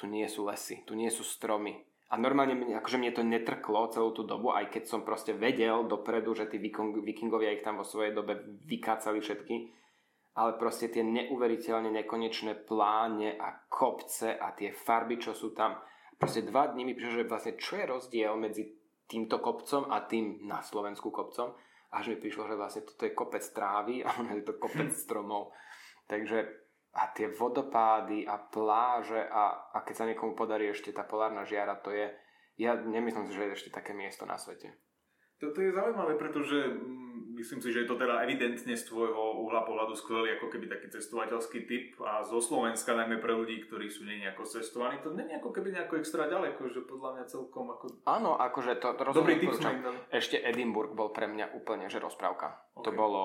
tu 0.00 0.08
nie 0.08 0.24
sú 0.24 0.48
lesy, 0.48 0.80
tu 0.88 0.96
nie 0.96 1.12
sú 1.12 1.20
stromy. 1.20 1.76
A 2.10 2.18
normálne, 2.18 2.74
akože 2.74 2.98
mne 2.98 3.12
to 3.12 3.22
netrklo 3.22 3.92
celú 3.92 4.10
tú 4.16 4.24
dobu, 4.24 4.50
aj 4.50 4.72
keď 4.72 4.82
som 4.88 5.06
proste 5.06 5.36
vedel 5.36 5.84
dopredu, 5.86 6.32
že 6.32 6.48
tí 6.48 6.56
vikingovia 6.58 7.54
ich 7.54 7.62
tam 7.62 7.78
vo 7.78 7.86
svojej 7.86 8.16
dobe 8.16 8.40
vykácali 8.66 9.20
všetky. 9.20 9.76
Ale 10.34 10.56
proste 10.56 10.90
tie 10.90 11.04
neuveriteľne 11.04 11.92
nekonečné 11.92 12.66
pláne 12.66 13.36
a 13.36 13.54
kopce 13.68 14.34
a 14.34 14.56
tie 14.56 14.72
farby, 14.74 15.20
čo 15.20 15.36
sú 15.36 15.52
tam. 15.52 15.78
Proste 16.16 16.42
dva 16.42 16.72
dní 16.72 16.88
mi 16.88 16.96
prišlo, 16.96 17.22
že 17.22 17.30
vlastne 17.30 17.54
čo 17.60 17.78
je 17.78 17.84
rozdiel 17.86 18.32
medzi 18.40 18.74
týmto 19.06 19.38
kopcom 19.38 19.90
a 19.90 20.02
tým 20.06 20.46
na 20.48 20.62
Slovensku 20.62 21.12
kopcom. 21.14 21.54
Až 21.90 22.14
mi 22.14 22.16
prišlo, 22.18 22.46
že 22.46 22.58
vlastne 22.58 22.86
toto 22.86 23.06
je 23.06 23.14
kopec 23.14 23.42
trávy 23.54 24.02
a 24.02 24.10
ono 24.18 24.38
je 24.38 24.46
to 24.46 24.58
kopec 24.58 24.90
stromov. 24.94 25.54
Takže 26.06 26.69
a 26.90 27.06
tie 27.14 27.30
vodopády 27.30 28.26
a 28.26 28.34
pláže 28.38 29.22
a, 29.30 29.70
a 29.70 29.78
keď 29.86 29.94
sa 29.94 30.08
niekomu 30.10 30.34
podarí 30.34 30.74
ešte 30.74 30.90
tá 30.90 31.06
polárna 31.06 31.46
žiara, 31.46 31.78
to 31.78 31.94
je, 31.94 32.10
ja 32.58 32.74
nemyslím 32.74 33.30
si, 33.30 33.36
že 33.38 33.46
je 33.46 33.54
ešte 33.54 33.70
také 33.70 33.94
miesto 33.94 34.26
na 34.26 34.34
svete. 34.34 34.74
Toto 35.40 35.56
je 35.64 35.72
zaujímavé, 35.72 36.20
pretože 36.20 36.68
mm, 36.68 37.38
myslím 37.40 37.64
si, 37.64 37.72
že 37.72 37.86
je 37.86 37.88
to 37.88 37.96
teda 37.96 38.20
evidentne 38.28 38.76
z 38.76 38.84
tvojho 38.84 39.40
uhla 39.40 39.64
pohľadu 39.64 39.96
skvelý 39.96 40.36
ako 40.36 40.52
keby 40.52 40.68
taký 40.68 40.92
cestovateľský 40.92 41.64
typ 41.64 41.96
a 42.04 42.20
zo 42.20 42.42
Slovenska 42.44 42.92
najmä 42.92 43.16
pre 43.22 43.32
ľudí, 43.32 43.64
ktorí 43.64 43.88
sú 43.88 44.04
nie 44.04 44.20
nejako 44.20 44.44
cestovaní, 44.44 45.00
to 45.00 45.16
nie 45.16 45.24
je 45.24 45.40
ako 45.40 45.50
keby 45.56 45.72
nejako 45.72 45.96
extra 45.96 46.28
ďaleko, 46.28 46.60
že 46.68 46.84
podľa 46.84 47.10
mňa 47.16 47.24
celkom 47.24 47.66
ako... 47.72 47.84
Áno, 48.04 48.36
akože 48.36 48.76
to, 48.82 48.92
to 48.92 49.16
Dobrý 49.16 49.40
tip 49.40 49.56
Ešte 50.12 50.36
Edinburgh 50.44 50.92
bol 50.92 51.08
pre 51.14 51.24
mňa 51.24 51.56
úplne, 51.56 51.88
že 51.88 51.96
rozprávka. 52.02 52.60
Okay. 52.76 52.84
To 52.84 52.90
bolo 52.92 53.22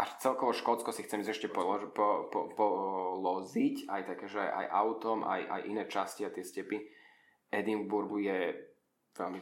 až 0.00 0.16
celkovo 0.16 0.56
Škótsko 0.56 0.96
si 0.96 1.04
chcem 1.04 1.20
ešte 1.20 1.52
polož, 1.52 1.92
po, 1.92 2.32
po, 2.32 2.48
poloziť, 2.56 3.84
aj 3.92 4.02
také, 4.08 4.24
že 4.32 4.40
aj 4.40 4.66
autom, 4.72 5.28
aj, 5.28 5.44
aj 5.44 5.60
iné 5.68 5.84
časti 5.84 6.24
a 6.24 6.32
tie 6.32 6.40
stepy. 6.40 6.80
Edinburghu 7.52 8.24
je 8.24 8.56
veľmi 9.12 9.40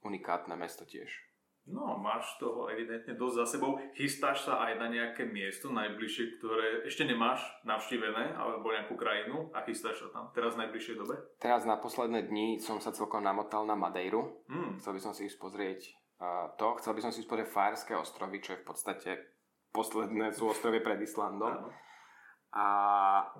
unikátne 0.00 0.56
mesto 0.56 0.88
tiež. 0.88 1.28
No, 1.68 2.00
máš 2.00 2.40
toho 2.40 2.72
evidentne 2.72 3.14
dosť 3.14 3.36
za 3.36 3.46
sebou. 3.46 3.76
Chystáš 3.92 4.48
sa 4.48 4.64
aj 4.64 4.80
na 4.80 4.88
nejaké 4.88 5.28
miesto 5.28 5.68
najbližšie, 5.68 6.40
ktoré 6.40 6.88
ešte 6.88 7.04
nemáš 7.04 7.44
navštívené, 7.68 8.32
alebo 8.34 8.72
nejakú 8.72 8.96
krajinu 8.96 9.52
a 9.52 9.62
chystáš 9.68 10.02
sa 10.02 10.08
tam 10.10 10.24
teraz 10.32 10.56
v 10.56 10.66
najbližšej 10.66 10.96
dobe? 10.96 11.14
Teraz 11.36 11.68
na 11.68 11.76
posledné 11.76 12.26
dni 12.26 12.58
som 12.58 12.80
sa 12.80 12.90
celkom 12.90 13.20
namotal 13.20 13.68
na 13.68 13.76
Madeiru. 13.76 14.40
Hmm. 14.48 14.80
Chcel 14.80 14.96
by 14.96 15.00
som 15.04 15.12
si 15.12 15.28
ísť 15.28 15.38
pozrieť 15.38 15.80
uh, 16.18 16.48
to. 16.56 16.80
Chcel 16.80 16.96
by 16.96 17.00
som 17.04 17.12
si 17.12 17.22
ísť 17.22 17.28
pozrieť 17.28 17.52
Fajerské 17.52 17.92
ostrovy, 17.94 18.40
čo 18.40 18.56
je 18.56 18.62
v 18.64 18.66
podstate 18.66 19.10
posledné 19.70 20.34
sú 20.34 20.50
ostrovy 20.50 20.82
pred 20.82 20.98
Islandom. 21.02 21.50
Áno. 21.50 21.70
A 22.50 22.66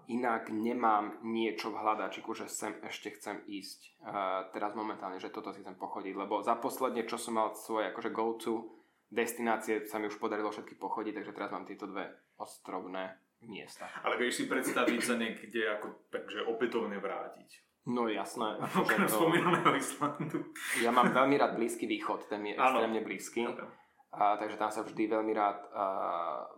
inak 0.07 0.55
nemám 0.55 1.19
niečo 1.27 1.75
v 1.75 1.83
hľadačiku, 1.83 2.31
že 2.31 2.47
sem 2.47 2.79
ešte 2.87 3.11
chcem 3.19 3.43
ísť 3.43 3.99
uh, 4.07 4.47
teraz 4.55 4.71
momentálne, 4.79 5.19
že 5.19 5.35
toto 5.35 5.51
si 5.51 5.67
chcem 5.67 5.75
pochodiť, 5.75 6.15
lebo 6.15 6.47
za 6.47 6.55
posledne, 6.55 7.03
čo 7.03 7.19
som 7.19 7.35
mal 7.35 7.51
svoje 7.59 7.91
akože 7.91 8.15
go-to 8.15 8.71
destinácie, 9.11 9.83
sa 9.91 9.99
mi 9.99 10.07
už 10.07 10.23
podarilo 10.23 10.55
všetky 10.55 10.79
pochodiť, 10.79 11.19
takže 11.19 11.35
teraz 11.35 11.51
mám 11.51 11.67
tieto 11.67 11.91
dve 11.91 12.07
ostrovné 12.39 13.19
miesta. 13.43 13.91
Ale 14.07 14.15
vieš 14.15 14.39
si 14.39 14.45
predstaviť 14.47 15.01
sa 15.03 15.19
niekde 15.19 15.59
ako 15.75 16.07
takže 16.15 16.47
opätovne 16.47 17.03
vrátiť? 17.03 17.67
No 17.91 18.07
jasné. 18.07 18.63
Okrem 18.87 19.11
to... 19.11 19.19
spomínaného 19.19 19.75
Islandu. 19.75 20.55
Ja 20.79 20.95
mám 20.95 21.11
veľmi 21.11 21.35
rád 21.35 21.59
Blízky 21.59 21.91
východ, 21.91 22.31
ten 22.31 22.47
je 22.47 22.55
ano. 22.55 22.79
extrémne 22.79 23.03
blízky. 23.03 23.43
Okay 23.43 23.80
a, 24.11 24.37
takže 24.37 24.59
tam 24.59 24.71
sa 24.75 24.83
vždy 24.83 25.07
veľmi 25.07 25.33
rád 25.35 25.59
a, 25.71 25.85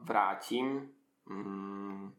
vrátim. 0.05 0.89
Mm, 1.29 2.13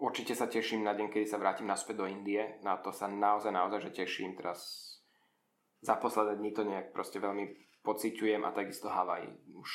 určite 0.00 0.32
sa 0.32 0.48
teším 0.48 0.84
na 0.84 0.96
deň, 0.96 1.12
kedy 1.12 1.26
sa 1.28 1.36
vrátim 1.40 1.68
naspäť 1.68 2.02
do 2.02 2.06
Indie. 2.08 2.60
Na 2.64 2.80
to 2.80 2.92
sa 2.92 3.06
naozaj, 3.06 3.52
naozaj 3.52 3.88
že 3.88 4.04
teším. 4.04 4.32
Teraz 4.34 4.60
za 5.84 6.00
posledné 6.00 6.40
dní 6.40 6.50
to 6.56 6.64
nejak 6.64 6.96
proste 6.96 7.20
veľmi 7.20 7.52
pociťujem 7.84 8.42
a 8.42 8.54
takisto 8.56 8.90
Havaj 8.90 9.28
už 9.54 9.70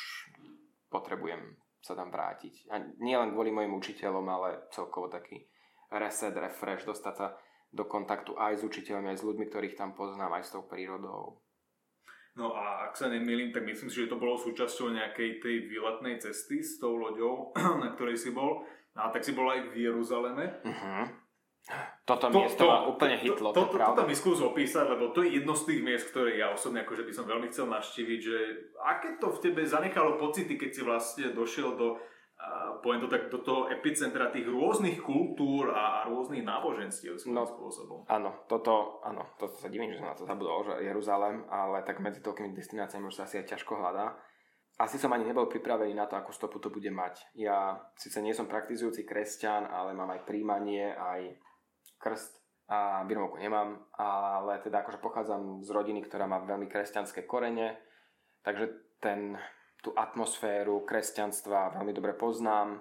potrebujem 0.92 1.56
sa 1.84 1.92
tam 1.92 2.08
vrátiť. 2.08 2.72
A 2.72 2.80
nie 3.04 3.12
len 3.12 3.36
kvôli 3.36 3.52
mojim 3.52 3.76
učiteľom, 3.76 4.24
ale 4.24 4.72
celkovo 4.72 5.12
taký 5.12 5.44
reset, 5.92 6.32
refresh, 6.32 6.88
dostať 6.88 7.14
sa 7.14 7.36
do 7.74 7.84
kontaktu 7.84 8.32
aj 8.38 8.62
s 8.62 8.62
učiteľmi, 8.64 9.12
aj 9.12 9.18
s 9.20 9.26
ľuďmi, 9.26 9.44
ktorých 9.50 9.76
tam 9.76 9.92
poznám, 9.92 10.38
aj 10.40 10.44
s 10.48 10.52
tou 10.54 10.64
prírodou. 10.64 11.43
No 12.34 12.50
a 12.50 12.90
ak 12.90 12.98
sa 12.98 13.06
nemýlim, 13.06 13.54
tak 13.54 13.62
myslím 13.62 13.86
si, 13.86 14.02
že 14.02 14.10
to 14.10 14.18
bolo 14.18 14.34
súčasťou 14.34 14.90
nejakej 14.90 15.38
tej 15.38 15.56
výletnej 15.70 16.18
cesty 16.18 16.66
s 16.66 16.82
tou 16.82 16.98
loďou, 16.98 17.54
na 17.82 17.94
ktorej 17.94 18.18
si 18.18 18.34
bol. 18.34 18.66
A 18.94 19.10
tak 19.10 19.22
si 19.22 19.34
bol 19.34 19.50
aj 19.50 19.74
v 19.74 19.86
Jeruzaleme. 19.90 20.62
Uh-huh. 20.62 21.06
Toto 22.04 22.28
to, 22.28 22.36
miesto 22.36 22.60
to, 22.60 22.68
ma 22.68 22.84
úplne 22.84 23.16
hitlo, 23.16 23.48
to, 23.56 23.64
to, 23.64 23.80
to, 23.80 23.80
Toto 23.80 24.04
mi 24.04 24.12
skús 24.12 24.36
opísať, 24.44 24.84
lebo 24.84 25.16
to 25.16 25.24
je 25.24 25.40
jedno 25.40 25.56
z 25.56 25.72
tých 25.72 25.80
miest, 25.80 26.12
ktoré 26.12 26.36
ja 26.36 26.52
osobne 26.52 26.84
akože 26.84 27.08
by 27.08 27.12
som 27.16 27.24
veľmi 27.24 27.48
chcel 27.48 27.72
naštíviť, 27.72 28.20
že 28.20 28.38
aké 28.84 29.16
to 29.16 29.32
v 29.32 29.40
tebe 29.40 29.64
zanechalo 29.64 30.20
pocity, 30.20 30.60
keď 30.60 30.70
si 30.76 30.82
vlastne 30.84 31.32
došiel 31.32 31.72
do 31.80 31.96
poviem 32.84 33.00
to 33.00 33.08
tak, 33.08 33.32
do 33.32 33.40
toho 33.40 33.72
epicentra 33.72 34.28
tých 34.28 34.44
rôznych 34.44 35.00
kultúr 35.00 35.72
a, 35.72 36.04
a 36.04 36.12
rôznych 36.12 36.44
náboženstiev 36.44 37.16
no, 37.32 37.48
spôsobom. 37.48 38.04
Áno, 38.12 38.44
toto, 38.44 39.00
áno, 39.00 39.32
toto 39.40 39.56
sa 39.56 39.72
divím, 39.72 39.88
že 39.88 40.04
som 40.04 40.12
na 40.12 40.18
to 40.18 40.28
zabudol, 40.28 40.68
že 40.68 40.84
Jeruzalém, 40.84 41.48
ale 41.48 41.80
tak 41.88 42.04
medzi 42.04 42.20
toľkými 42.20 42.52
destináciami 42.52 43.08
už 43.08 43.16
sa 43.16 43.24
asi 43.24 43.40
aj 43.40 43.56
ťažko 43.56 43.80
hľadá. 43.80 44.12
Asi 44.76 45.00
som 45.00 45.14
ani 45.14 45.24
nebol 45.24 45.46
pripravený 45.48 45.96
na 45.96 46.04
to, 46.04 46.18
ako 46.18 46.34
stopu 46.34 46.58
to 46.60 46.68
bude 46.68 46.90
mať. 46.90 47.24
Ja 47.38 47.78
síce 47.96 48.18
nie 48.20 48.36
som 48.36 48.50
praktizujúci 48.50 49.06
kresťan, 49.06 49.70
ale 49.70 49.96
mám 49.96 50.10
aj 50.12 50.26
príjmanie, 50.26 50.92
aj 50.92 51.40
krst 52.02 52.44
a 52.68 53.04
birmovku 53.04 53.36
nemám, 53.36 53.76
ale 53.96 54.56
teda 54.64 54.80
akože 54.82 54.98
pochádzam 54.98 55.60
z 55.62 55.70
rodiny, 55.70 56.00
ktorá 56.04 56.24
má 56.24 56.40
veľmi 56.42 56.64
kresťanské 56.64 57.28
korene, 57.28 57.76
takže 58.40 58.72
ten 59.04 59.36
tú 59.84 59.92
atmosféru 59.92 60.88
kresťanstva 60.88 61.76
veľmi 61.76 61.92
dobre 61.92 62.16
poznám. 62.16 62.80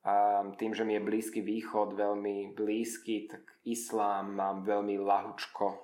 A 0.00 0.40
tým, 0.56 0.72
že 0.72 0.88
mi 0.88 0.96
je 0.96 1.04
Blízky 1.04 1.44
východ 1.44 1.92
veľmi 1.92 2.56
blízky, 2.56 3.28
tak 3.28 3.44
islám 3.68 4.32
mám 4.32 4.64
veľmi 4.64 4.96
lahučko 4.96 5.76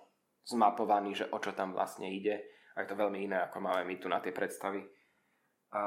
zmapovaný, 0.48 1.12
že 1.12 1.28
o 1.28 1.36
čo 1.36 1.52
tam 1.52 1.76
vlastne 1.76 2.08
ide. 2.08 2.40
A 2.72 2.80
je 2.80 2.88
to 2.88 2.96
veľmi 2.96 3.28
iné, 3.28 3.44
ako 3.44 3.60
máme 3.60 3.84
my 3.84 3.96
tu 4.00 4.08
na 4.08 4.24
tie 4.24 4.32
predstavy. 4.32 4.80
A 5.76 5.84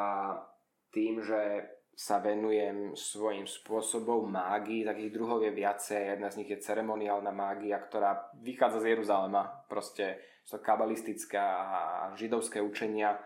tým, 0.94 1.26
že 1.26 1.66
sa 2.00 2.22
venujem 2.22 2.96
svojím 2.96 3.44
spôsobom 3.44 4.30
mágii, 4.30 4.88
takých 4.88 5.12
druhov 5.12 5.44
je 5.44 5.52
viacej. 5.52 6.16
Jedna 6.16 6.30
z 6.32 6.38
nich 6.40 6.50
je 6.54 6.64
ceremoniálna 6.64 7.34
mágia, 7.34 7.82
ktorá 7.82 8.30
vychádza 8.40 8.86
z 8.86 8.96
Jeruzalema. 8.96 9.66
Proste 9.68 10.22
sú 10.48 10.62
to 10.62 10.64
kabalistická 10.64 11.44
a 11.44 11.72
židovské 12.16 12.64
učenia, 12.64 13.20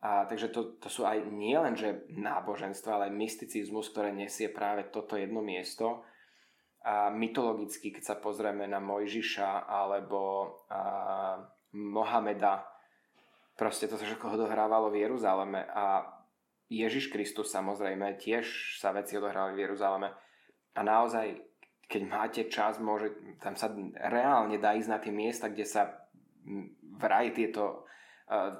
a, 0.00 0.24
takže 0.24 0.48
to, 0.48 0.80
to 0.80 0.88
sú 0.88 1.04
aj 1.04 1.28
nie 1.28 1.52
len, 1.60 1.76
že 1.76 2.08
náboženstvo, 2.08 2.88
ale 2.88 3.12
aj 3.12 3.20
mysticizmus, 3.20 3.92
ktoré 3.92 4.16
nesie 4.16 4.48
práve 4.48 4.88
toto 4.88 5.20
jedno 5.20 5.44
miesto. 5.44 6.04
A 6.80 7.12
mytologicky, 7.12 7.92
keď 7.92 8.02
sa 8.02 8.16
pozrieme 8.16 8.64
na 8.64 8.80
Mojžiša 8.80 9.68
alebo 9.68 10.20
a, 10.72 11.36
Mohameda, 11.76 12.64
proste 13.54 13.86
to 13.86 14.00
sa 14.00 14.08
všetko 14.08 14.40
odohrávalo 14.40 14.88
v 14.88 15.04
Jeruzaleme 15.04 15.68
a 15.68 16.08
Ježiš 16.70 17.12
Kristus 17.12 17.52
samozrejme 17.52 18.16
tiež 18.16 18.78
sa 18.80 18.96
veci 18.96 19.20
odohrávali 19.20 19.58
v 19.58 19.62
Jeruzaleme 19.68 20.08
a 20.74 20.80
naozaj, 20.80 21.36
keď 21.90 22.02
máte 22.06 22.42
čas, 22.46 22.78
môže, 22.78 23.10
tam 23.42 23.58
sa 23.58 23.68
reálne 24.08 24.56
dá 24.56 24.78
ísť 24.78 24.90
na 24.90 24.98
tie 25.02 25.12
miesta, 25.12 25.50
kde 25.50 25.66
sa 25.66 26.08
vraj 26.96 27.34
tieto 27.34 27.84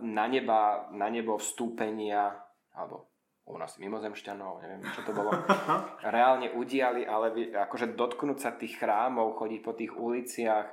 na, 0.02 0.24
neba, 0.26 0.90
na 0.90 1.06
nebo 1.06 1.38
vstúpenia, 1.38 2.34
alebo 2.74 3.10
u 3.46 3.58
nás 3.58 3.78
mimozemšťanov, 3.78 4.62
neviem, 4.62 4.82
čo 4.94 5.02
to 5.06 5.14
bolo, 5.14 5.30
reálne 6.14 6.54
udiali, 6.54 7.06
ale 7.06 7.54
akože 7.54 7.94
dotknúť 7.94 8.38
sa 8.38 8.50
tých 8.54 8.78
chrámov, 8.78 9.38
chodiť 9.38 9.60
po 9.62 9.72
tých 9.74 9.94
uliciach, 9.94 10.66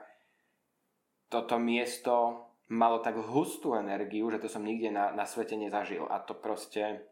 toto 1.28 1.60
miesto 1.60 2.48
malo 2.68 3.00
tak 3.00 3.16
hustú 3.16 3.76
energiu, 3.76 4.28
že 4.32 4.40
to 4.40 4.48
som 4.52 4.64
nikde 4.64 4.92
na, 4.92 5.12
na 5.16 5.24
svete 5.24 5.56
nezažil. 5.56 6.08
A 6.08 6.24
to 6.24 6.36
proste, 6.36 7.04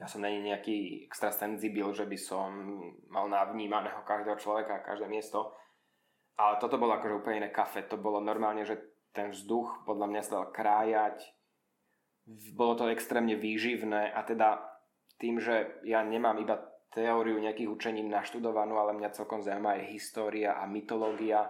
ja 0.00 0.06
som 0.08 0.24
není 0.24 0.40
nejaký 0.48 1.08
extra 1.08 1.32
senzibil, 1.32 1.92
že 1.92 2.08
by 2.08 2.18
som 2.20 2.48
mal 3.08 3.28
navnímaného 3.28 4.04
každého 4.04 4.36
človeka 4.40 4.84
každé 4.84 5.08
miesto, 5.08 5.52
Ale 6.36 6.56
toto 6.56 6.80
bolo 6.80 6.96
akože 6.96 7.14
úplne 7.20 7.44
iné 7.44 7.50
kafe. 7.52 7.84
To 7.92 8.00
bolo 8.00 8.20
normálne, 8.20 8.64
že 8.64 8.91
ten 9.12 9.32
vzduch 9.32 9.84
podľa 9.84 10.06
mňa 10.08 10.20
sa 10.24 10.32
dal 10.40 10.46
krájať. 10.52 11.18
Bolo 12.56 12.74
to 12.76 12.92
extrémne 12.92 13.36
výživné 13.36 14.12
a 14.12 14.20
teda 14.24 14.62
tým, 15.20 15.38
že 15.38 15.80
ja 15.86 16.02
nemám 16.02 16.38
iba 16.42 16.58
teóriu 16.92 17.40
nejakých 17.40 17.72
učení 17.72 18.04
naštudovanú, 18.04 18.76
ale 18.76 18.92
mňa 18.96 19.16
celkom 19.16 19.40
zaujíma 19.40 19.80
aj 19.80 19.92
história 19.96 20.60
a 20.60 20.68
mytológia, 20.68 21.48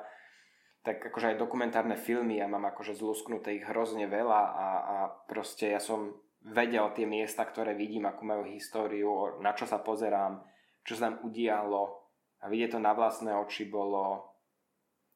tak 0.83 1.03
akože 1.03 1.35
aj 1.35 1.43
dokumentárne 1.43 1.95
filmy, 1.99 2.39
ja 2.43 2.51
mám 2.51 2.67
akože 2.71 2.99
zlusknuté 2.99 3.59
ich 3.59 3.67
hrozne 3.67 4.07
veľa 4.07 4.43
a, 4.43 4.67
a 4.83 4.97
proste 5.27 5.71
ja 5.71 5.79
som 5.79 6.15
vedel 6.43 6.91
tie 6.95 7.07
miesta, 7.07 7.47
ktoré 7.47 7.75
vidím, 7.75 8.07
akú 8.07 8.27
majú 8.27 8.47
históriu, 8.51 9.39
na 9.39 9.55
čo 9.55 9.67
sa 9.67 9.79
pozerám, 9.79 10.43
čo 10.83 10.99
sa 10.99 11.11
tam 11.11 11.23
udialo 11.23 12.03
a 12.43 12.51
vidieť 12.51 12.75
to 12.75 12.81
na 12.83 12.91
vlastné 12.95 13.31
oči 13.39 13.71
bolo 13.71 14.32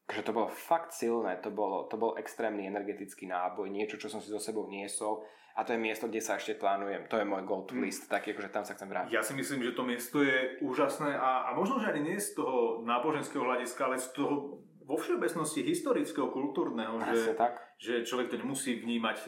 že 0.07 0.23
to 0.23 0.31
bolo 0.31 0.47
fakt 0.47 0.95
silné, 0.95 1.43
to, 1.43 1.51
bolo, 1.51 1.91
to 1.91 1.99
bol 1.99 2.15
extrémny 2.15 2.71
energetický 2.71 3.27
náboj, 3.27 3.67
niečo, 3.67 3.99
čo 3.99 4.07
som 4.07 4.23
si 4.23 4.31
so 4.31 4.39
sebou 4.39 4.71
niesol 4.71 5.27
a 5.59 5.65
to 5.65 5.73
je 5.73 5.81
miesto, 5.81 6.07
kde 6.07 6.23
sa 6.23 6.39
ešte 6.39 6.55
plánujem, 6.55 7.11
to 7.11 7.19
je 7.19 7.27
môj 7.27 7.43
go 7.43 7.65
to 7.67 7.75
mm. 7.75 7.83
list, 7.83 8.07
tak 8.07 8.29
akože 8.29 8.53
tam 8.55 8.63
sa 8.63 8.77
chcem 8.79 8.87
vrátiť. 8.87 9.11
Ja 9.11 9.25
si 9.25 9.35
myslím, 9.35 9.67
že 9.67 9.75
to 9.75 9.83
miesto 9.83 10.23
je 10.23 10.63
úžasné 10.63 11.17
a, 11.17 11.51
a 11.51 11.51
možno, 11.59 11.83
že 11.83 11.91
ani 11.91 12.13
nie 12.13 12.19
z 12.21 12.39
toho 12.39 12.85
náboženského 12.87 13.43
hľadiska, 13.43 13.81
ale 13.89 13.97
z 13.99 14.15
toho 14.15 14.63
vo 14.87 14.95
všeobecnosti 14.95 15.67
historického, 15.67 16.31
kultúrneho, 16.31 17.03
že, 17.11 17.35
tak. 17.35 17.59
že 17.83 18.07
človek 18.07 18.31
to 18.31 18.39
nemusí 18.39 18.79
vnímať 18.79 19.19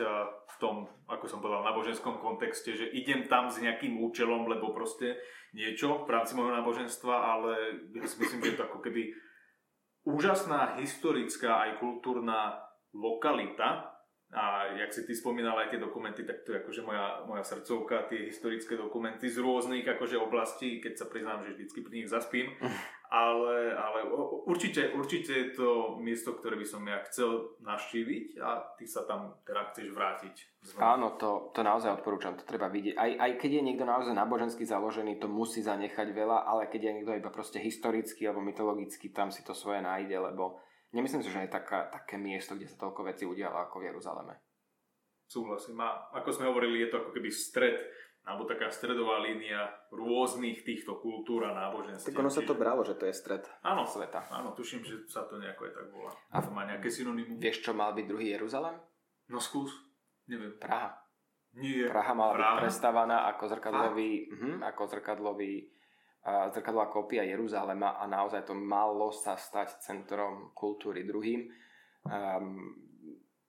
v 0.46 0.56
tom, 0.62 0.86
ako 1.10 1.26
som 1.26 1.42
povedal, 1.42 1.66
náboženskom 1.66 2.22
kontexte, 2.22 2.78
že 2.78 2.86
idem 2.94 3.26
tam 3.26 3.50
s 3.50 3.58
nejakým 3.58 3.98
účelom, 3.98 4.46
lebo 4.46 4.70
proste 4.70 5.18
niečo 5.50 6.06
v 6.06 6.14
rámci 6.14 6.38
môjho 6.38 6.54
náboženstva, 6.54 7.10
ale 7.10 7.52
ja 7.90 8.06
si 8.06 8.22
myslím, 8.22 8.46
že 8.46 8.54
to 8.54 8.70
ako 8.70 8.78
keby 8.86 9.10
úžasná 10.08 10.80
historická 10.80 11.68
aj 11.68 11.84
kultúrna 11.84 12.56
lokalita, 12.96 13.97
a 14.28 14.68
jak 14.76 14.92
si 14.92 15.08
ty 15.08 15.16
spomínal 15.16 15.56
aj 15.56 15.72
tie 15.72 15.80
dokumenty, 15.80 16.20
tak 16.20 16.44
to 16.44 16.52
je 16.52 16.60
akože 16.60 16.84
moja, 16.84 17.24
moja 17.24 17.40
srdcovka, 17.40 18.12
tie 18.12 18.28
historické 18.28 18.76
dokumenty 18.76 19.24
z 19.24 19.40
rôznych 19.40 19.88
akože 19.88 20.20
oblastí, 20.20 20.84
keď 20.84 21.00
sa 21.00 21.06
priznám, 21.08 21.48
že 21.48 21.56
vždycky 21.56 21.80
pri 21.80 21.94
nich 22.04 22.12
zaspím. 22.12 22.52
Ale, 23.08 23.72
ale 23.72 24.04
určite, 24.44 24.92
určite 24.92 25.32
je 25.32 25.48
to 25.56 25.96
miesto, 25.96 26.36
ktoré 26.36 26.60
by 26.60 26.66
som 26.68 26.84
ja 26.84 27.00
chcel 27.08 27.56
navštíviť 27.64 28.36
a 28.36 28.76
ty 28.76 28.84
sa 28.84 29.08
tam 29.08 29.32
teda 29.48 29.64
chceš 29.72 29.96
vrátiť. 29.96 30.34
Znovu. 30.60 30.84
Áno, 30.84 31.06
to, 31.16 31.48
to 31.56 31.64
naozaj 31.64 31.96
odporúčam, 31.96 32.36
to 32.36 32.44
treba 32.44 32.68
vidieť. 32.68 33.00
Aj, 33.00 33.08
aj 33.16 33.32
keď 33.40 33.50
je 33.56 33.62
niekto 33.64 33.88
naozaj 33.88 34.12
nábožensky 34.12 34.68
založený, 34.68 35.16
to 35.16 35.24
musí 35.24 35.64
zanechať 35.64 36.12
veľa, 36.12 36.52
ale 36.52 36.68
keď 36.68 36.80
je 36.84 36.94
niekto 37.00 37.16
iba 37.16 37.32
proste 37.32 37.56
historický 37.56 38.28
alebo 38.28 38.44
mytologický, 38.44 39.08
tam 39.08 39.32
si 39.32 39.40
to 39.40 39.56
svoje 39.56 39.80
nájde, 39.80 40.28
lebo 40.28 40.60
nemyslím 40.92 41.22
si, 41.24 41.30
že 41.30 41.44
je 41.44 41.50
taká, 41.50 41.88
také 41.88 42.16
miesto, 42.16 42.56
kde 42.56 42.68
sa 42.68 42.80
toľko 42.80 43.08
vecí 43.08 43.24
udialo 43.28 43.56
ako 43.68 43.80
v 43.80 43.86
Jeruzaleme. 43.92 44.34
Súhlasím. 45.28 45.76
A 45.84 46.08
ako 46.16 46.28
sme 46.32 46.48
hovorili, 46.48 46.80
je 46.80 46.88
to 46.88 47.04
ako 47.04 47.10
keby 47.12 47.28
stred 47.28 47.76
alebo 48.28 48.44
taká 48.44 48.68
stredová 48.68 49.24
línia 49.24 49.72
rôznych 49.88 50.60
týchto 50.60 51.00
kultúr 51.00 51.48
a 51.48 51.56
náboženstiev. 51.56 52.12
Tak 52.12 52.20
ono 52.20 52.28
sa 52.28 52.44
to 52.44 52.52
bralo, 52.52 52.84
že 52.84 53.00
to 53.00 53.08
je 53.08 53.14
stred 53.16 53.40
áno, 53.64 53.88
sveta. 53.88 54.28
Áno, 54.28 54.52
tuším, 54.52 54.84
že 54.84 55.08
sa 55.08 55.24
to 55.24 55.40
nejako 55.40 55.64
aj 55.64 55.72
tak 55.72 55.86
volá. 55.88 56.12
A 56.12 56.36
to 56.44 56.52
má 56.52 56.68
nejaké 56.68 56.92
synonymum. 56.92 57.40
Vieš, 57.40 57.64
čo 57.64 57.72
mal 57.72 57.96
byť 57.96 58.04
druhý 58.04 58.36
Jeruzalem? 58.36 58.76
No 59.32 59.40
skús. 59.40 59.72
Neviem. 60.28 60.60
Praha. 60.60 60.92
Nie. 61.56 61.88
Praha 61.88 62.12
mala 62.12 62.36
Praha. 62.36 62.60
byť 62.60 62.68
prestávaná 62.68 63.24
ako 63.32 63.44
zrkadlový, 63.48 64.28
uh-huh, 64.28 64.54
ako 64.60 64.82
zrkadlový 64.92 65.52
uh, 65.64 65.68
zrkadlová 66.26 66.90
kópia 66.90 67.24
Jeruzalema 67.24 67.96
a 67.96 68.04
naozaj 68.10 68.48
to 68.48 68.54
malo 68.54 69.14
sa 69.14 69.38
stať 69.38 69.80
centrom 69.80 70.52
kultúry 70.52 71.06
druhým. 71.06 71.48
Um, 72.04 72.88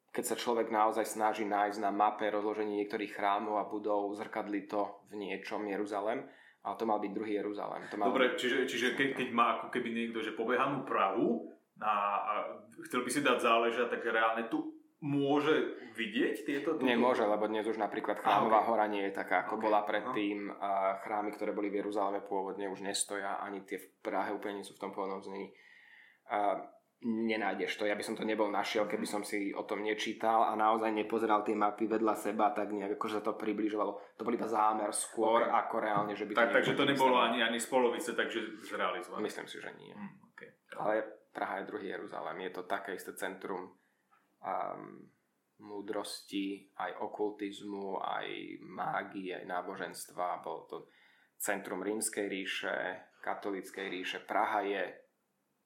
keď 0.10 0.24
sa 0.26 0.36
človek 0.36 0.74
naozaj 0.74 1.06
snaží 1.06 1.46
nájsť 1.46 1.80
na 1.86 1.94
mape 1.94 2.26
rozloženie 2.34 2.82
niektorých 2.82 3.14
chrámov 3.14 3.62
a 3.62 3.70
budov, 3.70 4.10
zrkadli 4.18 4.66
to 4.66 5.06
v 5.14 5.22
niečom 5.22 5.64
Jeruzalem, 5.70 6.26
ale 6.66 6.76
to 6.76 6.90
mal 6.90 6.98
byť 6.98 7.12
druhý 7.14 7.38
Jeruzalem. 7.40 7.86
To 7.94 7.96
mal 7.98 8.10
Dobre, 8.10 8.34
byť... 8.34 8.38
čiže, 8.42 8.58
čiže 8.66 8.88
ke, 8.98 9.14
keď 9.14 9.30
má 9.32 9.62
ako 9.62 9.68
keby 9.70 9.90
niekto, 9.94 10.20
že 10.24 10.34
pobehanú 10.34 10.82
Prahu 10.84 11.46
a, 11.80 11.94
a 12.26 12.34
chcel 12.90 13.06
by 13.06 13.10
si 13.12 13.22
dať 13.22 13.38
záležať, 13.38 13.88
tak 13.94 14.02
reálne 14.08 14.50
tu 14.50 14.79
môže 15.00 15.80
vidieť 15.96 16.36
tieto... 16.44 16.76
Tuto... 16.76 16.84
Nemôže, 16.84 17.24
lebo 17.24 17.48
dnes 17.48 17.64
už 17.64 17.80
napríklad 17.80 18.20
Chrámová 18.20 18.64
okay. 18.64 18.68
hora 18.68 18.86
nie 18.92 19.04
je 19.08 19.14
taká, 19.16 19.48
ako 19.48 19.56
okay. 19.56 19.64
bola 19.64 19.80
predtým. 19.88 20.52
A 20.60 21.00
chrámy, 21.00 21.32
ktoré 21.32 21.56
boli 21.56 21.72
v 21.72 21.80
Jeruzaleme 21.84 22.20
pôvodne, 22.20 22.68
už 22.68 22.84
nestoja, 22.84 23.40
ani 23.40 23.64
tie 23.64 23.80
v 23.80 23.88
Prahe 24.04 24.36
úplne 24.36 24.60
nie 24.60 24.68
sú 24.68 24.76
v 24.76 24.84
tom 24.84 24.92
pôvodnom 24.92 25.24
znení. 25.24 25.56
A 26.30 26.60
nenájdeš 27.00 27.80
to. 27.80 27.88
Ja 27.88 27.96
by 27.96 28.04
som 28.04 28.20
to 28.20 28.28
nebol 28.28 28.52
našiel, 28.52 28.84
keby 28.84 29.08
som 29.08 29.24
si 29.24 29.56
o 29.56 29.64
tom 29.64 29.88
nečítal 29.88 30.52
a 30.52 30.54
naozaj 30.60 30.92
nepozeral 30.92 31.48
tie 31.48 31.56
mapy 31.56 31.88
vedľa 31.88 32.16
seba, 32.20 32.52
tak 32.52 32.76
nejak 32.76 33.00
akože 33.00 33.24
sa 33.24 33.24
to 33.24 33.40
približovalo. 33.40 34.20
To 34.20 34.28
bol 34.28 34.36
iba 34.36 34.52
zámer 34.52 34.92
skôr, 34.92 35.48
okay. 35.48 35.56
ako 35.64 35.76
reálne, 35.80 36.12
že 36.12 36.28
by 36.28 36.36
to... 36.36 36.40
Tak, 36.44 36.60
takže 36.60 36.76
to 36.76 36.84
nebolo 36.84 37.24
ani, 37.24 37.40
ani 37.40 37.56
z 37.56 37.72
polovice, 37.72 38.12
takže 38.20 38.68
zrealizované. 38.68 39.24
Myslím 39.24 39.48
si, 39.48 39.64
že 39.64 39.72
nie. 39.80 39.96
Mm, 39.96 40.12
okay. 40.36 40.52
Ale 40.76 41.08
Praha 41.32 41.64
je 41.64 41.72
druhý 41.72 41.88
Jeruzalém. 41.88 42.36
Je 42.44 42.52
to 42.52 42.68
také 42.68 43.00
isté 43.00 43.16
centrum 43.16 43.79
um, 44.44 45.06
múdrosti, 45.60 46.72
aj 46.80 47.04
okultizmu, 47.04 48.00
aj 48.00 48.28
mágie, 48.64 49.36
aj 49.36 49.46
náboženstva. 49.46 50.44
Bolo 50.44 50.62
to 50.68 50.78
centrum 51.36 51.84
rímskej 51.84 52.28
ríše, 52.32 52.76
katolíckej 53.20 53.88
ríše. 53.92 54.18
Praha 54.24 54.64
je 54.64 54.84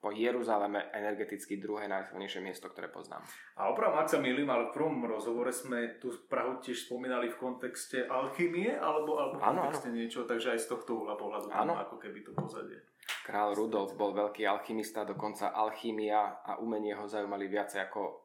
po 0.04 0.12
Jeruzaleme 0.12 0.92
energeticky 0.92 1.64
druhé 1.64 1.88
najsilnejšie 1.88 2.44
miesto, 2.44 2.68
ktoré 2.68 2.92
poznám. 2.92 3.24
A 3.56 3.72
opravom, 3.72 4.04
ak 4.04 4.12
sa 4.12 4.20
milím, 4.20 4.52
ale 4.52 4.68
v 4.68 4.76
prvom 4.76 5.00
rozhovore 5.08 5.48
sme 5.56 5.96
tu 6.04 6.12
Prahu 6.28 6.60
tiež 6.60 6.92
spomínali 6.92 7.32
v 7.32 7.40
kontexte 7.40 8.04
alchymie, 8.12 8.76
alebo, 8.76 9.16
alebo 9.16 9.40
v 9.40 9.48
kontexte 9.48 9.96
niečo, 9.96 10.28
takže 10.28 10.60
aj 10.60 10.60
z 10.60 10.68
tohto 10.76 11.00
uhla 11.00 11.16
pohľadu 11.16 11.48
ako 11.56 11.96
keby 12.04 12.20
to 12.20 12.36
pozadie. 12.36 12.84
Král 13.24 13.56
Rudolf 13.56 13.96
bol 13.96 14.12
veľký 14.12 14.44
alchymista, 14.44 15.08
dokonca 15.08 15.56
alchymia 15.56 16.44
a 16.44 16.60
umenie 16.60 16.92
ho 16.92 17.08
zaujímali 17.08 17.48
viacej 17.48 17.88
ako 17.88 18.02
uh, 18.02 18.16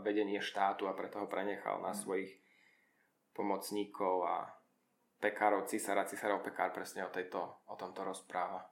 vedenie 0.00 0.40
štátu 0.40 0.88
a 0.88 0.96
preto 0.96 1.20
ho 1.20 1.28
prenechal 1.28 1.84
na 1.84 1.92
mm. 1.92 1.98
svojich 2.00 2.32
pomocníkov 3.36 4.24
a 4.24 4.48
pekárov, 5.20 5.68
cisára, 5.68 6.08
cisárov 6.08 6.40
pekár 6.40 6.72
presne 6.72 7.04
o, 7.04 7.10
tejto, 7.12 7.38
o 7.68 7.74
tomto 7.76 8.02
rozpráva. 8.02 8.64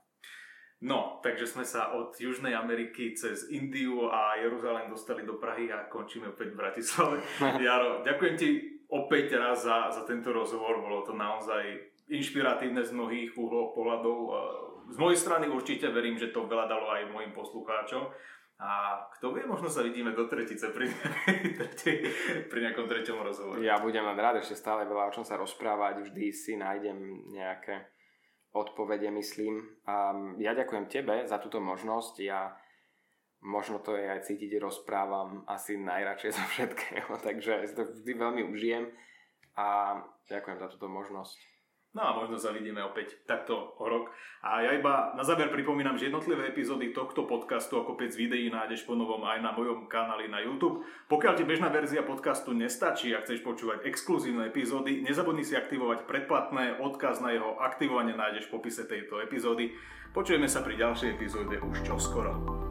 No, 0.76 1.24
takže 1.24 1.48
sme 1.48 1.64
sa 1.64 1.96
od 1.96 2.12
Južnej 2.12 2.52
Ameriky 2.52 3.16
cez 3.16 3.48
Indiu 3.48 4.12
a 4.12 4.36
Jeruzalém 4.36 4.92
dostali 4.92 5.24
do 5.24 5.40
Prahy 5.40 5.72
a 5.72 5.88
končíme 5.88 6.36
opäť 6.36 6.52
v 6.52 6.60
Bratislave. 6.60 7.16
Jaro, 7.64 8.04
ďakujem 8.04 8.34
ti 8.36 8.48
opäť 8.92 9.40
raz 9.40 9.64
za, 9.64 9.88
za 9.88 10.04
tento 10.04 10.36
rozhovor, 10.36 10.84
bolo 10.84 11.00
to 11.04 11.16
naozaj 11.16 11.64
inšpiratívne 12.12 12.84
z 12.84 12.92
mnohých 12.92 13.30
uhlov 13.34 13.72
pohľadov. 13.72 14.16
Z 14.86 14.96
mojej 15.02 15.18
strany 15.18 15.50
určite 15.50 15.90
verím, 15.90 16.14
že 16.14 16.30
to 16.30 16.46
veľa 16.46 16.66
dalo 16.70 16.86
aj 16.94 17.10
mojim 17.10 17.34
poslucháčom. 17.34 18.06
A 18.56 19.04
kto 19.18 19.36
vie, 19.36 19.44
možno 19.44 19.68
sa 19.68 19.84
vidíme 19.84 20.16
do 20.16 20.24
tretice 20.24 20.72
pri, 20.72 20.88
tretej, 21.60 22.08
pri 22.48 22.58
nejakom 22.64 22.88
treťom 22.88 23.20
rozhovore. 23.20 23.60
Ja 23.60 23.76
budem 23.76 24.08
len 24.08 24.16
rád, 24.16 24.40
ešte 24.40 24.56
stále 24.56 24.88
veľa 24.88 25.12
o 25.12 25.14
čom 25.14 25.28
sa 25.28 25.36
rozprávať, 25.36 26.08
vždy 26.08 26.32
si 26.32 26.56
nájdem 26.56 27.28
nejaké 27.36 27.92
odpovede, 28.56 29.12
myslím. 29.12 29.60
A 29.84 30.16
ja 30.40 30.56
ďakujem 30.56 30.88
tebe 30.88 31.28
za 31.28 31.36
túto 31.36 31.60
možnosť. 31.60 32.14
Ja 32.24 32.56
možno 33.44 33.78
to 33.84 33.92
je 33.92 34.08
aj 34.08 34.24
cítiť, 34.24 34.56
rozprávam 34.56 35.44
asi 35.44 35.76
najradšej 35.76 36.32
zo 36.32 36.44
všetkého, 36.56 37.12
takže 37.26 37.68
si 37.68 37.74
to 37.76 37.84
vždy 37.84 38.12
veľmi 38.16 38.42
užijem 38.48 38.88
a 39.56 40.00
ďakujem 40.32 40.56
za 40.56 40.68
túto 40.72 40.88
možnosť. 40.88 41.55
No 41.96 42.04
a 42.04 42.12
možno 42.12 42.36
sa 42.36 42.52
vidíme 42.52 42.84
opäť 42.84 43.16
takto 43.24 43.72
o 43.80 43.88
rok. 43.88 44.12
A 44.44 44.60
ja 44.60 44.76
iba 44.76 45.16
na 45.16 45.24
záver 45.24 45.48
pripomínam, 45.48 45.96
že 45.96 46.12
jednotlivé 46.12 46.52
epizódy 46.52 46.92
tohto 46.92 47.24
podcastu 47.24 47.80
ako 47.80 47.96
5 47.96 48.20
videí 48.20 48.52
nájdeš 48.52 48.84
po 48.84 48.92
novom 48.92 49.24
aj 49.24 49.40
na 49.40 49.56
mojom 49.56 49.88
kanáli 49.88 50.28
na 50.28 50.44
YouTube. 50.44 50.84
Pokiaľ 51.08 51.32
ti 51.40 51.48
bežná 51.48 51.72
verzia 51.72 52.04
podcastu 52.04 52.52
nestačí 52.52 53.16
a 53.16 53.24
chceš 53.24 53.40
počúvať 53.40 53.88
exkluzívne 53.88 54.44
epizódy, 54.44 55.00
nezabudni 55.08 55.40
si 55.40 55.56
aktivovať 55.56 56.04
predplatné, 56.04 56.84
odkaz 56.84 57.24
na 57.24 57.32
jeho 57.32 57.56
aktivovanie 57.64 58.12
nájdeš 58.12 58.52
v 58.52 58.60
popise 58.60 58.84
tejto 58.84 59.24
epizódy. 59.24 59.72
Počujeme 60.12 60.52
sa 60.52 60.60
pri 60.60 60.76
ďalšej 60.76 61.16
epizóde 61.16 61.56
už 61.64 61.80
čoskoro. 61.80 62.65